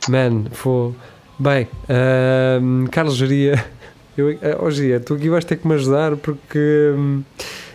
Man, 0.09 0.45
foi. 0.53 0.95
Bem, 1.39 1.69
ahm, 1.89 2.87
Carlos 2.87 3.17
Geria, 3.17 3.65
eu, 4.17 4.29
oh, 4.61 5.01
tu 5.05 5.15
aqui 5.15 5.29
vais 5.29 5.45
ter 5.45 5.57
que 5.57 5.67
me 5.67 5.75
ajudar 5.75 6.17
porque 6.17 6.93
hum, 6.97 7.23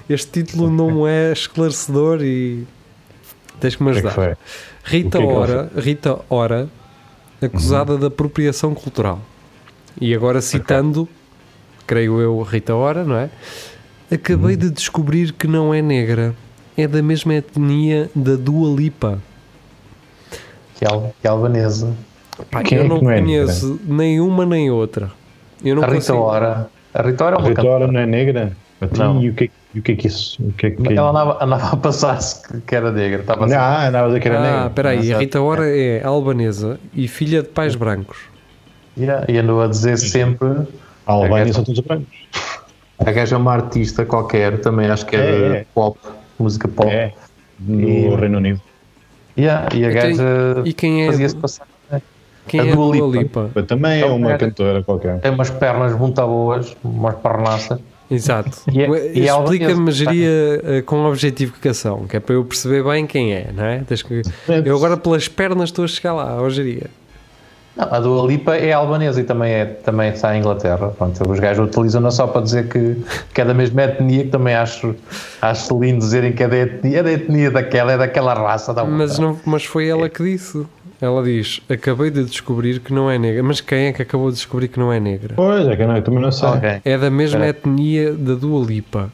este 0.09 0.43
título 0.43 0.69
não 0.69 1.05
é 1.07 1.31
esclarecedor 1.31 2.21
e 2.23 2.65
tens 3.59 3.75
que 3.75 3.83
me 3.83 3.89
O 3.89 3.93
que 3.93 3.99
é 3.99 4.01
que 4.01 4.07
ajudar. 4.07 4.35
foi? 4.35 4.35
Rita 4.83 5.19
O 5.19 5.21
que 5.21 5.27
é 5.27 5.31
que 5.31 5.33
Ora, 5.33 5.71
Rita 5.77 6.19
Ora, 6.29 6.69
acusada 7.41 7.97
de 7.97 8.05
apropriação 8.05 8.73
cultural. 8.73 9.19
E 9.99 10.13
agora 10.13 10.41
citando, 10.41 11.07
creio 11.87 12.19
eu, 12.19 12.41
Rita 12.41 12.75
Ora, 12.75 13.03
não 13.03 13.15
é? 13.15 13.29
Acabei 14.11 14.55
de 14.55 14.69
descobrir 14.69 15.31
que 15.33 15.47
não 15.47 15.73
é 15.73 15.81
negra. 15.81 16.33
É 16.77 16.87
da 16.87 17.01
mesma 17.01 17.33
etnia 17.35 18.09
da 18.15 18.35
Dua 18.35 18.75
Lipa. 18.75 19.19
Que 20.75 20.85
é, 20.85 20.87
al- 20.91 21.15
que 21.21 21.27
é 21.27 21.29
albanesa. 21.29 21.93
Pá, 22.51 22.61
Quem 22.61 22.77
eu 22.77 22.83
é 22.83 22.87
que 22.87 22.93
não 22.93 23.01
não 23.01 23.11
é 23.11 23.19
conheço 23.21 23.79
nenhuma 23.85 24.45
nem 24.45 24.69
outra. 24.69 25.09
Eu 25.63 25.75
não 25.75 25.83
a 25.83 25.85
Rita 25.87 25.95
consigo. 25.97 26.17
Ora. 26.17 26.67
A 26.93 27.01
Rita 27.01 27.23
Ora 27.23 27.35
é 27.37 27.39
A 27.41 27.47
Rita. 27.47 27.65
Ora 27.65 27.87
não 27.91 27.99
é 27.99 28.05
negra? 28.05 28.51
Não. 28.97 29.23
E 29.23 29.29
o 29.29 29.33
que, 29.33 29.45
é- 29.45 29.49
e 29.73 29.79
o 29.79 29.81
que 29.81 29.93
é 29.93 29.95
que 29.95 30.07
isso? 30.07 30.41
O 30.43 30.51
que 30.51 30.67
é 30.67 30.71
que 30.71 30.93
Ela 30.93 31.09
andava, 31.09 31.43
andava 31.43 31.73
a 31.73 31.77
passar-se 31.77 32.45
que- 32.45 32.59
que 32.61 32.75
era 32.75 32.91
negra. 32.91 33.21
Estava 33.21 33.47
ser- 33.47 33.55
Ah, 33.55 33.87
andava 33.87 34.05
a 34.05 34.07
dizer 34.09 34.19
que 34.19 34.27
era 34.27 34.37
Ah, 34.37 34.41
negra. 34.41 34.67
espera 34.67 34.89
aí, 34.89 35.13
a. 35.13 35.17
Rita 35.17 35.41
Ora 35.41 35.69
é 35.69 36.03
albanesa 36.03 36.77
e 36.93 37.07
filha 37.07 37.41
de 37.41 37.47
pais 37.49 37.73
brancos. 37.75 38.17
Yeah, 38.97 39.25
E 39.29 39.37
andou 39.37 39.61
a 39.61 39.67
dizer 39.67 39.97
sempre. 39.97 40.47
A 41.07 41.11
Albânia 41.13 41.49
É, 41.49 41.53
são 41.53 41.63
todos 41.63 41.79
brancos. 41.81 42.07
A 42.99 43.11
gaja 43.11 43.35
é 43.35 43.37
uma 43.37 43.53
artista 43.53 44.05
qualquer, 44.05 44.59
também 44.59 44.87
acho 44.89 45.05
que 45.05 45.15
é, 45.15 45.19
É, 45.19 45.49
de 45.49 45.55
é. 45.57 45.65
pop, 45.73 45.97
música 46.39 46.67
pop. 46.67 46.89
É. 46.89 47.13
No 47.59 47.81
E- 47.81 48.15
Reino 48.15 48.37
Unido. 48.37 48.61
Yeah, 49.37 49.67
e 49.75 49.85
a 49.85 49.89
gaja 49.89 50.23
E 50.65 50.71
quem 50.73 51.03
é, 51.03 51.07
fazia-se 51.11 51.35
passar. 51.35 51.67
quem 52.47 52.59
a 52.61 52.65
é 52.67 52.71
Dua 52.75 52.95
Lipa. 53.17 53.49
Lipa? 53.49 53.63
Também 53.63 54.01
é 54.01 54.05
uma 54.05 54.29
era- 54.29 54.37
cantora 54.37 54.81
qualquer. 54.83 55.19
Tem 55.19 55.31
umas 55.31 55.49
pernas 55.49 55.97
muito 55.97 56.21
boas, 56.25 56.75
umas 56.83 57.15
pernaças. 57.15 57.79
Exato. 58.09 58.51
E 58.71 58.81
é- 58.83 58.87
e 59.17 59.27
é 59.27 59.33
Explica-me, 59.41 59.91
geria 59.91 60.61
eh, 60.63 60.81
com 60.83 61.03
objetificação, 61.05 62.05
que 62.05 62.15
é 62.17 62.19
para 62.19 62.35
eu 62.35 62.45
perceber 62.45 62.83
bem 62.83 63.07
quem 63.07 63.33
é, 63.33 63.49
não 63.53 63.65
é? 63.65 63.81
Que... 63.87 64.21
Eu 64.63 64.75
agora 64.77 64.95
pelas 64.95 65.27
pernas 65.27 65.69
estou 65.69 65.83
a 65.85 65.87
chegar 65.87 66.13
lá, 66.13 66.39
ó 66.41 66.47
geria. 66.49 66.83
Não, 67.75 67.93
a 67.93 67.99
Dua 67.99 68.25
Lipa 68.25 68.55
é 68.55 68.71
albanesa 68.71 69.19
e 69.19 69.23
também, 69.23 69.51
é, 69.51 69.65
também 69.65 70.09
está 70.09 70.35
em 70.35 70.39
Inglaterra. 70.39 70.93
Pronto, 70.97 71.29
os 71.29 71.39
gajos 71.39 71.67
utilizam-na 71.67 72.09
só 72.09 72.25
para 72.25 72.41
dizer 72.41 72.69
que, 72.69 73.03
que 73.33 73.41
é 73.41 73.45
da 73.45 73.53
mesma 73.53 73.83
etnia, 73.83 74.23
que 74.23 74.29
também 74.29 74.55
acho, 74.55 74.95
acho 75.41 75.79
lindo 75.79 75.99
dizerem 75.99 76.31
que 76.31 76.41
é 76.41 76.47
da 76.47 76.57
etnia, 76.57 76.99
é 76.99 77.03
da 77.03 77.11
etnia 77.11 77.51
daquela, 77.51 77.91
é 77.91 77.97
daquela 77.97 78.33
raça. 78.33 78.73
Da 78.73 78.85
Mas, 78.85 79.19
não, 79.19 79.37
mas 79.45 79.65
foi 79.65 79.87
ela 79.89 80.07
que 80.09 80.23
disse. 80.23 80.65
Ela 81.01 81.23
diz: 81.23 81.61
Acabei 81.69 82.09
de 82.09 82.23
descobrir 82.23 82.79
que 82.79 82.93
não 82.93 83.09
é 83.11 83.17
negra. 83.17 83.43
Mas 83.43 83.61
quem 83.61 83.87
é 83.87 83.93
que 83.93 84.01
acabou 84.01 84.29
de 84.29 84.35
descobrir 84.37 84.67
que 84.69 84.79
não 84.79 84.91
é 84.91 84.99
negra? 84.99 85.33
Pois, 85.35 85.67
é 85.67 85.75
que 85.75 85.85
não- 85.85 85.95
eu 85.97 86.01
também 86.01 86.21
não 86.21 86.31
sei. 86.31 86.47
Ok. 86.49 86.69
É 86.85 86.97
da 86.97 87.09
mesma 87.09 87.45
etnia 87.47 88.13
da 88.13 88.33
Dua 88.35 88.65
Lipa. 88.65 89.11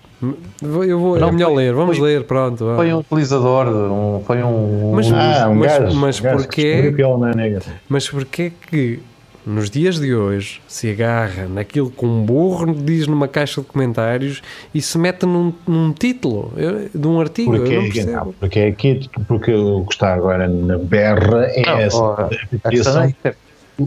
Eu 0.62 1.00
vou, 1.00 1.18
é 1.18 1.20
Não, 1.20 1.32
melhor 1.32 1.48
foi- 1.48 1.56
ler, 1.64 1.74
vamos 1.74 1.98
foi- 1.98 2.08
ler, 2.14 2.24
pronto. 2.26 2.64
vá. 2.64 2.76
Foi 2.76 2.94
um 2.94 3.00
utilizador, 3.00 3.68
um, 3.68 4.22
foi 4.24 4.44
um. 4.44 4.92
Mas- 4.94 5.12
Ah, 5.12 5.50
um 5.50 5.56
Mas- 5.56 5.80
gajo. 5.80 5.96
mas 5.98 6.20
um 6.20 6.24
gajo 6.24 6.38
porquê? 6.38 6.62
que 6.62 6.68
descobriu 6.68 6.96
que 6.96 7.02
ela 7.02 7.18
não 7.18 7.28
é 7.30 7.36
negra. 7.36 7.62
Mas 7.90 8.08
porquê 8.10 8.44
é 8.44 8.52
que 8.70 9.00
nos 9.46 9.70
dias 9.70 10.00
de 10.00 10.14
hoje 10.14 10.62
se 10.68 10.90
agarra 10.92 11.48
naquilo 11.48 11.90
que 11.90 12.06
um 12.06 12.24
burro 12.24 12.74
diz 12.74 13.08
numa 13.08 13.28
caixa 13.28 13.62
de 13.62 13.68
comentários 13.68 14.42
e 14.74 14.82
se 14.82 14.98
mete 14.98 15.26
num, 15.26 15.52
num 15.68 15.92
título 15.94 16.54
eu- 16.56 16.90
de 16.94 17.08
um 17.08 17.20
artigo? 17.20 17.52
Porque, 17.52 17.74
eu 17.74 17.82
não 17.82 17.88
é- 17.88 17.92
percebo. 17.92 18.12
não, 18.12 18.34
porque 18.40 18.60
é 18.60 18.68
aqui, 18.68 19.10
porque 19.28 19.54
o 19.54 19.84
que 19.86 19.94
está 19.94 20.14
agora 20.14 20.48
na 20.48 20.78
berra 20.78 21.46
é 21.48 21.62
Não, 21.66 21.78
essa 21.80 22.30
questão 22.70 23.04
é, 23.04 23.36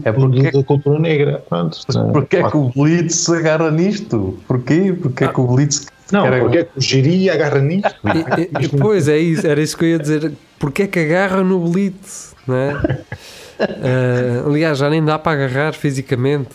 é 0.03 0.11
porque, 0.11 0.51
da 0.51 0.63
cultura 0.63 0.99
negra. 0.99 1.43
Pronto, 1.47 1.77
porque 2.11 2.37
é 2.37 2.49
que 2.49 2.57
o 2.57 2.69
Blitz 2.75 3.15
se 3.15 3.33
agarra 3.35 3.71
nisto? 3.71 4.37
Porquê? 4.47 4.93
Porque 5.01 5.23
é 5.23 5.27
que 5.29 5.39
o 5.39 5.47
Blitz. 5.47 5.87
Não, 6.11 6.23
quer- 6.29 6.39
porque 6.41 6.57
é 6.59 6.63
que 6.65 6.77
o 6.77 6.81
Giri 6.81 7.29
agarra 7.29 7.59
nisto? 7.61 7.95
E- 8.05 8.61
e- 8.61 8.65
e, 8.65 8.69
pois 8.77 9.07
é 9.07 9.17
isso, 9.17 9.47
era 9.47 9.61
isso 9.61 9.75
que 9.77 9.85
eu 9.85 9.89
ia 9.89 9.99
dizer. 9.99 10.33
Porquê 10.59 10.83
é 10.83 10.87
que 10.87 10.99
agarra 10.99 11.41
no 11.43 11.59
Blitz? 11.69 12.35
Não 12.45 12.55
é? 12.55 12.99
Ah, 13.59 14.43
aliás, 14.47 14.77
já 14.77 14.89
nem 14.89 15.03
dá 15.03 15.17
para 15.19 15.43
agarrar 15.43 15.73
fisicamente. 15.73 16.49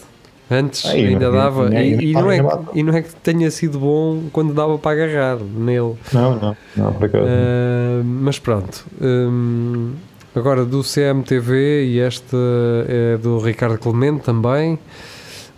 Antes 0.52 0.84
ainda 0.86 1.26
não- 1.30 1.32
dava. 1.36 1.70
não- 1.70 1.78
E, 1.80 1.94
não- 1.94 2.02
e 2.02 2.12
não 2.12 2.30
é, 2.32 2.42
dava. 2.42 2.64
que- 2.72 2.78
e 2.78 2.82
não 2.82 2.92
é 2.94 3.02
que 3.02 3.14
tenha 3.16 3.48
sido 3.52 3.78
bom 3.78 4.24
quando 4.32 4.52
dava 4.52 4.76
para 4.78 4.90
agarrar 5.04 5.36
nele. 5.38 5.94
Não, 6.12 6.34
não, 6.40 6.56
não, 6.76 6.92
por 6.92 7.04
acaso. 7.04 7.24
Ah, 7.28 8.02
mas 8.04 8.38
pronto. 8.40 8.84
Hum, 9.00 9.92
agora 10.34 10.64
do 10.64 10.82
CMTV 10.82 11.84
e 11.84 12.00
esta 12.00 12.36
é 12.88 13.16
do 13.16 13.38
Ricardo 13.38 13.78
Clemente 13.78 14.22
também. 14.24 14.76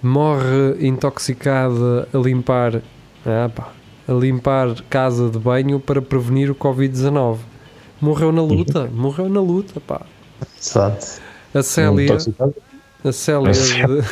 Morre 0.02 0.76
intoxicada 0.80 2.08
a 2.12 2.18
limpar, 2.18 2.82
ah, 3.24 3.48
pá, 3.54 3.68
a 4.08 4.12
limpar 4.12 4.74
casa 4.90 5.30
de 5.30 5.38
banho 5.38 5.78
para 5.80 6.02
prevenir 6.02 6.50
o 6.50 6.54
Covid-19. 6.54 7.38
Morreu 8.00 8.32
na 8.32 8.42
luta, 8.42 8.90
morreu 8.92 9.28
na 9.28 9.40
luta, 9.40 9.80
pá. 9.80 10.02
Exato. 10.60 11.21
A 11.54 11.62
Célia, 11.62 12.16
a 13.04 13.12
Célia 13.12 13.52
de, 13.52 14.04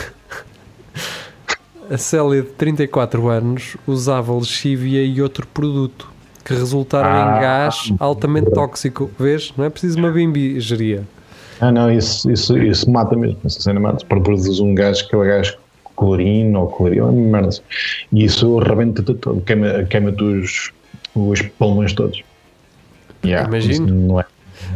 a 1.95 1.99
Célia 1.99 2.43
de 2.43 2.49
34 2.51 3.29
anos 3.29 3.77
usava 3.87 4.35
lexívia 4.35 5.03
e 5.05 5.21
outro 5.23 5.47
produto 5.47 6.09
que 6.45 6.53
resultaram 6.55 7.09
Ah. 7.11 7.37
em 7.37 7.41
gás 7.41 7.93
altamente 7.99 8.51
tóxico. 8.51 9.11
Vês? 9.19 9.53
Não 9.57 9.65
é 9.65 9.71
preciso 9.71 9.99
uma 9.99 10.11
bimbigeria. 10.11 11.03
Ah, 11.61 11.71
não, 11.71 11.91
isso, 11.93 12.31
isso, 12.31 12.57
isso 12.59 12.91
mata 12.91 13.15
mesmo. 13.17 13.37
Para 14.09 14.21
produzir 14.21 14.63
um 14.63 14.75
gás, 14.75 15.01
aquele 15.01 15.27
gás 15.27 15.57
clorino 15.97 16.61
ou 16.61 16.69
clorino, 16.69 17.09
é 17.09 17.13
merda. 17.13 17.51
E 18.13 18.25
isso 18.25 18.59
rebenta 18.59 19.03
tudo, 19.03 19.19
todo, 19.19 19.41
queima- 19.43 19.85
queima-te 19.85 20.23
os, 20.25 20.73
os 21.15 21.43
pulmões 21.59 21.93
todos. 21.93 22.23
Yeah, 23.23 23.47
Imagino. 23.49 23.87
Não 23.95 24.21
é, 24.21 24.25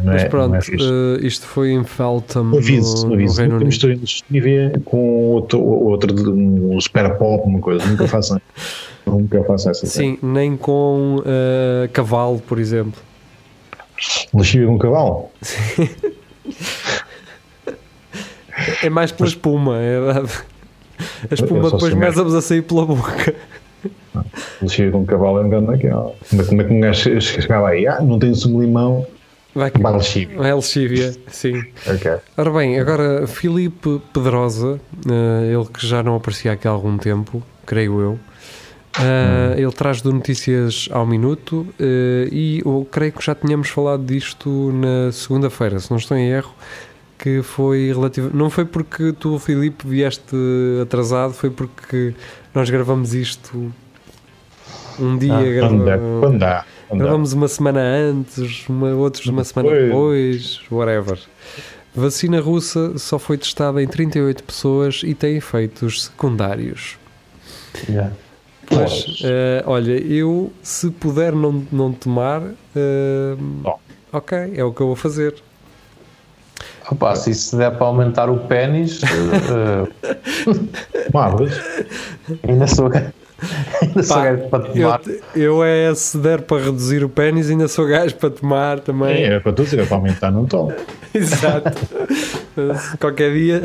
Mas 0.03 0.23
é, 0.23 0.29
pronto, 0.29 0.55
é 0.55 0.59
eh, 0.59 1.25
isto 1.25 1.45
foi 1.47 1.71
em 1.71 1.83
Feltham, 1.83 2.51
Aviso, 2.55 3.03
no, 3.03 3.09
no 3.09 3.13
aviso. 3.15 3.37
Reino 3.37 3.53
Nunca 3.53 3.63
Unido. 3.63 3.65
misturem 3.67 3.97
lexívia 3.97 4.81
com 4.85 5.19
outro, 5.31 5.61
outro 5.61 6.13
de- 6.13 6.29
um 6.29 6.79
super 6.81 7.17
pop, 7.17 7.47
uma 7.47 7.59
coisa. 7.59 7.85
Nunca 7.85 8.07
façam. 8.07 8.39
nunca 9.05 9.43
façam 9.43 9.71
essa 9.71 9.81
coisa. 9.81 9.95
Sim, 9.95 10.17
nem 10.21 10.57
com 10.57 11.21
eh, 11.25 11.89
cavalo, 11.93 12.39
por 12.39 12.59
exemplo. 12.59 13.01
Lexívia 14.33 14.67
com 14.67 14.77
cavalo. 14.77 15.29
É 18.83 18.89
mais 18.89 19.11
pela 19.11 19.27
espuma. 19.27 19.77
É, 19.81 19.97
a 21.29 21.33
espuma 21.33 21.63
depois 21.63 21.81
mais. 21.81 21.93
começa-vos 21.93 22.35
a 22.35 22.41
sair 22.41 22.61
pela 22.61 22.85
boca. 22.85 23.33
Lexívia 24.61 24.91
com 24.91 25.05
cavalo 25.05 25.39
é 25.39 25.41
um 25.41 25.49
bocado 25.49 25.65
naquela. 25.71 26.13
Mas 26.31 26.47
como 26.47 26.61
é 26.61 26.65
que 26.65 26.73
um 26.73 26.79
gajo 26.79 27.21
chegava 27.21 27.69
aí? 27.69 27.85
Ah, 27.87 28.01
não 28.01 28.17
tem 28.19 28.33
sumo 28.33 28.59
de 28.59 28.65
limão. 28.65 29.05
Vai 29.55 29.71
que 29.71 29.79
Vai 29.81 29.93
lexívia. 29.93 30.55
lexívia, 30.55 31.15
sim. 31.29 31.63
Ok. 31.87 32.11
Ora 32.35 32.51
bem, 32.51 32.77
agora 32.79 33.25
Filipe 33.25 34.01
Pedrosa, 34.13 34.79
eh, 35.09 35.53
ele 35.53 35.65
que 35.65 35.87
já 35.87 36.03
não 36.03 36.15
aparecia 36.17 36.51
aqui 36.51 36.67
há 36.67 36.71
algum 36.71 36.97
tempo, 36.97 37.41
creio 37.65 38.01
eu, 38.01 38.19
eh, 38.99 39.55
ele 39.57 39.71
traz 39.71 40.01
do 40.01 40.11
Notícias 40.11 40.89
ao 40.91 41.05
Minuto 41.05 41.65
eh, 41.79 42.27
e 42.31 42.61
eu 42.65 42.85
creio 42.91 43.13
que 43.13 43.25
já 43.25 43.33
tínhamos 43.33 43.69
falado 43.69 44.03
disto 44.03 44.71
na 44.73 45.09
segunda-feira, 45.13 45.79
se 45.79 45.89
não 45.89 45.97
estou 45.97 46.17
em 46.17 46.27
erro, 46.29 46.53
que 47.17 47.41
foi 47.41 47.87
relativo. 47.93 48.29
Não 48.35 48.49
foi 48.49 48.65
porque 48.65 49.13
tu, 49.13 49.39
Filipe, 49.39 49.87
vieste 49.87 50.35
atrasado, 50.81 51.33
foi 51.33 51.49
porque 51.49 52.13
nós 52.53 52.69
gravamos 52.69 53.13
isto 53.13 53.71
um 54.99 55.17
dia, 55.17 55.33
Ah. 55.33 55.67
Quando 55.69 55.85
dá. 55.85 55.97
Quando 56.19 56.39
dá. 56.39 56.65
Gravamos 56.91 57.33
uma 57.33 57.47
semana 57.47 57.81
antes, 57.81 58.67
uma, 58.69 58.89
outros 58.93 59.25
uma 59.27 59.43
semana 59.43 59.69
depois, 59.75 60.61
whatever. 60.71 61.17
Vacina 61.95 62.39
russa 62.41 62.97
só 62.97 63.17
foi 63.17 63.37
testada 63.37 63.81
em 63.81 63.87
38 63.87 64.43
pessoas 64.43 65.01
e 65.03 65.13
tem 65.13 65.37
efeitos 65.37 66.03
secundários. 66.05 66.97
Yeah. 67.89 68.11
Pois, 68.67 69.03
Pois. 69.05 69.21
eh, 69.23 69.63
olha, 69.65 69.91
eu 69.93 70.51
se 70.61 70.89
puder 70.89 71.33
não, 71.33 71.65
não 71.71 71.91
tomar, 71.93 72.41
Bom. 73.37 73.79
ok, 74.11 74.53
é 74.55 74.63
o 74.63 74.73
que 74.73 74.81
eu 74.81 74.87
vou 74.87 74.95
fazer. 74.95 75.35
Opa, 76.91 77.15
se 77.15 77.31
isso 77.31 77.57
der 77.57 77.71
para 77.77 77.87
aumentar 77.87 78.29
o 78.29 78.37
pênis, 78.47 79.01
Marvas. 81.13 81.51
ainda 82.47 82.67
sou 82.67 82.89
ainda 83.81 84.03
sou 84.03 84.21
gajo 84.21 84.49
para 84.49 84.67
Eu, 84.67 84.73
tomar. 84.73 85.01
eu 85.35 85.63
é, 85.63 85.93
se 85.95 86.17
der 86.17 86.41
para 86.41 86.63
reduzir 86.63 87.03
o 87.03 87.09
pênis, 87.09 87.49
ainda 87.49 87.67
sou 87.67 87.85
gajo 87.87 88.15
para 88.15 88.29
tomar 88.29 88.79
também. 88.79 89.23
É, 89.23 89.23
era 89.25 89.41
para 89.41 89.51
tu 89.53 89.63
dizer, 89.63 89.79
é 89.79 89.85
para 89.85 89.97
aumentar, 89.97 90.31
não 90.31 90.43
estou. 90.45 90.73
Exato. 91.13 91.71
Qualquer 92.99 93.33
dia 93.33 93.61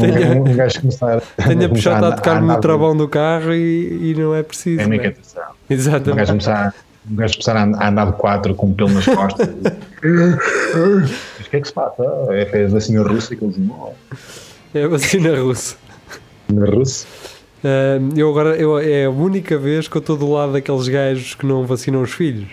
Um, 0.00 0.50
um 0.50 0.56
gajo 0.56 0.80
começar 0.80 1.20
tenho 1.36 1.50
a 1.64 1.68
começar 1.68 1.68
puxar 1.68 2.04
a 2.04 2.12
tocar 2.12 2.40
no 2.42 2.60
travão 2.60 2.96
do 2.96 3.06
carro 3.08 3.52
e, 3.54 4.10
e 4.10 4.14
não 4.18 4.34
é 4.34 4.42
preciso. 4.42 4.80
É 4.80 4.86
né? 4.86 4.96
atenção. 4.96 5.42
Um 5.42 5.46
gajo 5.46 5.54
Exatamente. 5.70 6.26
começar, 6.28 6.74
um 7.10 7.14
gajo 7.16 7.34
começar 7.34 7.56
a 7.56 7.62
and- 7.62 7.76
a 7.78 7.88
andar 7.88 8.06
de 8.06 8.12
quatro 8.12 8.54
com 8.54 8.66
um 8.68 8.72
pelo 8.74 8.90
nas 8.90 9.04
costas. 9.04 9.48
Mas 10.02 11.46
o 11.46 11.50
que 11.50 11.56
é 11.56 11.60
que 11.60 11.68
se 11.68 11.72
passa? 11.74 12.02
É 12.30 12.64
assim 12.76 12.96
a 12.96 13.02
Rússia 13.02 13.36
que 13.36 13.44
eles 13.44 13.56
dizem, 13.56 13.72
É 14.74 14.84
a 14.84 14.88
vacina 14.88 15.38
russa. 15.38 15.76
na 16.52 16.66
Rússia. 16.66 17.06
Ah, 17.68 17.98
eu 18.16 18.30
agora 18.30 18.50
eu, 18.56 18.78
é 18.78 19.06
a 19.06 19.10
única 19.10 19.58
vez 19.58 19.88
que 19.88 19.96
eu 19.96 20.00
estou 20.00 20.16
do 20.16 20.30
lado 20.30 20.52
daqueles 20.52 20.86
gajos 20.86 21.34
que 21.34 21.44
não 21.44 21.66
vacinam 21.66 22.00
os 22.02 22.12
filhos. 22.12 22.46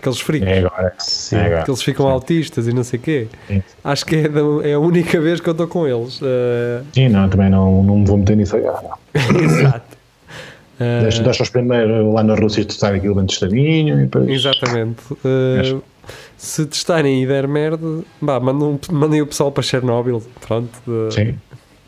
Aqueles 0.00 0.20
fricos. 0.20 0.48
É 0.48 0.58
agora. 0.58 0.92
Sim. 0.98 1.36
É 1.36 1.46
agora. 1.46 1.62
Que 1.64 1.70
eles 1.70 1.82
ficam 1.82 2.06
autistas 2.08 2.66
e 2.68 2.72
não 2.72 2.82
sei 2.84 2.98
o 2.98 3.02
quê. 3.02 3.26
Sim. 3.48 3.62
Acho 3.82 4.04
que 4.06 4.16
é, 4.16 4.28
da- 4.28 4.40
é 4.64 4.74
a 4.74 4.78
única 4.78 5.20
vez 5.20 5.40
que 5.40 5.48
eu 5.48 5.52
estou 5.52 5.66
com 5.68 5.86
eles. 5.86 6.20
Ah, 6.22 6.82
Sim, 6.92 7.08
não, 7.08 7.28
também 7.28 7.48
não, 7.50 7.82
não 7.82 7.98
me 7.98 8.06
vou 8.06 8.16
meter 8.18 8.36
nisso 8.36 8.56
agora. 8.56 8.88
exato. 9.42 9.96
Ah, 10.78 11.00
Deixa, 11.02 11.22
deixa 11.22 11.42
os 11.42 11.48
primeiros 11.50 12.12
lá 12.12 12.22
na 12.22 12.34
Rússia 12.34 12.64
testar 12.64 12.94
aquilo 12.94 13.14
bem 13.14 13.26
testadinho 13.26 13.98
e 14.00 14.02
depois. 14.04 14.28
Exatamente. 14.28 15.00
Uh, 15.12 15.82
se 16.36 16.66
testarem 16.66 17.22
e 17.22 17.26
der 17.26 17.48
merda, 17.48 18.00
bah, 18.20 18.38
mandem 18.38 19.22
o 19.22 19.26
pessoal 19.26 19.50
para 19.50 19.62
Chernobyl. 19.62 20.22
Pronto. 20.46 20.70
uh, 20.86 21.10
Sim. 21.10 21.34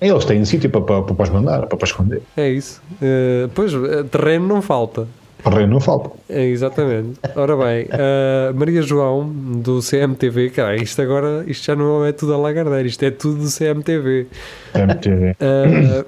Eles 0.01 0.25
têm 0.25 0.45
sítio 0.45 0.71
para, 0.71 0.81
para, 0.81 1.03
para 1.03 1.23
os 1.23 1.31
mandar, 1.31 1.67
para, 1.67 1.77
para 1.77 1.87
esconder. 1.87 2.23
É 2.37 2.49
isso. 2.49 2.81
Uh, 2.95 3.49
pois, 3.55 3.75
uh, 3.75 4.05
terreno 4.05 4.47
não 4.47 4.63
falta. 4.63 5.09
O 5.45 5.51
reino 5.51 5.75
não 5.75 5.81
falta. 5.81 6.11
É, 6.29 6.45
exatamente. 6.45 7.19
Ora 7.37 7.57
bem, 7.57 7.85
uh, 7.85 8.55
Maria 8.55 8.83
João, 8.83 9.29
do 9.29 9.81
CMTV, 9.81 10.51
cara, 10.51 10.77
isto 10.77 11.01
agora 11.01 11.45
isto 11.47 11.65
já 11.65 11.77
não 11.77 12.05
é 12.05 12.13
tudo 12.13 12.35
a 12.35 12.37
Lagardère, 12.37 12.87
isto 12.87 13.05
é 13.05 13.11
tudo 13.11 13.45
do 13.45 13.51
CMTV. 13.51 14.27
MTV. 14.75 15.37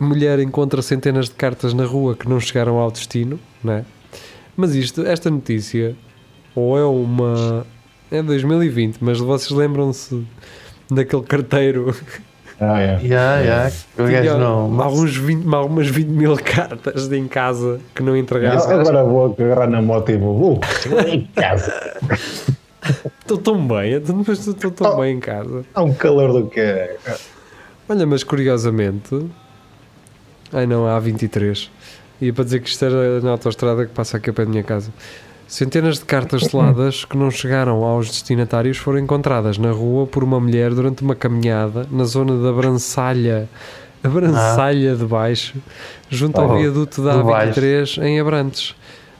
A 0.00 0.04
mulher 0.04 0.40
encontra 0.40 0.82
centenas 0.82 1.26
de 1.26 1.34
cartas 1.34 1.72
na 1.72 1.84
rua 1.84 2.16
que 2.16 2.28
não 2.28 2.40
chegaram 2.40 2.78
ao 2.78 2.90
destino, 2.90 3.38
não 3.62 3.74
é? 3.74 3.84
Mas 4.56 4.74
isto, 4.74 5.06
esta 5.06 5.30
notícia, 5.30 5.94
ou 6.54 6.76
é 6.76 6.84
uma. 6.84 7.64
É 8.10 8.20
2020, 8.20 8.98
mas 9.00 9.20
vocês 9.20 9.56
lembram-se 9.56 10.26
daquele 10.90 11.22
carteiro 11.22 11.94
Ah, 12.60 12.78
é. 12.80 13.00
Yeah, 13.02 13.40
yeah. 13.40 13.70
Que 13.96 14.02
gajo 14.02 14.20
tinha 14.22 14.34
não. 14.36 14.80
alguns 14.82 15.16
20, 15.16 15.54
algumas 15.54 15.88
20 15.88 16.06
mil 16.08 16.36
cartas 16.44 17.08
de 17.08 17.16
em 17.16 17.26
casa 17.26 17.80
que 17.94 18.02
não 18.02 18.14
entregava? 18.16 18.74
Agora 18.74 19.02
vou 19.02 19.34
agarrar 19.38 19.66
na 19.66 19.80
moto 19.80 20.10
e 20.10 20.16
vou. 20.18 20.54
Uh, 20.58 20.60
em 21.08 21.24
casa. 21.34 21.72
Estou 23.20 23.38
tão 23.38 23.66
bem, 23.66 24.02
mas 24.26 24.46
estou 24.46 24.70
tão 24.70 24.92
Oh. 24.92 25.00
bem 25.00 25.16
em 25.16 25.20
casa. 25.20 25.64
Há 25.74 25.82
um 25.82 25.94
calor 25.94 26.32
do 26.32 26.48
que 26.48 26.60
é. 26.60 26.96
Olha, 27.88 28.06
mas 28.06 28.22
curiosamente. 28.24 29.26
Ai 30.52 30.66
não, 30.66 30.86
há 30.86 30.98
23. 30.98 31.70
Ia 32.20 32.32
para 32.34 32.44
dizer 32.44 32.60
que 32.60 32.68
isto 32.68 32.84
era 32.84 33.20
na 33.20 33.30
autostrada 33.30 33.86
que 33.86 33.92
passa 33.92 34.16
aqui 34.18 34.28
ao 34.30 34.34
pé 34.34 34.44
da 34.44 34.50
minha 34.50 34.62
casa. 34.64 34.92
Centenas 35.50 35.98
de 35.98 36.04
cartas 36.04 36.42
seladas 36.44 37.04
que 37.04 37.16
não 37.16 37.28
chegaram 37.28 37.82
aos 37.84 38.08
destinatários 38.08 38.76
foram 38.78 39.00
encontradas 39.00 39.58
na 39.58 39.72
rua 39.72 40.06
por 40.06 40.22
uma 40.22 40.38
mulher 40.38 40.70
durante 40.72 41.02
uma 41.02 41.16
caminhada 41.16 41.86
na 41.90 42.04
zona 42.04 42.40
da 42.40 42.52
Brançalha, 42.52 43.48
a 44.02 44.08
Brançalha 44.08 44.94
de 44.94 45.04
Baixo, 45.04 45.56
junto 46.08 46.40
ao 46.40 46.50
Oh, 46.50 46.56
viaduto 46.58 47.02
da 47.02 47.16
de 47.16 47.22
baixo. 47.24 47.60
A23 47.60 48.02
em 48.04 48.20
Abrantes. 48.20 48.76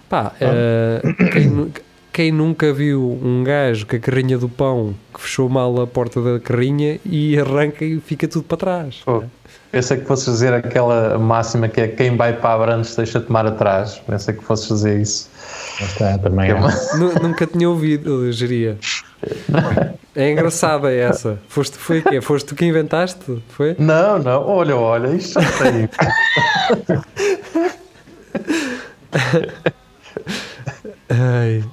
Pá, 0.08 0.32
eh, 0.40 1.02
quem, 1.32 1.46
nu- 1.48 1.70
quem 2.12 2.30
nunca 2.32 2.72
viu 2.72 3.18
um 3.22 3.44
gajo 3.44 3.86
com 3.86 3.94
a 3.96 3.98
carrinha 3.98 4.38
do 4.38 4.48
pão 4.48 4.94
que 5.14 5.20
fechou 5.20 5.48
mal 5.48 5.80
a 5.80 5.86
porta 5.86 6.20
da 6.20 6.40
carrinha 6.40 6.98
e 7.04 7.38
arranca 7.38 7.84
e 7.84 8.00
fica 8.00 8.26
tudo 8.28 8.44
para 8.44 8.56
trás? 8.56 9.00
Pô, 9.04 9.22
Pensei 9.70 9.98
que 9.98 10.04
fosses 10.04 10.24
dizer 10.26 10.52
aquela 10.52 11.16
máxima 11.16 11.68
que 11.68 11.80
é 11.80 11.86
quem 11.86 12.16
vai 12.16 12.32
para 12.32 12.54
Abrantes 12.54 12.96
deixa 12.96 13.20
tomar 13.20 13.46
atrás. 13.46 14.02
Pensei 14.04 14.34
que 14.34 14.42
fosses 14.42 14.66
dizer 14.66 14.98
isso. 15.00 15.30
Mas 15.80 15.90
está 15.92 16.18
também. 16.18 16.50
É 16.50 16.54
É. 16.54 16.58
Nunca 17.22 17.46
tinha 17.46 17.70
ouvido, 17.70 18.26
eu 18.26 18.32
geria. 18.32 18.76
É 20.16 20.32
engraçada 20.32 20.92
essa. 20.92 21.38
Foste, 21.48 21.78
foi 21.78 22.00
o 22.00 22.02
quê? 22.02 22.20
Foste 22.20 22.46
tu 22.46 22.56
que 22.56 22.66
inventaste? 22.66 23.40
Foi? 23.50 23.76
Não, 23.78 24.18
não, 24.18 24.44
olha, 24.44 24.74
olha, 24.76 25.14
isto 25.14 25.40
já 25.40 25.52
tem. 25.52 25.88
Ai. 31.08 31.64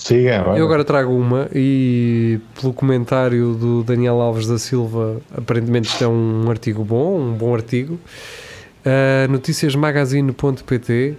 Siga. 0.00 0.44
Eu 0.56 0.64
agora 0.64 0.82
trago 0.82 1.12
uma 1.12 1.46
e 1.54 2.40
pelo 2.58 2.72
comentário 2.72 3.52
do 3.54 3.84
Daniel 3.84 4.18
Alves 4.20 4.46
da 4.46 4.58
Silva, 4.58 5.20
aparentemente 5.36 5.88
isto 5.88 6.02
é 6.02 6.08
um 6.08 6.48
artigo 6.48 6.82
bom, 6.82 7.20
um 7.20 7.32
bom 7.34 7.54
artigo. 7.54 8.00
Uh, 8.80 9.30
noticiasmagazine.pt 9.30 11.16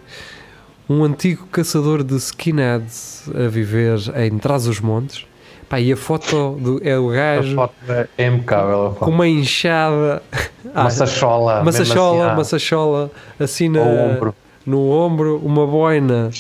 Um 0.90 1.04
antigo 1.04 1.46
caçador 1.52 2.04
de 2.04 2.16
skinheads 2.16 3.30
a 3.36 3.48
viver 3.48 4.00
em 4.18 4.40
Trás-os-Montes. 4.40 5.26
Pá, 5.70 5.80
e 5.80 5.94
a 5.94 5.96
foto 5.96 6.58
do, 6.60 6.82
é 6.84 6.98
o 6.98 7.12
A 7.12 7.14
gajo 7.14 7.56
foto 7.56 7.74
é 7.88 8.28
impecável. 8.28 8.88
A 8.88 8.96
com 8.96 9.12
uma 9.12 9.28
enxada. 9.28 10.24
Ah, 10.74 10.82
Uma 10.82 10.90
sachola. 10.90 11.54
uma 11.62 11.66
mesmo 11.66 11.86
sachola, 11.86 12.26
assim, 12.26 12.42
ah, 12.42 12.44
sachola 12.44 13.12
assim 13.40 13.70
na, 13.70 13.80
ao 13.80 13.88
ombro. 13.88 14.36
no 14.66 14.90
ombro, 14.90 15.40
uma 15.46 15.68
boina 15.68 16.32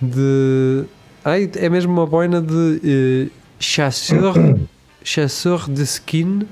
de. 0.00 0.84
Ai, 1.24 1.48
é 1.56 1.68
mesmo 1.68 1.92
uma 1.92 2.06
boina 2.06 2.40
de 2.40 2.80
eh, 2.84 3.30
chasseur, 3.58 4.34
chasseur 5.04 5.70
de 5.70 5.82
skin. 5.82 6.46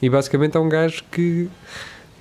E 0.00 0.08
basicamente 0.08 0.56
é 0.56 0.60
um 0.60 0.68
gajo 0.68 1.02
que 1.10 1.48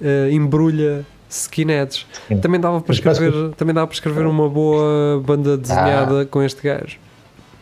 eh, 0.02 0.30
embrulha 0.32 1.06
skinheads. 1.30 2.06
Sim. 2.28 2.38
Também 2.38 2.60
dava 2.60 2.82
para 2.82 2.94
escrever, 2.94 3.52
também 3.56 3.74
dava 3.74 3.88
para 3.88 3.94
escrever 3.94 4.26
uma 4.26 4.50
boa 4.50 5.22
banda 5.26 5.58
desenhada 5.58 6.26
com 6.26 6.42
este 6.44 6.62
gajo. 6.62 6.98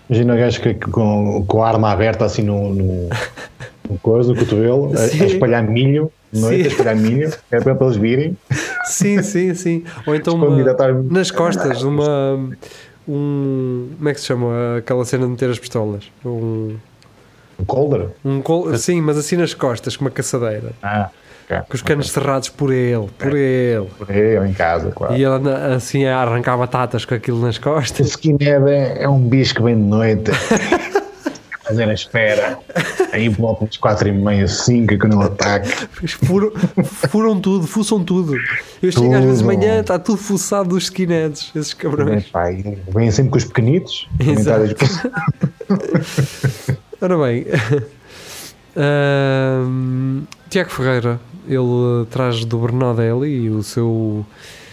Imagina 0.09 0.33
o 0.33 0.37
gajo 0.37 0.61
que, 0.61 0.73
que 0.73 0.91
com, 0.91 1.45
com 1.47 1.63
a 1.63 1.69
arma 1.69 1.91
aberta 1.91 2.25
assim 2.25 2.41
no, 2.41 2.73
no, 2.73 3.09
no 3.89 3.97
coisa, 3.99 4.33
no 4.33 4.39
cotovelo, 4.39 4.91
a, 4.97 5.01
a 5.01 5.25
espalhar 5.25 5.63
milho, 5.63 6.11
noite, 6.31 6.63
Sim. 6.63 6.63
a 6.63 6.67
espalhar 6.67 6.95
milho, 6.95 7.33
é 7.51 7.59
para 7.59 7.85
eles 7.85 7.95
virem. 7.95 8.37
Sim, 8.83 9.21
sim, 9.23 9.53
sim. 9.53 9.83
Ou 10.05 10.15
então 10.15 10.35
uma- 10.35 10.71
atrás- 10.71 10.95
nas 11.09 11.31
costas, 11.31 11.81
uma. 11.83 12.39
Um, 13.07 13.89
como 13.97 14.09
é 14.09 14.13
que 14.13 14.19
se 14.21 14.27
chama 14.27 14.77
aquela 14.77 15.03
cena 15.05 15.25
de 15.25 15.31
meter 15.31 15.49
as 15.49 15.59
pistolas? 15.59 16.09
Um, 16.25 16.75
O 17.59 17.65
Colder. 17.65 18.07
um 18.23 18.41
col- 18.41 18.75
sim, 18.77 19.01
mas 19.01 19.17
assim 19.17 19.35
nas 19.35 19.53
costas, 19.53 19.97
com 19.97 20.05
uma 20.05 20.11
caçadeira. 20.11 20.71
Ah, 20.81 21.09
ok. 21.45 21.57
Com 21.67 21.75
os 21.75 21.81
canos 21.81 22.09
cerrados 22.09 22.47
por 22.49 22.71
ele, 22.71 23.07
por 23.17 23.35
ele. 23.35 23.87
Por 23.97 24.07
ou 24.09 24.45
em 24.45 24.53
casa, 24.53 24.91
claro. 24.91 25.15
E 25.15 25.23
ele 25.23 25.49
assim 25.75 26.05
a 26.05 26.17
arrancar 26.19 26.57
batatas 26.57 27.03
com 27.05 27.13
aquilo 27.13 27.41
nas 27.41 27.57
O 27.57 27.61
costas. 27.61 28.07
skinhead 28.07 28.69
é, 28.69 29.03
é 29.03 29.09
um 29.09 29.19
bicho 29.19 29.55
que 29.55 29.61
vem 29.61 29.75
de 29.75 29.81
noite. 29.83 30.31
fazer 31.73 31.89
a 31.89 31.93
espera. 31.93 32.59
Aí 33.11 33.27
voltam 33.29 33.67
às 33.69 33.77
quatro 33.77 34.07
e 34.07 34.11
meia, 34.11 34.47
cinco, 34.47 34.97
quando 34.97 35.13
eu 35.13 35.21
ataque. 35.21 35.69
Furam, 36.25 36.51
furam 36.83 37.39
tudo, 37.39 37.65
fuçam 37.67 38.03
tudo. 38.03 38.35
Eu 38.81 38.91
tudo. 38.91 39.03
chego 39.03 39.15
às 39.15 39.23
vezes 39.23 39.39
de 39.39 39.45
manhã, 39.45 39.79
está 39.81 39.97
tudo 39.97 40.17
fuçado 40.17 40.69
dos 40.69 40.85
skinheads, 40.85 41.51
esses 41.55 41.73
cabrões. 41.73 42.25
É, 42.33 42.77
vêm 42.93 43.11
sempre 43.11 43.31
com 43.31 43.37
os 43.37 43.45
pequenitos. 43.45 44.07
Exato. 44.19 44.75
Ora 47.01 47.17
bem, 47.17 47.45
Tiago 50.49 50.69
Ferreira, 50.69 51.19
ele 51.47 52.05
traz 52.09 52.45
do 52.45 52.57
Bernodelli 52.59 53.47
é 53.47 53.49
o 53.49 53.63
seu. 53.63 54.25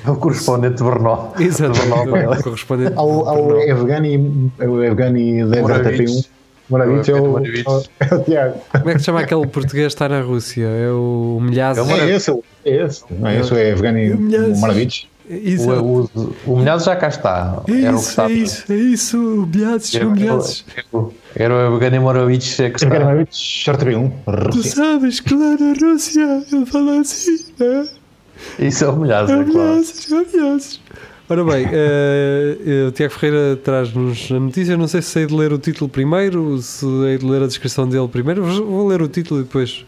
É 0.06 0.10
o 0.10 0.16
correspondente 0.16 0.76
de 0.76 0.84
Brno. 0.84 1.32
Exato. 1.38 1.78
É 2.16 2.28
o 2.28 2.42
correspondente 2.42 2.94
ao, 2.96 3.28
ao 3.28 3.60
Evgani, 3.60 4.50
ao 4.58 4.82
Evgani 4.82 5.44
10 5.44 6.26
1 6.26 6.39
Moravitz 6.70 7.08
é 7.08 7.14
o, 7.14 7.38
é 7.38 8.14
o 8.14 8.24
Tiago. 8.24 8.60
Como 8.70 8.90
é 8.90 8.92
que 8.92 8.98
se 9.00 9.04
chama 9.06 9.20
aquele 9.20 9.46
português 9.46 9.86
que 9.88 9.94
está 9.94 10.08
na 10.08 10.20
Rússia? 10.20 10.66
É 10.66 10.90
o 10.90 11.38
Milhazes. 11.40 11.88
É, 11.88 12.00
é 12.00 12.16
esse, 12.16 12.30
é 12.64 12.84
esse. 12.84 13.04
Não, 13.10 13.30
esse 13.30 13.54
é 13.54 13.72
afegano 13.72 13.98
e 13.98 14.14
Moravitz. 14.56 15.06
O, 15.30 16.08
o, 16.18 16.34
o 16.44 16.56
Milhazes 16.58 16.86
já 16.86 16.96
cá 16.96 17.08
está. 17.08 17.62
É 17.68 17.82
era 17.82 17.96
isso, 17.96 18.20
é 18.20 18.32
isso, 18.32 18.72
é 18.72 18.76
isso, 18.76 19.18
o 19.18 19.46
Milhazes, 19.46 19.94
era, 19.94 20.08
o 20.08 20.10
Milhazes. 20.10 20.64
Era 21.36 21.70
o 21.70 21.76
Evgeny 21.76 22.00
Moravitch 22.00 22.58
é 22.58 22.70
que 22.70 22.76
está. 22.76 22.86
Evgeny 22.86 23.04
Moravitch, 23.04 23.36
Chartreum, 23.36 24.12
Rússia. 24.26 24.50
Tu 24.50 24.62
sabes 24.64 25.20
que 25.20 25.34
lá 25.34 25.56
na 25.56 25.72
Rússia 25.80 26.42
ele 26.52 26.66
fala 26.66 27.00
assim, 27.00 27.46
né? 27.60 27.88
Isso 28.58 28.84
é 28.84 28.88
o 28.88 28.96
Milhazes, 28.96 29.30
é, 29.30 29.40
é 29.40 29.44
claro. 29.44 29.68
Milhazes, 29.68 30.10
é 30.10 30.14
o 30.16 30.26
Milhazes. 30.26 30.80
Ora 31.30 31.44
bem, 31.44 31.64
eh, 31.70 32.58
eh, 32.66 32.88
o 32.88 32.90
Tiago 32.90 33.14
Ferreira 33.14 33.56
traz-nos 33.56 34.32
a 34.32 34.40
notícia. 34.40 34.76
Não 34.76 34.88
sei 34.88 35.00
se 35.00 35.10
sei 35.10 35.26
de 35.26 35.34
ler 35.34 35.52
o 35.52 35.58
título 35.58 35.88
primeiro, 35.88 36.60
se 36.60 36.84
hei 37.06 37.18
de 37.18 37.24
ler 37.24 37.40
a 37.42 37.46
descrição 37.46 37.88
dele 37.88 38.08
primeiro. 38.08 38.42
Vou 38.44 38.88
ler 38.88 39.00
o 39.00 39.06
título 39.06 39.40
e 39.40 39.44
depois. 39.44 39.84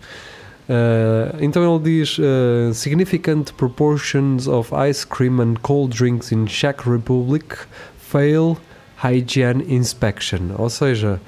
eh, 0.69 1.35
então 1.41 1.63
ele 1.69 1.83
diz: 1.83 2.17
eh, 2.21 2.73
Significant 2.73 3.53
proportions 3.55 4.47
of 4.47 4.71
ice 4.89 5.05
cream 5.05 5.41
and 5.41 5.55
cold 5.63 5.97
drinks 5.97 6.31
in 6.31 6.45
Czech 6.47 6.89
Republic 6.89 7.57
fail 7.99 8.57
hygiene 9.03 9.65
inspection. 9.69 10.53
Ou 10.57 10.71
seja, 10.71 11.21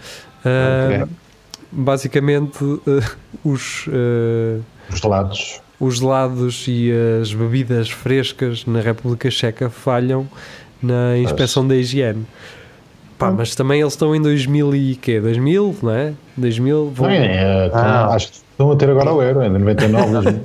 eh, 0.45 1.03
Ok. 1.03 1.13
basicamente 1.73 2.59
eh, 2.87 3.03
os. 3.45 3.87
eh, 3.89 4.61
Os 4.93 5.03
lados. 5.03 5.61
Os 5.85 5.99
gelados 5.99 6.65
e 6.69 6.91
as 7.21 7.33
bebidas 7.35 7.91
frescas 7.91 8.65
na 8.67 8.81
República 8.81 9.31
Checa 9.31 9.69
falham 9.71 10.27
na 10.83 11.17
inspeção 11.19 11.67
da 11.67 11.75
higiene. 11.77 12.27
Pá, 13.19 13.31
mas 13.31 13.55
também 13.55 13.81
eles 13.81 13.93
estão 13.93 14.15
em 14.15 14.21
2000 14.21 14.75
e 14.75 14.97
quê? 14.97 15.21
2000, 15.21 15.77
não 15.83 15.93
é? 15.95 16.13
2000, 16.37 16.91
vão... 16.91 17.07
Não, 17.09 17.15
é, 17.15 17.67
então, 17.67 17.79
Ah. 17.81 18.15
Acho 18.15 18.29
que 18.29 18.37
estão 18.51 18.71
a 18.73 18.77
ter 18.77 18.91
agora 18.91 19.13
o 19.13 19.23
euro, 19.23 19.41
é 19.41 19.49
de 19.49 19.59
99. 19.59 20.41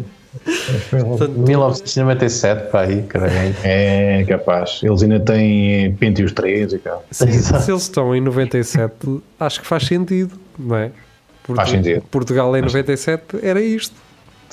Portanto, 0.92 1.32
1997, 1.48 2.70
para 2.70 2.82
aí, 2.82 3.02
caralho. 3.04 3.56
é 3.64 4.24
capaz. 4.28 4.80
Eles 4.84 5.02
ainda 5.02 5.20
têm 5.20 5.94
Pentios 5.96 6.32
3 6.32 6.74
e 6.74 6.78
tal. 6.78 7.04
se, 7.12 7.26
se 7.32 7.72
eles 7.72 7.82
estão 7.84 8.16
em 8.16 8.22
97, 8.22 8.94
acho 9.40 9.62
que 9.62 9.68
faz 9.68 9.84
sentido, 9.88 10.34
não 10.58 10.76
é? 10.76 10.92
Portu- 11.44 11.56
Faz 11.56 11.70
sentido. 11.72 12.04
Portugal 12.12 12.56
em 12.56 12.62
97 12.62 13.40
era 13.42 13.60
isto. 13.62 13.96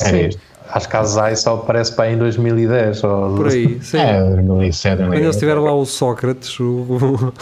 É 0.01 0.05
Sim. 0.09 0.27
isto. 0.29 0.41
Acho 0.69 0.89
que 0.89 0.97
a 0.97 1.05
Zai 1.05 1.37
só 1.37 1.55
aparece 1.55 1.95
para 1.95 2.07
aí 2.07 2.15
em 2.15 2.19
2010. 2.19 3.05
Ou... 3.05 3.37
Por 3.37 3.49
aí, 3.49 3.79
sim. 3.83 3.99
É, 3.99 4.21
2007. 4.21 4.99
Quando 4.99 5.15
eles 5.15 5.37
tiveram 5.37 5.65
lá 5.65 5.75
o 5.75 5.85
Sócrates, 5.85 6.59
o, 6.61 7.33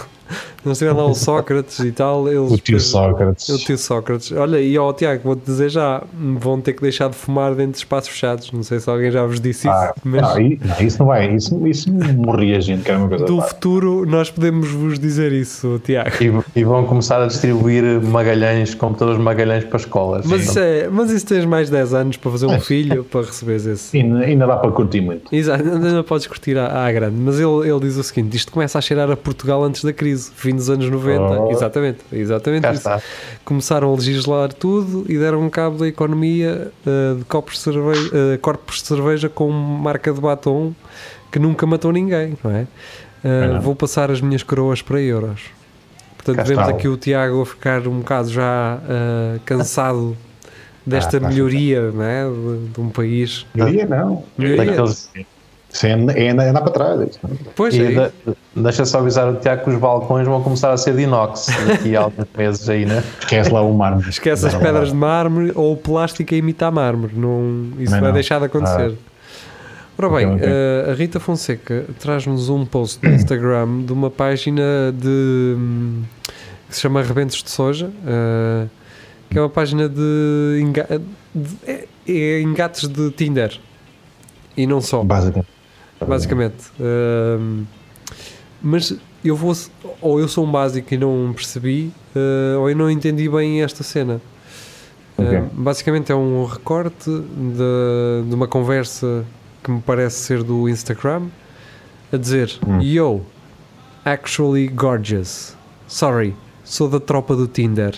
o, 0.65 0.69
eles 0.69 0.79
tiveram 0.79 0.97
lá 0.99 1.07
o 1.07 1.15
Sócrates 1.15 1.79
e 1.81 1.93
tal, 1.93 2.29
eles 2.29 2.51
O 2.51 2.59
tio 2.59 2.81
Sócrates. 2.81 3.49
O 3.49 3.59
tio 3.59 3.79
Sócrates. 3.79 4.33
Olha, 4.33 4.61
e 4.61 4.77
ó 4.79 4.93
Tiago, 4.93 5.23
vou-te 5.25 5.45
dizer 5.45 5.69
já, 5.69 6.03
vão 6.13 6.61
ter 6.61 6.73
que 6.73 6.83
deixar 6.83 7.09
de 7.09 7.17
fumar 7.17 7.55
dentro 7.55 7.73
de 7.73 7.79
espaços 7.79 8.09
fechados. 8.11 8.51
Não 8.53 8.63
sei 8.63 8.81
se 8.81 8.89
alguém 8.89 9.11
já 9.11 9.25
vos 9.25 9.41
disse 9.41 9.69
isso, 9.69 9.77
Ah, 9.77 9.95
mas 10.05 10.23
não, 10.23 10.35
não, 10.39 10.87
isso 10.87 10.99
não 10.99 11.07
vai. 11.07 11.35
Isso, 11.35 11.67
isso 11.67 11.93
morria 11.93 12.61
gente, 12.61 12.83
que 12.83 12.91
era 12.91 12.99
uma 12.99 13.09
coisa. 13.09 13.25
do 13.25 13.39
pá. 13.39 13.45
futuro 13.45 14.07
nós 14.07 14.31
podemos 14.31 14.69
vos 14.71 14.99
dizer 14.99 15.33
isso, 15.33 15.81
Tiago. 15.85 16.11
E, 16.55 16.61
e 16.61 16.65
vão 16.65 16.85
começar 16.87 17.23
a 17.23 17.27
distribuir 17.27 17.85
Magalhães, 18.03 18.75
computadores 18.75 19.21
Magalhães 19.21 19.65
para 19.65 19.79
escolas. 19.79 20.27
Mas 20.27 20.43
isso, 20.49 20.59
é, 20.59 20.89
mas 20.89 21.11
isso 21.11 21.27
tens 21.27 21.45
mais 21.45 21.71
10 21.71 21.95
anos 21.95 22.17
para 22.17 22.31
fazer 22.31 22.47
um 22.47 22.61
filho 22.61 23.05
para 23.05 23.23
receberes 23.23 23.67
esse. 23.67 23.97
Ainda, 23.97 24.19
ainda 24.21 24.47
dá 24.47 24.57
para 24.57 24.71
curtir 24.71 25.01
muito. 25.01 25.35
Exato, 25.35 25.63
ainda 25.63 26.03
podes 26.03 26.27
curtir 26.27 26.57
à, 26.59 26.87
à 26.87 26.93
grande, 26.93 27.17
mas 27.17 27.39
ele, 27.39 27.69
ele 27.69 27.81
diz 27.81 27.97
o 27.97 28.03
seguinte: 28.03 28.37
isto 28.37 28.51
começa 28.53 28.79
a 28.79 28.81
cheirar 28.81 29.11
a 29.11 29.17
Portugal 29.17 29.63
antes 29.65 29.85
da 29.85 29.93
crise, 29.93 30.24
fim 30.35 30.55
dos 30.55 30.69
anos 30.71 30.89
90. 30.89 31.23
Oh. 31.41 31.51
Exatamente, 31.51 31.99
exatamente 32.13 32.67
isso. 32.73 32.89
Começaram 33.45 33.93
a 33.93 33.95
legislar 33.97 34.53
tudo 34.53 35.05
e 35.09 35.19
deram 35.19 35.41
um 35.43 35.51
cabo 35.51 35.79
da 35.79 35.87
economia 35.89 36.71
eh, 36.87 37.15
de 37.19 37.25
copos 37.25 37.55
de 37.55 37.61
cerveja, 37.61 38.11
eh, 38.13 38.37
corpos 38.39 38.83
de 38.83 38.89
cerveja 38.89 39.29
com 39.29 39.51
marca 39.51 40.13
de 40.13 40.21
batom 40.21 40.73
que 41.33 41.39
nunca 41.39 41.67
matou 41.67 41.93
ninguém, 41.93 42.37
não 42.43 42.51
é? 42.51 42.67
Eh, 43.25 43.47
não. 43.49 43.61
vou 43.61 43.75
passar 43.75 44.11
as 44.11 44.21
minhas 44.21 44.43
coroas 44.43 44.81
para 44.83 45.01
euros. 45.01 45.41
Portanto, 46.17 46.37
Cá 46.37 46.43
vemos 46.43 46.69
aqui 46.69 46.89
o 46.89 46.97
Tiago 46.97 47.43
a 47.43 47.47
ficar 47.47 47.87
um 47.87 47.99
bocado 47.99 48.31
já 48.31 48.79
cansado 49.45 50.17
desta 50.87 51.19
Ah, 51.19 51.21
melhoria 51.21 51.91
não 51.91 52.03
é? 52.03 52.25
de, 52.29 52.69
de 52.69 52.81
um 52.81 52.89
país. 52.89 53.47
Melhoria 53.55 53.87
não. 53.87 54.25
Melhoria. 54.39 54.65
Daqueles- 54.65 55.11
Isso 55.75 55.87
é, 55.87 55.91
é 55.91 55.93
andar, 56.31 56.45
é 56.45 56.49
andar 56.51 56.61
para 56.63 56.71
trás. 56.73 57.01
é. 57.01 57.09
Pois 57.57 57.75
E 57.75 57.83
é, 57.83 57.91
da- 57.93 58.11
deixa 58.55 58.85
só 58.85 59.01
avisar 59.01 59.29
o 59.29 59.35
Tiago 59.37 59.65
que 59.65 59.71
os 59.71 59.77
balcões 59.77 60.25
vão 60.27 60.41
começar 60.41 60.73
a 60.73 60.77
ser 60.77 60.95
de 60.95 61.03
inox 61.03 61.49
daqui 61.67 61.97
a 61.97 62.03
alguns 62.03 62.27
meses 62.39 62.69
aí, 62.69 62.87
né? 62.87 63.03
Esquece 63.21 63.51
lá 63.51 63.61
o 63.61 63.75
mármore. 63.75 64.09
esquece 64.09 64.47
as 64.47 64.55
pedras 64.55 64.89
de 64.91 64.95
mármore 64.95 65.51
ou 65.57 65.73
o 65.73 65.77
plástico 65.77 66.33
a 66.33 66.37
imitar 66.39 66.71
mármore. 66.71 67.15
Não, 67.17 67.71
isso 67.81 67.91
Não, 67.93 67.99
vai 68.01 68.09
não. 68.09 68.13
deixar 68.15 68.39
de 68.39 68.45
acontecer. 68.47 68.95
Ora 69.99 70.09
bem, 70.11 70.39
eh, 70.41 70.91
a 70.91 70.95
Rita 70.95 71.19
Fonseca 71.21 71.85
traz-nos 72.01 72.49
um 72.49 72.65
post 72.67 72.99
no 73.07 73.15
Instagram 73.15 73.83
de 73.83 73.93
uma 73.93 74.11
página 74.11 74.63
de 74.93 75.55
hum, 75.57 76.03
que 76.69 76.75
se 76.75 76.81
chama 76.81 77.01
Rebentos 77.03 77.43
de 77.43 77.51
Soja, 77.51 77.91
eh, 78.07 78.67
que 79.31 79.39
é 79.39 79.41
uma 79.41 79.49
página 79.51 79.89
de, 79.89 80.59
enga- 80.61 81.01
de- 81.35 81.57
é, 81.67 81.85
é 82.09 82.41
engates 82.43 82.89
de 82.89 83.11
Tinder 83.13 83.57
e 84.57 84.67
não 84.67 84.81
só 84.81 85.03
Basicamente. 85.05 85.49
Basicamente. 86.07 86.71
Ahm, 86.81 87.65
mas 88.63 88.97
eu 89.25 89.37
vou, 89.37 89.55
ou 90.01 90.21
eu 90.21 90.29
sou 90.29 90.45
um 90.47 90.51
básico 90.51 90.93
e 90.95 90.97
não 90.97 91.33
percebi, 91.35 91.91
ah, 92.15 92.59
ou 92.59 92.71
eu 92.71 92.77
não 92.77 92.91
entendi 92.91 93.29
bem 93.29 93.63
esta 93.63 93.83
cena. 93.83 94.21
Ok. 95.17 95.37
Ah, 95.37 95.45
basicamente 95.53 96.11
é 96.11 96.15
um 96.15 96.45
recorte 96.45 97.09
de, 97.11 98.29
de 98.29 98.35
uma 98.35 98.49
conversa 98.49 99.25
que 99.63 99.71
me 99.71 99.81
parece 99.81 100.17
ser 100.17 100.43
do 100.43 100.69
Instagram 100.69 101.29
a 102.13 102.17
dizer 102.17 102.53
Hum. 102.67 102.81
Yo, 102.83 103.21
actually 104.05 104.67
gorgeous. 104.69 105.57
Sorry, 105.87 106.35
sou 106.65 106.89
da 106.89 106.99
tropa 107.01 107.37
do 107.37 107.47
Tinder. 107.47 107.95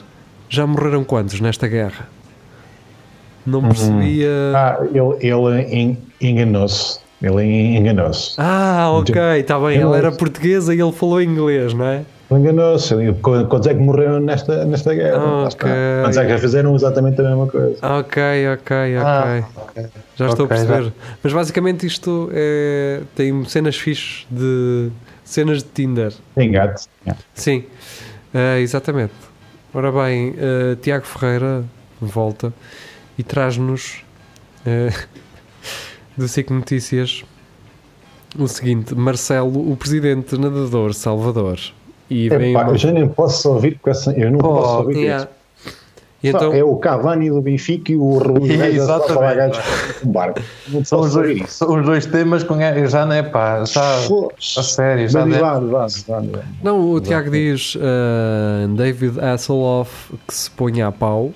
Já 0.49 0.67
morreram 0.67 1.03
quantos 1.05 1.41
nesta 1.41 1.67
guerra? 1.67 2.09
Não 3.45 3.63
percebia. 3.63 4.29
Ah, 4.55 4.79
ele, 4.83 5.27
ele 5.27 5.63
en- 5.75 5.97
enganou-se. 6.21 7.01
Ele 7.23 7.43
enganou-se. 7.77 8.35
Ah, 8.39 8.91
ok, 8.93 9.15
está 9.39 9.59
bem. 9.59 9.81
Ele 9.81 9.97
era 9.97 10.13
portuguesa 10.13 10.75
e 10.75 10.81
ele 10.81 10.93
falou 10.93 11.21
inglês, 11.23 11.73
não 11.73 11.87
é? 11.87 12.03
Ele 12.31 12.41
Enganou-se. 12.41 12.95
Quantos 13.23 13.67
é 13.67 13.75
que 13.75 13.81
morreram 13.81 14.21
nesta, 14.21 14.65
nesta 14.65 14.95
guerra? 14.95 15.17
Ah, 15.19 15.43
Lá 15.43 15.49
está. 15.49 15.67
ok. 15.67 15.77
Quantos 16.03 16.17
é 16.19 16.27
que 16.27 16.39
fizeram 16.39 16.75
exatamente 16.75 17.21
a 17.21 17.25
mesma 17.25 17.47
coisa? 17.47 17.77
Ok, 17.99 18.23
ok, 18.53 18.53
ok. 18.53 18.97
Ah, 18.99 19.45
ok. 19.57 19.87
já 20.17 20.27
estou 20.27 20.45
a 20.45 20.49
perceber. 20.49 20.93
Mas 21.23 21.33
basicamente 21.33 21.87
isto 21.87 22.29
é, 22.33 23.01
tem 23.15 23.45
cenas 23.45 23.77
fixes 23.77 24.27
de 24.31 24.91
cenas 25.25 25.63
de 25.63 25.69
Tinder. 25.71 26.13
Engate. 26.37 26.87
Sim, 27.35 27.65
eh, 28.35 28.61
exatamente. 28.61 29.13
Ora 29.73 29.91
bem, 29.93 30.35
eh, 30.39 30.77
Tiago 30.81 31.05
Ferreira 31.05 31.65
volta 32.01 32.53
e 33.19 33.23
traz-nos 33.23 34.03
eh, 34.67 34.91
do 36.17 36.27
SIC 36.29 36.51
Notícias 36.51 37.25
o 38.39 38.47
seguinte: 38.47 38.95
Marcelo, 38.95 39.71
o 39.73 39.77
presidente 39.77 40.37
nadador 40.39 40.95
Salvador. 40.95 41.59
E 42.09 42.29
vem 42.29 42.53
Epá, 42.53 42.63
uma- 42.63 42.73
eu 42.73 42.79
já 42.79 42.93
nem 42.93 43.09
posso 43.09 43.49
ouvir 43.51 43.79
com 43.81 43.91
essa. 43.91 44.13
Eu 44.13 44.31
não 44.31 44.39
Pô, 44.39 44.49
posso 44.55 44.77
ouvir 44.79 44.97
Yeah. 44.99 45.29
E 46.23 46.29
então, 46.29 46.53
É 46.53 46.65
o 46.65 46.77
Cavani 46.77 47.29
do 47.29 47.43
Benfica 47.43 47.93
e 47.93 47.97
o 47.97 48.17
Raul 48.19 48.47
Exatamente. 48.51 49.59
barco. 50.05 50.41
Não 50.69 50.85
São 50.85 51.01
os, 51.01 51.13
dois, 51.13 51.51
são 51.53 51.79
os 51.79 51.85
dois 51.85 52.07
temas 52.07 52.43
com 52.43 52.61
eu 52.61 52.89
já 52.89 53.05
não 53.05 53.13
é 53.13 53.23
pá, 53.23 53.63
já 53.65 53.83
a 53.99 54.63
sério, 54.63 55.09
já 55.09 55.25
vá, 55.27 55.59
vá. 55.61 55.87
Não, 56.63 56.91
o 56.91 57.01
Tiago 57.01 57.31
diz 57.31 57.75
uh, 57.77 58.69
David 58.77 59.21
Hasselhoff 59.21 60.15
que 60.27 60.35
se 60.35 60.51
ponha 60.51 60.87
a 60.89 60.93
pau. 60.93 61.33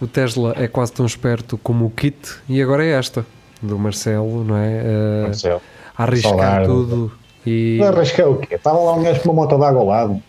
O 0.00 0.06
Tesla 0.06 0.54
é 0.56 0.66
quase 0.66 0.92
tão 0.92 1.04
esperto 1.06 1.58
como 1.62 1.84
o 1.86 1.90
Kit. 1.90 2.16
E 2.48 2.60
agora 2.62 2.84
é 2.84 2.90
esta, 2.92 3.24
do 3.64 3.78
Marcelo, 3.78 4.44
não 4.44 4.56
é? 4.56 4.82
Uh, 4.82 5.22
Marcelo. 5.24 5.62
a 5.96 6.02
arriscar 6.02 6.64
tudo. 6.64 7.12
E 7.46 7.76
Não 7.80 7.88
arriscar 7.88 8.28
o 8.28 8.36
quê? 8.38 8.54
Estava 8.54 8.78
lá 8.78 8.94
um 8.94 9.02
gajo 9.02 9.20
com 9.20 9.30
uma 9.30 9.42
moto 9.42 9.58
d'água 9.58 9.80
ao 9.80 9.86
lado. 9.86 10.22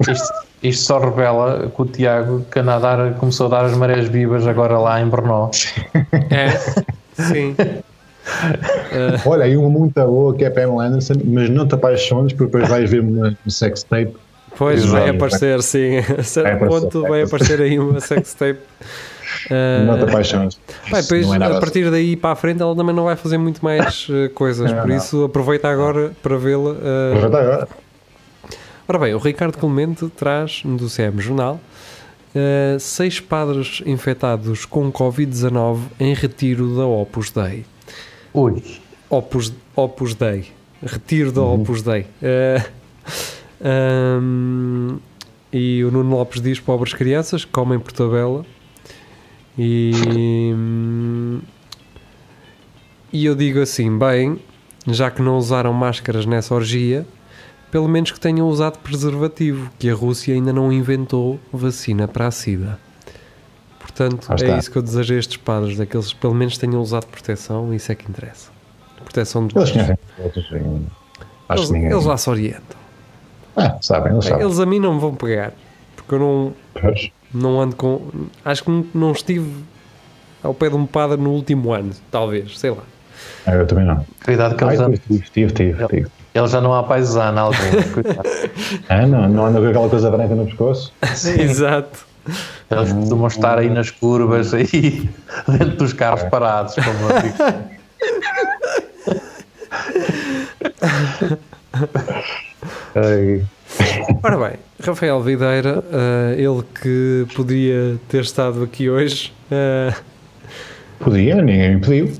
Isto, 0.00 0.32
isto 0.62 0.84
só 0.84 0.98
revela 0.98 1.70
que 1.74 1.82
o 1.82 1.86
Tiago 1.86 2.44
que 2.50 2.58
a 2.60 2.62
nadar 2.62 3.14
começou 3.14 3.46
a 3.46 3.50
dar 3.50 3.64
as 3.64 3.76
marés 3.76 4.08
vivas 4.08 4.46
agora 4.46 4.78
lá 4.78 5.00
em 5.00 5.08
Brno. 5.08 5.50
é, 6.30 6.50
sim. 7.14 7.56
Olha, 9.26 9.44
aí 9.44 9.56
uma 9.56 9.68
muito 9.68 9.94
boa 9.94 10.34
que 10.34 10.44
é 10.44 10.50
Pamela 10.50 10.84
Anderson, 10.84 11.14
mas 11.24 11.48
não 11.50 11.66
te 11.66 11.74
apaixones 11.74 12.32
porque 12.32 12.52
depois 12.52 12.68
vais 12.68 12.90
ver 12.90 13.00
uma 13.00 13.36
um 13.46 13.50
sex 13.50 13.82
tape. 13.82 14.14
Pois 14.56 14.84
vai 14.84 15.08
aparecer, 15.10 15.62
sim. 15.62 15.98
A 15.98 16.22
certo 16.22 16.44
Vai 16.46 16.54
aparecer, 16.54 16.80
ponto 16.80 17.00
vai 17.02 17.10
vai 17.10 17.22
aparecer. 17.22 17.54
aparecer 17.54 17.62
aí 17.62 17.78
uma 17.78 18.00
sextape. 18.00 18.60
Uh, 18.60 18.86
Não 19.86 19.98
te 19.98 20.04
apaixones. 20.04 20.58
Bem, 21.10 21.22
não 21.22 21.34
é 21.34 21.56
a 21.56 21.60
partir 21.60 21.90
daí 21.90 22.16
para 22.16 22.32
a 22.32 22.36
frente, 22.36 22.62
ela 22.62 22.74
também 22.74 22.94
não 22.94 23.04
vai 23.04 23.16
fazer 23.16 23.38
muito 23.38 23.64
mais 23.64 24.08
uh, 24.08 24.30
coisas, 24.34 24.70
Não, 24.70 24.80
por 24.80 24.88
não. 24.88 24.96
isso 24.96 25.24
aproveita 25.24 25.68
agora 25.68 26.12
para 26.22 26.36
vê-la. 26.36 26.70
uh. 26.70 26.76
Aproveita 27.16 27.38
agora. 27.38 27.68
Ora 28.86 28.98
bem, 28.98 29.14
o 29.14 29.18
Ricardo 29.18 29.58
Clemente 29.58 30.08
traz 30.16 30.62
do 30.64 30.88
CM 30.88 31.20
Jornal 31.20 31.60
uh, 32.34 32.80
seis 32.80 33.20
padres 33.20 33.82
infectados 33.84 34.64
com 34.64 34.90
Covid-19 34.90 35.78
em 36.00 36.14
retiro 36.14 36.74
da 36.76 36.86
Opus 36.86 37.30
Dei. 37.30 37.64
Ui, 38.32 38.62
Opus, 39.10 39.52
Opus 39.76 40.14
Dei. 40.14 40.46
Retiro 40.82 41.32
da 41.32 41.42
Opus 41.42 41.82
Dei. 41.82 42.06
Uh, 43.60 44.20
um, 44.20 44.98
e 45.52 45.82
o 45.82 45.90
Nuno 45.90 46.14
Lopes 46.16 46.40
diz: 46.40 46.60
pobres 46.60 46.92
crianças 46.94 47.44
que 47.44 47.50
comem 47.50 47.78
por 47.78 47.90
tabela. 47.90 48.44
E, 49.58 49.92
e 53.12 53.26
eu 53.26 53.34
digo 53.34 53.60
assim: 53.60 53.98
bem, 53.98 54.38
já 54.86 55.10
que 55.10 55.20
não 55.20 55.36
usaram 55.36 55.72
máscaras 55.72 56.24
nessa 56.24 56.54
orgia, 56.54 57.04
pelo 57.70 57.88
menos 57.88 58.12
que 58.12 58.20
tenham 58.20 58.48
usado 58.48 58.78
preservativo, 58.78 59.68
que 59.78 59.90
a 59.90 59.94
Rússia 59.94 60.34
ainda 60.34 60.52
não 60.52 60.72
inventou 60.72 61.40
vacina 61.52 62.06
para 62.06 62.28
a 62.28 62.30
SIDA. 62.30 62.78
Portanto, 63.80 64.28
é 64.44 64.58
isso 64.58 64.70
que 64.70 64.78
eu 64.78 64.82
desejo 64.82 65.14
a 65.14 65.16
estes 65.18 65.36
padres, 65.38 65.76
daqueles 65.76 66.12
que 66.12 66.20
pelo 66.20 66.34
menos 66.34 66.56
tenham 66.56 66.80
usado 66.80 67.06
proteção, 67.06 67.74
isso 67.74 67.90
é 67.90 67.94
que 67.96 68.08
interessa. 68.08 68.50
Proteção 69.02 69.46
de 69.46 69.58
Eles 69.58 69.70
eles, 71.50 71.70
eles 71.70 72.04
lá 72.04 72.16
se 72.16 72.30
orientam. 72.30 72.78
Ah, 73.56 73.76
sabem, 73.80 74.12
eles 74.12 74.24
sabem. 74.24 74.44
Eles 74.44 74.60
a 74.60 74.66
mim 74.66 74.78
não 74.78 74.94
me 74.94 75.00
vão 75.00 75.14
pegar, 75.14 75.52
porque 76.08 76.14
eu 76.14 76.18
não, 76.20 76.54
não 77.34 77.60
ando 77.60 77.76
com. 77.76 78.00
Acho 78.42 78.64
que 78.64 78.70
não- 78.70 78.86
não 78.94 79.12
estive 79.12 79.50
ao 80.42 80.54
pé 80.54 80.70
de 80.70 80.74
um 80.76 80.86
padre 80.86 81.18
no 81.18 81.30
último 81.30 81.70
ano, 81.72 81.90
talvez, 82.10 82.58
sei 82.58 82.70
lá. 82.70 82.82
Ah, 83.46 83.52
eu 83.54 83.66
também 83.66 83.84
não. 83.84 84.04
Cuidado 84.24 84.54
que 84.56 84.64
Ah, 84.64 84.68
ele 84.68 84.76
já, 84.76 84.90
tive, 85.30 85.52
tive, 85.52 86.06
ele 86.34 86.46
já 86.48 86.60
não 86.60 86.72
há 86.72 86.82
paisano 86.82 87.38
algum. 87.40 87.56
Ah, 88.88 89.06
não, 89.06 89.28
não 89.28 89.46
anda 89.46 89.60
com 89.60 89.66
aquela 89.68 89.88
coisa 89.88 90.10
branca 90.10 90.34
no 90.34 90.46
pescoço? 90.46 90.92
Exato. 91.38 92.06
Eles 92.70 92.92
costumam 92.92 93.26
estar 93.26 93.58
aí 93.58 93.68
nas 93.70 93.90
curvas, 93.90 94.54
aí 94.54 95.08
dentro 95.48 95.76
dos 95.76 95.92
carros 95.92 96.22
parados. 96.24 96.74
Como 96.74 97.10
eu 97.10 97.22
digo. 97.22 97.36
Ai, 102.94 103.44
Ora 104.22 104.36
bem, 104.48 104.58
Rafael 104.82 105.20
Videira, 105.22 105.84
eh, 105.92 106.34
ele 106.38 106.62
que 106.80 107.26
podia 107.34 107.96
ter 108.08 108.22
estado 108.22 108.62
aqui 108.62 108.88
hoje, 108.90 109.32
eh, 109.50 109.92
podia, 110.98 111.36
ninguém 111.42 111.76
me 111.76 111.80
pediu. 111.80 112.12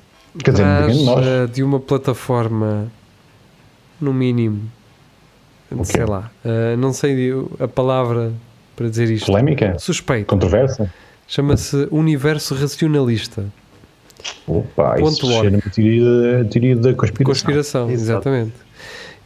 Quer 0.43 0.53
dizer, 0.53 0.65
de 0.93 1.05
nós. 1.05 1.27
eh, 1.27 1.47
de 1.47 1.63
uma 1.63 1.81
plataforma, 1.81 2.87
no 4.01 4.13
mínimo, 4.13 4.63
sei 5.83 6.05
lá, 6.05 6.31
eh, 6.45 6.77
não 6.77 6.93
sei 6.93 7.33
a 7.59 7.67
palavra 7.67 8.33
para 8.77 8.89
dizer 8.89 9.11
isto. 9.11 9.27
Polémica? 9.27 9.77
Suspeito. 9.79 10.27
Controversa? 10.27 10.93
Chama-se 11.27 11.89
Universo 11.91 12.55
Racionalista. 12.55 13.45
Opa, 14.47 14.95
Ponto 14.97 15.09
isso 15.13 15.27
org. 15.27 15.41
cheira-me 15.41 15.63
a 15.67 15.71
teoria, 15.71 16.05
da- 16.43 16.49
teoria 16.49 16.77
da 16.77 16.95
conspiração. 16.95 17.25
Conspiração, 17.25 17.91
exatamente. 17.91 18.53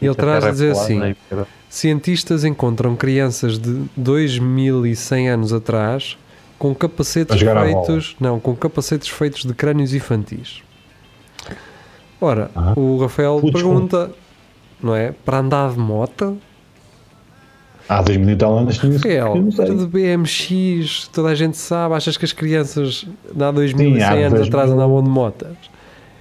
Ele 0.07 0.15
traz 0.15 0.45
a 0.45 0.51
dizer 0.51 0.73
assim: 0.73 1.15
cientistas 1.69 2.45
encontram 2.45 2.95
crianças 2.97 3.59
de 3.59 3.83
2100 3.97 5.29
anos 5.31 5.53
atrás 5.53 6.17
com 6.59 6.75
capacetes 6.75 7.41
feitos, 7.41 8.17
não, 8.21 8.39
com 8.39 8.55
capacetes 8.55 9.09
feitos 9.09 9.45
de 9.45 9.53
crânios 9.55 9.93
infantis. 9.95 10.63
Ora, 12.21 12.51
Ah. 12.55 12.73
o 12.77 12.99
Rafael 12.99 13.39
Putz, 13.41 13.53
pergunta, 13.53 14.13
não 14.81 14.95
é? 14.95 15.13
Para 15.25 15.39
andar 15.39 15.73
de 15.73 15.79
moto? 15.79 16.39
Há 17.89 18.01
2 18.01 18.17
mil 18.19 18.31
e 18.31 18.37
tal 18.37 18.57
anos 18.59 18.79
tinha 18.79 18.93
Rafael, 18.93 19.51
sei. 19.51 19.75
de 19.75 19.87
BMX, 19.87 21.09
toda 21.13 21.31
a 21.31 21.35
gente 21.35 21.57
sabe. 21.57 21.95
Achas 21.97 22.17
que 22.17 22.25
as 22.25 22.33
crianças 22.33 23.05
de 23.35 23.43
há 23.45 23.51
2100 23.51 23.95
Sim, 23.97 24.03
há 24.03 24.11
anos 24.13 24.31
2000. 24.39 24.47
atrás 24.47 24.71
andavam 24.71 25.03
de 25.03 25.11
motas? 25.11 25.57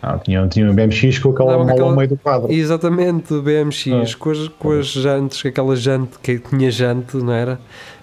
Ah, 0.04 0.18
tinha, 0.18 0.48
tinha 0.48 0.70
um 0.70 0.74
BMX 0.74 1.20
com 1.20 1.30
aquela 1.30 1.58
com 1.58 1.66
mola 1.66 1.84
ao 1.84 1.96
meio 1.96 2.10
do 2.10 2.18
quadro. 2.18 2.52
Exatamente, 2.52 3.34
BMX, 3.40 3.86
Ah. 4.16 4.18
com, 4.18 4.32
as, 4.32 4.48
com 4.48 4.72
as 4.72 4.88
jantes, 4.88 5.42
com 5.42 5.48
aquela 5.48 5.76
jante 5.76 6.18
que 6.20 6.40
tinha 6.40 6.72
jante, 6.72 7.18
não 7.18 7.32
era? 7.34 7.60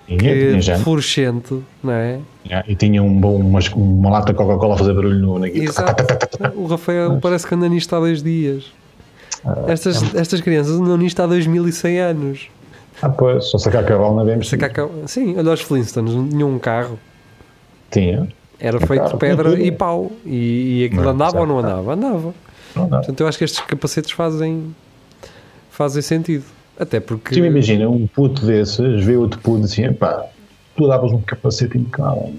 Tinha, 0.07 0.18
que 0.18 0.49
tinha 0.51 0.62
já. 0.62 0.78
fluorescente, 0.78 1.59
não 1.82 1.92
é? 1.92 2.20
Tinha- 2.44 2.64
E 2.68 2.74
tinha 2.76 3.03
um 3.03 3.12
bom, 3.20 3.36
uma, 3.36 3.59
uma 3.74 4.11
lata 4.11 4.32
de 4.32 4.38
Coca-Cola 4.38 4.74
a 4.74 4.78
fazer 4.78 4.94
barulho 4.94 5.18
no, 5.18 5.38
na. 5.40 5.49
Exato. 5.49 6.05
O 6.55 6.66
Rafael 6.66 7.18
parece 7.20 7.46
que 7.46 7.55
anda 7.55 7.68
nisto 7.68 7.94
há 7.94 7.99
dois 7.99 8.22
dias. 8.22 8.72
Ah, 9.44 9.64
Estas, 9.66 10.03
é 10.14 10.20
estas 10.20 10.40
crianças 10.40 10.80
andam 10.80 10.96
nisto 10.96 11.20
há 11.20 11.26
2100 11.26 11.99
anos. 12.01 12.49
Ah, 13.03 13.09
pois, 13.09 13.44
só 13.46 13.59
sacar 13.59 13.84
cavalo 13.84 14.16
na 14.16 14.24
BMX. 14.24 14.49
Sacar 14.49 14.70
cá- 14.70 14.88
Sim, 15.07 15.36
olha 15.36 15.53
os 15.53 15.61
Flintstones, 15.61 16.14
não 16.14 16.28
tinham 16.28 16.49
um 16.51 16.59
carro. 16.59 16.99
Tinha. 17.90 18.28
Era 18.61 18.80
feito 18.80 19.09
de 19.09 19.16
pedra 19.16 19.50
tudo. 19.50 19.62
e 19.62 19.70
pau. 19.70 20.11
E, 20.24 20.80
e 20.82 20.84
aquilo 20.86 21.02
Não, 21.02 21.11
andava 21.11 21.40
ou 21.40 21.46
não 21.46 21.59
andava? 21.61 21.92
Andava. 21.92 22.34
Não. 22.74 22.88
Portanto, 22.88 23.20
eu 23.20 23.28
acho 23.28 23.38
que 23.38 23.44
estes 23.44 23.61
capacetes 23.61 24.11
fazem, 24.12 24.74
fazem 25.70 26.02
sentido. 26.02 26.44
Até 26.78 27.00
porque. 27.00 27.34
Sim, 27.34 27.42
imagina, 27.44 27.88
um 27.88 28.06
puto 28.06 28.44
desses 28.46 29.04
vê 29.04 29.16
outro 29.16 29.40
puto 29.40 29.64
assim, 29.64 29.92
pá, 29.92 30.24
tu 30.76 30.86
davas 30.86 31.11
um 31.12 31.20
capacete 31.20 31.76
impecável. 31.78 32.32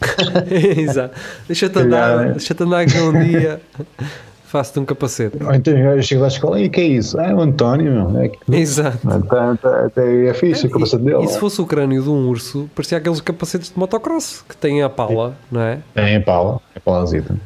Exato. 0.76 1.14
Deixa-te 1.46 1.78
andar, 1.78 2.16
né? 2.18 2.30
deixa-te 2.32 2.62
andar 2.62 2.86
que 2.86 2.98
um 2.98 3.12
dia 3.24 3.60
faço-te 4.50 4.78
um 4.80 4.84
capacete. 4.84 5.36
Ou 5.42 5.54
então 5.54 5.76
eu 5.76 6.02
chego 6.02 6.22
da 6.22 6.28
escola 6.28 6.60
e 6.60 6.66
o 6.66 6.70
que 6.70 6.80
é 6.80 6.84
isso? 6.84 7.18
Ah, 7.20 7.26
é 7.30 7.34
o 7.34 7.40
António. 7.40 8.18
É, 8.18 8.28
que- 8.28 8.38
Exato. 8.54 8.98
Tá- 9.26 9.56
tá- 9.56 9.86
Até 9.86 10.26
é 10.26 10.34
fixe 10.34 10.66
o 10.66 10.70
capacete 10.70 11.02
dele. 11.04 11.22
E, 11.24 11.28
se 11.28 11.38
fosse 11.38 11.60
o 11.60 11.66
crânio 11.66 12.02
de 12.02 12.08
um 12.08 12.28
urso, 12.28 12.68
parecia 12.74 12.98
aqueles 12.98 13.20
capacetes 13.20 13.70
de 13.72 13.78
motocross 13.78 14.44
que 14.48 14.56
têm 14.56 14.82
a 14.82 14.88
pala, 14.88 15.36
não 15.50 15.60
é? 15.60 15.78
É 15.94 16.14
em 16.14 16.20
pala, 16.20 16.60
é 16.74 16.80
palazita. 16.80 17.36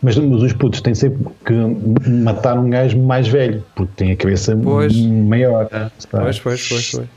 Mas, 0.00 0.16
mas 0.16 0.42
os 0.42 0.52
putos 0.52 0.80
têm 0.80 0.94
sempre 0.94 1.26
que 1.44 1.52
matar 2.08 2.58
um 2.58 2.68
gajo 2.70 2.98
mais 2.98 3.28
velho, 3.28 3.64
porque 3.74 3.92
tem 3.96 4.12
a 4.12 4.16
cabeça 4.16 4.56
Pois. 4.56 4.94
maior. 4.96 5.68
Pois, 6.10 6.38
pois, 6.38 6.68
pois, 6.68 6.90
pois. 6.92 7.08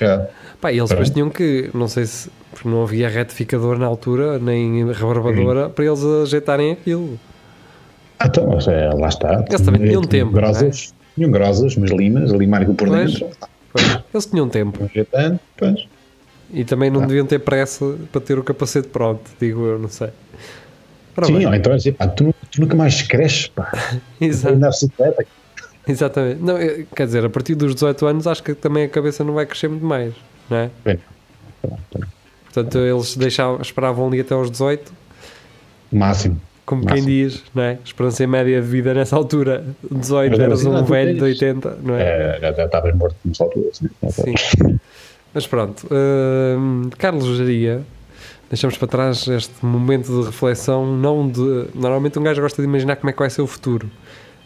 É. 0.00 0.26
Pá, 0.60 0.72
e 0.72 0.78
eles 0.78 0.88
depois 0.90 1.10
tinham 1.10 1.28
que, 1.30 1.70
não 1.74 1.86
sei 1.88 2.06
se, 2.06 2.30
porque 2.50 2.68
não 2.68 2.82
havia 2.82 3.08
retificador 3.08 3.78
na 3.78 3.86
altura, 3.86 4.38
nem 4.38 4.90
rebarbadora, 4.92 5.68
para 5.68 5.84
eles 5.84 6.02
ajeitarem 6.22 6.72
aquilo. 6.72 7.18
Ah, 8.18 8.26
Então, 8.26 8.58
é, 8.68 8.94
lá 8.94 9.08
está. 9.08 9.44
Eles 9.48 9.60
também 9.60 9.82
tinham 9.82 10.02
tempo, 10.02 10.30
é? 10.30 10.34
Grosas, 10.40 10.94
tinham 11.14 11.30
grosas, 11.30 11.76
mas 11.76 11.90
limas, 11.90 12.32
a 12.32 12.36
limar 12.36 12.64
por 12.66 12.88
Pois. 12.88 13.12
dentro. 13.14 13.28
Pois, 13.72 13.98
eles 14.12 14.26
tinham 14.26 14.48
tempo. 14.48 14.78
Pois. 15.56 15.86
E 16.52 16.64
também 16.64 16.90
não 16.90 17.00
deviam 17.00 17.26
ter 17.26 17.40
pressa 17.40 17.96
para 18.12 18.20
ter 18.20 18.38
o 18.38 18.44
capacete 18.44 18.88
pronto, 18.88 19.22
digo 19.40 19.64
eu, 19.66 19.78
não 19.78 19.88
sei. 19.88 20.10
Ora 21.16 21.26
Sim, 21.26 21.46
ou 21.46 21.54
então 21.54 21.72
é 21.72 21.76
assim, 21.76 21.92
pá, 21.92 22.06
tu, 22.08 22.34
tu 22.50 22.60
nunca 22.60 22.76
mais 22.76 23.02
cresces, 23.02 23.46
pá. 23.48 23.70
exato. 24.20 24.56
Na 24.56 24.68
bicicleta. 24.68 25.24
Exatamente. 25.86 26.40
Não, 26.42 26.58
eu- 26.58 26.86
quer 26.94 27.06
dizer, 27.06 27.24
a 27.24 27.30
partir 27.30 27.54
dos 27.54 27.74
18 27.74 28.06
anos 28.06 28.26
acho 28.26 28.42
que 28.42 28.54
também 28.54 28.84
a 28.84 28.88
cabeça 28.88 29.22
não 29.24 29.34
vai 29.34 29.46
crescer 29.46 29.68
muito 29.68 29.84
mais, 29.84 30.14
não 30.48 30.56
é? 30.58 30.70
Bem, 30.84 30.98
Portanto, 32.44 32.78
eles 32.78 33.16
deixavam, 33.16 33.60
esperavam 33.60 34.06
ali 34.06 34.20
até 34.20 34.34
aos 34.34 34.50
18, 34.50 34.92
Máximo. 35.92 36.40
Como 36.66 36.82
Máximo. 36.84 37.06
quem 37.06 37.24
diz, 37.24 37.42
não 37.54 37.62
é? 37.62 37.78
Esperança 37.84 38.24
em 38.24 38.26
média 38.26 38.60
de 38.60 38.66
vida 38.66 38.94
nessa 38.94 39.16
altura, 39.16 39.64
18, 39.90 40.30
Mas 40.30 40.38
era 40.40 40.48
eras 40.48 40.60
assim, 40.60 40.68
um 40.70 40.84
velho 40.84 41.14
de 41.14 41.20
tens- 41.20 41.42
80, 41.42 41.78
não 41.82 41.94
é? 41.94 42.02
É, 42.02 42.54
já 42.56 42.64
estavas 42.64 42.94
morto 42.94 43.16
como 43.22 43.34
só 43.34 43.44
tu. 43.46 43.68
Assim. 44.02 44.34
Sim. 44.36 44.80
Mas 45.34 45.46
pronto, 45.46 45.86
hum, 45.90 46.90
Carlos 46.96 47.24
Jaria, 47.36 47.82
deixamos 48.48 48.78
para 48.78 48.86
trás 48.88 49.26
este 49.26 49.52
momento 49.66 50.20
de 50.20 50.26
reflexão. 50.26 50.86
Não 50.96 51.28
de, 51.28 51.66
normalmente 51.74 52.18
um 52.18 52.22
gajo 52.22 52.40
gosta 52.40 52.62
de 52.62 52.68
imaginar 52.68 52.96
como 52.96 53.10
é 53.10 53.12
que 53.12 53.18
vai 53.18 53.28
ser 53.30 53.42
o 53.42 53.46
futuro. 53.46 53.90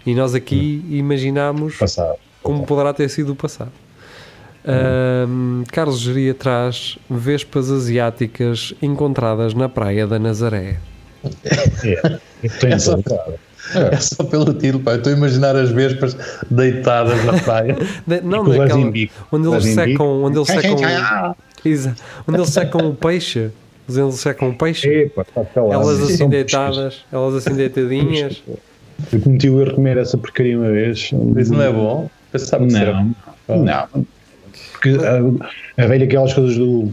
E 0.06 0.14
nós 0.14 0.34
aqui 0.34 0.82
imaginamos 0.90 1.76
Passado. 1.76 2.16
como 2.42 2.64
poderá 2.64 2.94
ter 2.94 3.08
sido 3.10 3.32
o 3.32 3.36
passado. 3.36 3.70
Hum, 4.66 5.64
Carlos 5.72 6.00
Jaria 6.00 6.34
traz 6.34 6.98
vespas 7.08 7.70
asiáticas 7.70 8.74
encontradas 8.82 9.54
na 9.54 9.68
praia 9.68 10.06
da 10.06 10.18
Nazaré. 10.18 10.78
É. 11.84 12.18
É 12.74 12.78
só- 12.78 12.96
É 13.92 13.96
só 14.00 14.24
pelo 14.24 14.54
título, 14.54 14.82
pá. 14.82 14.92
Eu 14.92 14.96
estou 14.98 15.12
a 15.12 15.16
imaginar 15.16 15.54
as 15.54 15.70
vespas 15.70 16.16
deitadas 16.50 17.22
na 17.24 17.34
praia. 17.40 17.76
De- 18.06 18.20
não, 18.22 18.42
naquela, 18.60 18.80
onde 19.30 19.48
eles 19.48 19.64
secam, 19.74 20.22
onde 20.24 20.38
eles 20.38 20.48
secam, 20.62 20.76
Ah, 21.02 21.34
onde 22.26 22.38
eles 22.38 22.48
secam 22.50 22.88
o 22.88 22.94
peixe, 22.94 23.50
onde 23.88 24.00
eles 24.00 24.14
secam 24.14 24.48
o 24.50 24.54
peixe. 24.54 24.88
Epa, 24.88 25.20
está 25.22 25.44
calado. 25.44 25.72
Elas 25.74 26.00
assim 26.00 26.16
São 26.16 26.28
deitadas, 26.30 27.04
elas 27.12 27.34
assim 27.34 27.54
deitadinhas. 27.54 28.42
Eu 29.12 29.20
cometi 29.20 29.50
o 29.50 29.60
erro 29.60 29.68
de 29.70 29.74
comer 29.76 29.96
essa 29.98 30.16
porcaria 30.16 30.58
uma 30.58 30.70
vez. 30.70 31.10
Isso 31.36 31.52
não 31.52 31.62
é 31.62 31.70
bom? 31.70 32.10
Pensava. 32.32 32.64
Não, 32.64 33.14
não. 33.48 34.06
Porque 34.72 34.90
a, 35.78 35.82
a 35.84 35.86
velha, 35.86 36.04
aquelas 36.04 36.32
coisas 36.32 36.56
do. 36.56 36.90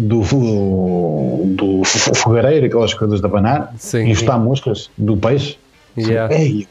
Do, 0.00 0.20
do, 0.22 1.82
do 1.82 2.14
fogareiro, 2.16 2.66
aquelas 2.66 2.94
coisas 2.94 3.20
da 3.20 3.28
banana, 3.28 3.70
Sim. 3.78 4.06
e 4.06 4.12
está 4.12 4.38
moscas 4.38 4.90
do 4.96 5.16
peixe. 5.16 5.58
Yeah. 5.96 6.34
Ei, 6.34 6.66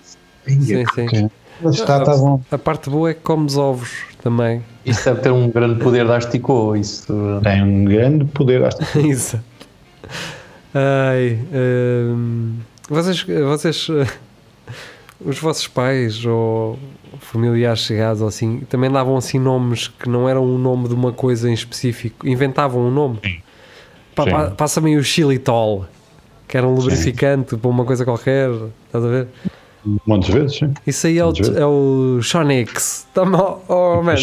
Sim, 0.48 0.76
ei, 0.78 0.86
sim. 1.10 1.30
Mas 1.62 1.76
está, 1.76 2.00
está 2.00 2.16
bom. 2.16 2.42
A 2.52 2.58
parte 2.58 2.90
boa 2.90 3.12
é 3.12 3.14
que 3.14 3.20
comes 3.22 3.56
ovos 3.58 3.92
também. 4.24 4.64
Isso 4.86 5.06
deve 5.06 5.22
ter 5.22 5.32
um 5.32 5.50
grande 5.50 5.80
poder 5.84 6.06
de 6.06 6.12
asticô. 6.14 6.76
Isso. 6.76 7.14
Tem 7.44 7.62
um 7.62 7.86
grande 7.86 8.26
poder. 8.26 8.64
acho 8.64 8.78
que- 8.78 9.00
Exato. 9.08 9.44
Ai, 10.74 11.38
hum, 11.54 12.56
vocês, 12.90 13.24
vocês 13.24 13.88
os 15.24 15.38
vossos 15.40 15.68
pais 15.68 16.26
ou 16.26 16.78
familiares 17.20 17.80
chegados 17.82 18.22
assim 18.22 18.62
também 18.70 18.90
davam 18.90 19.18
assim 19.18 19.38
nomes 19.40 19.88
que 19.88 20.08
não 20.08 20.28
eram 20.30 20.44
o 20.44 20.58
nome 20.58 20.88
de 20.88 20.94
uma 20.94 21.12
coisa 21.12 21.50
em 21.50 21.54
específico, 21.54 22.28
inventavam 22.28 22.82
um 22.88 22.92
nome. 22.92 23.20
Pa- 24.16 24.24
Sim. 24.24 24.32
pa- 24.32 24.52
Passa-me 24.52 24.98
o 24.98 25.04
xilitol, 25.04 25.86
que 26.48 26.58
era 26.58 26.68
um 26.68 26.74
lubrificante 26.74 27.56
para 27.58 27.70
uma 27.70 27.86
coisa 27.86 28.06
qualquer, 28.06 28.50
estás 28.86 29.04
a 29.04 29.08
ver? 29.08 29.28
De 29.86 30.32
vezes, 30.32 30.58
sim. 30.58 30.74
Isso 30.86 31.08
aí 31.08 31.18
é 31.18 31.26
o, 31.26 31.32
é 31.56 31.66
o 31.66 32.20
Shonix. 32.22 33.08
Dá-me, 33.16 33.38
oh, 33.70 34.02
man, 34.04 34.16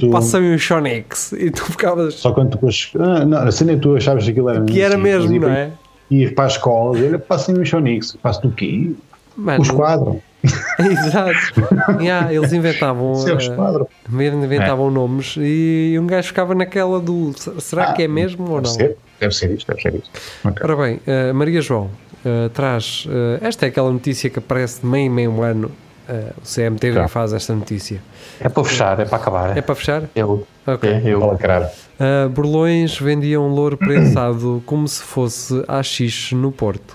tu- 0.00 0.10
passa-me 0.10 0.54
o 0.54 0.58
Shonix. 0.58 1.32
E 1.32 1.50
tu 1.52 1.64
ficavas. 1.64 2.14
Só 2.14 2.32
quando 2.32 2.50
tu 2.50 2.54
depois. 2.56 2.90
Ah, 2.98 3.24
não, 3.24 3.38
assim 3.38 3.64
nem 3.64 3.78
tu 3.78 3.94
achavas 3.94 4.24
que 4.24 4.30
aquilo 4.30 4.48
era 4.48 4.64
Que 4.64 4.80
era 4.80 4.94
assim, 4.94 5.02
mesmo, 5.02 5.30
mas 5.32 5.40
não 5.40 5.48
é? 5.50 5.70
Ia 6.10 6.32
para 6.34 6.44
a 6.44 6.46
escola, 6.48 6.98
olha, 6.98 7.18
passem 7.18 7.56
o 7.56 7.64
Shonix. 7.64 8.16
Passo 8.20 8.42
do 8.42 8.50
quê? 8.50 8.90
Mano, 9.36 9.60
O 9.60 9.62
esquadro. 9.62 10.22
Exato. 10.78 12.00
Yeah, 12.02 12.32
eles 12.32 12.52
inventavam. 12.52 13.12
Isso 13.12 13.28
é 13.28 13.32
eh, 13.32 13.36
esquadro. 13.36 13.88
inventavam 14.10 14.90
nomes 14.90 15.36
e 15.38 15.96
um 16.00 16.06
gajo 16.06 16.28
ficava 16.28 16.54
naquela 16.54 17.00
do 17.00 17.32
será 17.60 17.92
que 17.92 18.02
é 18.02 18.08
mesmo 18.08 18.50
ou 18.50 18.60
Deve 18.60 18.66
não? 18.68 18.74
ser, 18.74 18.96
deve 19.20 19.34
ser 19.34 19.50
isto, 19.52 19.66
deve 19.68 19.82
ser 19.82 19.94
isto. 19.94 20.10
Ok. 20.44 20.62
Ora 20.62 20.76
bem, 20.76 21.00
eh, 21.06 21.32
Maria 21.32 21.60
João, 21.60 21.90
uh, 22.24 22.48
traz. 22.50 23.06
uh, 23.06 23.44
esta 23.44 23.66
é 23.66 23.68
aquela 23.68 23.90
notícia 23.90 24.28
que 24.28 24.38
aparece 24.38 24.80
de 24.82 24.86
meio 24.86 25.06
em 25.06 25.10
meio 25.10 25.42
ano. 25.42 25.70
Uh, 26.06 26.34
o 26.36 26.42
CMTV 26.46 27.00
Tá. 27.00 27.08
faz 27.08 27.32
esta 27.32 27.54
notícia. 27.54 27.98
É 28.38 28.50
para 28.50 28.62
fechar, 28.64 29.00
é 29.00 29.06
para 29.06 29.16
acabar. 29.16 29.56
É 29.56 29.62
para 29.62 29.74
fechar? 29.74 30.02
Eu, 30.14 30.46
Ok. 30.66 30.90
é, 30.90 31.00
eu. 31.06 31.18
Uh, 31.22 32.28
Borlões 32.28 32.98
vendiam 32.98 33.48
louro 33.48 33.78
prensado 33.78 34.62
como 34.66 34.86
se 34.86 35.02
fosse 35.02 35.64
AX 35.66 36.32
no 36.32 36.52
Porto. 36.52 36.94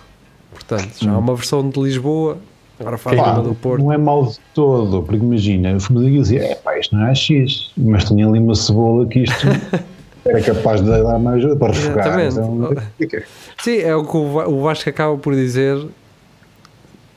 Portanto, 0.54 0.89
já 1.02 1.12
há 1.12 1.18
uma 1.18 1.34
versão 1.36 1.68
de 1.68 1.80
Lisboa, 1.82 2.38
agora 2.80 2.97
faz 2.97 3.17
Pá, 3.17 3.34
uma 3.34 3.43
do 3.43 3.53
Porto. 3.55 3.84
não 3.84 3.91
é 3.93 3.97
mau 3.97 4.25
de 4.25 4.38
todo, 4.53 5.03
porque 5.03 5.23
imagina, 5.23 5.71
eu 5.71 5.80
fui 5.80 6.09
dizia, 6.11 6.43
é 6.43 6.55
pá, 6.55 6.77
isto 6.80 6.95
não 6.95 7.07
é 7.07 7.13
X, 7.15 7.71
mas 7.77 8.03
tinha 8.05 8.27
ali 8.27 8.39
uma 8.39 8.55
cebola 8.55 9.05
que 9.07 9.19
isto 9.23 9.45
era 10.25 10.41
capaz 10.41 10.82
de 10.82 10.88
dar 10.89 11.19
mais 11.19 11.38
ajuda 11.38 11.55
para 11.55 11.73
refogar. 11.73 12.19
Exatamente. 12.19 12.84
Então, 13.01 13.23
Sim, 13.61 13.77
é 13.80 13.95
o 13.95 14.03
que 14.05 14.17
o 14.17 14.32
Va- 14.32 14.47
o 14.47 14.61
Vasco 14.61 14.89
acaba 14.89 15.17
por 15.17 15.34
dizer, 15.36 15.86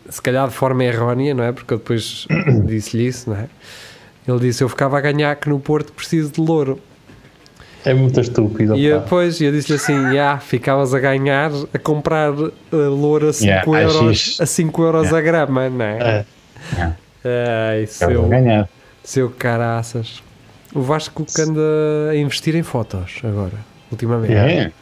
se 0.09 0.21
calhar 0.21 0.49
de 0.49 0.55
forma 0.55 0.85
errónea, 0.85 1.35
não 1.35 1.45
é? 1.45 1.53
Porque 1.53 1.73
eu 1.75 1.79
depois 1.79 2.27
disse-lhe 2.67 3.07
isso, 3.07 3.31
não 3.31 3.37
é? 3.37 3.47
Ele 4.27 4.39
disse: 4.41 4.63
Eu 4.63 4.69
ficava 4.69 4.99
a 4.99 5.01
ganhar 5.01 5.35
que 5.37 5.49
no 5.49 5.59
Porto 5.59 5.93
preciso 5.93 6.31
de 6.33 6.41
louro. 6.41 6.79
É 7.85 7.93
muito 7.93 8.21
estúpido. 8.21 8.77
E 8.77 8.93
depois 8.93 9.41
eu 9.41 9.51
disse-lhe 9.51 9.77
assim: 9.77 10.15
Já, 10.15 10.39
ficavas 10.39 10.95
a 10.95 11.01
ganhar 11.01 11.51
a 11.73 11.79
comprar 11.79 12.33
uh, 12.33 12.51
louro 12.73 13.29
a 13.29 13.33
5 13.33 13.45
Yeah, 13.45 13.83
euros, 13.83 14.39
a 14.41 14.47
5 14.47 14.83
euros 14.83 15.13
a 15.13 15.21
grama, 15.21 15.69
não 15.69 15.85
é? 15.85 15.99
É. 15.99 16.25
Yeah. 16.75 16.97
Ai, 17.25 17.87
seu, 17.87 18.29
ganhar. 18.29 18.69
seu 19.03 19.31
caraças. 19.31 20.23
O 20.75 20.81
Vasco 20.81 21.25
que 21.25 21.43
anda 21.43 21.61
a 22.11 22.17
investir 22.17 22.55
em 22.55 22.63
fotos 22.63 23.21
agora, 23.25 23.59
ultimamente. 23.91 24.33
Yeah. 24.33 24.53
É. 24.53 24.73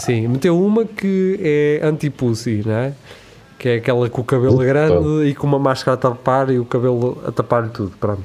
Sim, 0.00 0.28
meteu 0.28 0.60
uma 0.60 0.84
que 0.84 1.38
é 1.40 1.86
anti-pussy, 1.86 2.62
não 2.66 2.74
é? 2.74 2.92
Que 3.58 3.68
é 3.68 3.74
aquela 3.76 4.08
com 4.10 4.20
o 4.20 4.24
cabelo 4.24 4.54
Puta. 4.54 4.64
grande 4.64 5.28
e 5.28 5.34
com 5.34 5.46
uma 5.46 5.58
máscara 5.58 5.94
a 5.94 5.96
tapar 5.96 6.50
e 6.50 6.58
o 6.58 6.64
cabelo 6.64 7.22
a 7.26 7.30
tapar-lhe 7.30 7.70
tudo, 7.70 7.92
pronto. 8.00 8.24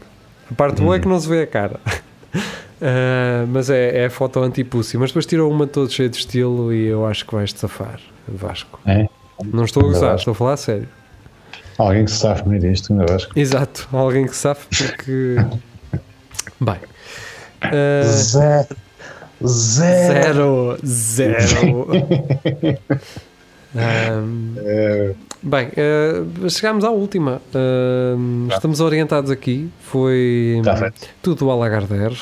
A 0.49 0.53
parte 0.55 0.81
boa 0.81 0.95
é 0.95 0.99
que 0.99 1.07
não 1.07 1.19
se 1.19 1.27
vê 1.27 1.41
a 1.41 1.47
cara. 1.47 1.79
Ah, 2.81 3.45
mas 3.47 3.69
é, 3.69 4.03
é 4.03 4.05
a 4.07 4.09
foto 4.09 4.41
anti-pussy. 4.41 4.97
Mas 4.97 5.09
depois 5.09 5.25
tirou 5.25 5.49
uma 5.49 5.65
toda 5.65 5.89
cheia 5.89 6.09
de 6.09 6.17
estilo 6.17 6.73
e 6.73 6.87
eu 6.87 7.05
acho 7.07 7.25
que 7.25 7.33
vais-te 7.33 7.57
safar, 7.59 7.99
Vasco. 8.27 8.79
é. 8.85 9.07
Não 9.45 9.63
estou 9.63 9.81
a 9.83 9.85
gozar, 9.87 10.01
Vasco. 10.11 10.17
estou 10.17 10.31
a 10.33 10.35
falar 10.35 10.53
a 10.53 10.57
sério. 10.57 10.87
Alguém 11.77 12.03
que 12.05 12.11
se 12.11 12.17
sabe 12.17 12.43
comer 12.43 12.63
isto, 12.65 12.91
ainda 12.91 13.05
vais. 13.05 13.27
Exato, 13.35 13.87
alguém 13.93 14.25
que 14.27 14.35
sabe 14.35 14.59
porque... 14.77 15.35
Bem... 16.59 16.75
ah, 17.61 18.03
Zero. 18.03 18.67
Zero. 19.45 20.77
Zero, 20.85 21.47
zero. 21.47 21.87
Ahm, 23.75 24.55
É, 24.57 25.13
bem, 25.45 25.69
ah, 25.77 26.49
chegámos 26.49 26.83
à 26.83 26.89
última. 26.89 27.41
Ahm, 27.53 28.47
estamos 28.49 28.79
orientados 28.79 29.31
aqui. 29.31 29.69
Foi 29.79 30.61
Tá 30.63 30.91
tudo 31.21 31.49
a 31.49 31.55
Lagardère. 31.55 32.17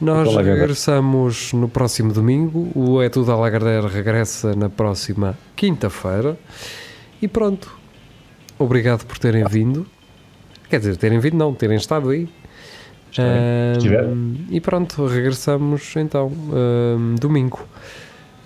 Nós 0.00 0.28
a 0.36 0.42
regressamos 0.42 1.52
no 1.52 1.68
próximo 1.68 2.12
domingo. 2.12 2.70
O 2.74 3.02
É 3.02 3.08
Tudo 3.08 3.32
a 3.32 3.36
Lagardère 3.36 3.86
regressa 3.88 4.54
na 4.54 4.68
próxima 4.68 5.36
quinta-feira. 5.56 6.38
E 7.20 7.26
pronto. 7.26 7.76
Obrigado 8.58 9.04
por 9.06 9.18
terem 9.18 9.44
vindo. 9.44 9.86
Quer 10.68 10.78
dizer, 10.78 10.96
terem 10.96 11.18
vindo, 11.18 11.36
não, 11.36 11.54
terem 11.54 11.76
estado 11.76 12.10
aí. 12.10 12.28
Estiveram. 13.76 14.36
e 14.50 14.60
pronto, 14.60 15.06
regressamos 15.06 15.96
então 15.96 16.30
domingo. 17.18 17.60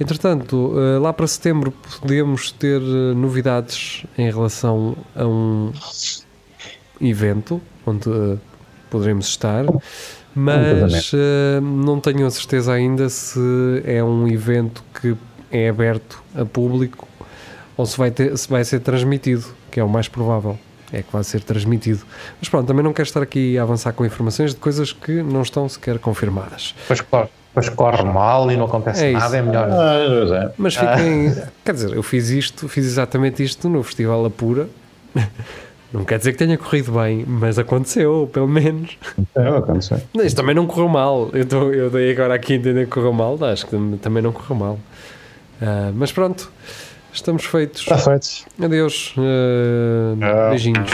Entretanto, 0.03 0.75
eh, 0.77 0.99
lá 0.99 1.13
para 1.13 1.29
setembro 1.29 1.73
podemos 2.01 2.51
ter 2.51 2.83
eh, 2.83 3.15
novidades 3.15 4.05
em 4.19 4.29
relação 4.29 4.97
a 5.15 5.25
um 5.25 5.73
evento 7.01 7.63
onde 7.87 8.11
eh, 8.11 8.37
poderemos 8.91 9.29
estar, 9.29 9.65
mas 10.35 11.13
não 11.63 12.01
tenho 12.01 12.27
a 12.27 12.31
certeza 12.33 12.73
ainda 12.73 13.09
se 13.09 13.39
é 13.85 14.03
um 14.03 14.27
evento 14.27 14.83
que 15.01 15.17
é 15.53 15.69
aberto 15.69 16.21
a 16.35 16.45
público 16.45 17.07
ou 17.77 17.87
se 17.87 17.97
vai, 17.97 18.11
ter, 18.11 18.37
se 18.37 18.49
vai 18.49 18.65
ser 18.65 18.81
transmitido, 18.81 19.45
que 19.71 19.79
é 19.79 19.85
o 19.85 19.89
mais 19.89 20.09
provável. 20.09 20.59
É 20.93 21.01
que 21.01 21.13
vai 21.13 21.25
ser 21.25 21.43
transmitido. 21.43 22.03
Mas 22.39 22.51
pronto, 22.51 22.67
também 22.67 22.83
não 22.85 22.93
quero 22.93 23.07
estar 23.07 23.23
aqui 23.23 23.57
a 23.57 23.63
avançar 23.63 23.93
com 23.93 24.05
informações 24.05 24.51
de 24.51 24.61
coisas 24.61 24.93
que 24.93 25.23
não 25.23 25.41
estão 25.41 25.67
sequer 25.67 25.99
confirmadas. 25.99 26.75
Depois 26.83 27.01
corre, 27.01 27.29
depois 27.55 27.69
corre 27.69 28.05
mal 28.05 28.51
e 28.51 28.57
não 28.57 28.65
acontece 28.65 29.05
É 29.07 29.13
nada, 29.13 29.37
é 29.37 29.43
melhor. 29.43 29.69
Ah, 29.71 30.07
pois 30.09 30.31
é. 30.31 30.53
Mas 30.57 30.75
fiquem. 30.77 31.35
Quer 31.65 31.73
dizer, 31.75 31.93
eu 31.95 32.03
fiz 32.03 32.31
isto, 32.31 32.69
fiz 32.69 32.87
exatamente 32.87 33.43
isto 33.45 33.69
no 33.69 33.83
Festival 33.83 34.25
Apura. 34.25 34.69
Não 35.93 36.07
quer 36.07 36.17
dizer 36.17 36.33
que 36.33 36.39
tenha 36.39 36.57
corrido 36.57 36.91
bem, 36.93 37.23
mas 37.29 37.59
aconteceu, 37.59 38.27
pelo 38.33 38.49
menos. 38.49 38.97
É, 39.37 39.47
aconteceu. 39.47 40.01
Não, 40.15 40.25
Isto 40.25 40.37
também 40.39 40.55
não 40.55 40.67
correu 40.67 40.89
mal. 40.89 41.29
Eu, 41.35 41.45
tô, 41.45 41.71
eu 41.71 41.91
dei 41.91 42.13
agora 42.13 42.33
aqui 42.33 42.55
a 42.55 42.57
entender 42.57 42.87
que 42.87 42.93
correu 42.93 43.13
mal, 43.13 43.37
acho 43.45 43.67
que 43.67 43.73
tam- 43.73 43.99
também 43.99 44.23
não 44.23 44.33
correu 44.33 44.57
mal. 44.57 44.79
Ah, 45.61 45.93
mas 45.95 46.11
pronto, 46.11 46.51
estamos 47.13 47.45
feitos. 47.45 47.83
Está 47.83 47.99
feito. 47.99 48.27
Adeus. 48.65 49.15
ah, 49.19 50.17
Tchau. 50.19 50.49
beijinhos. 50.49 50.91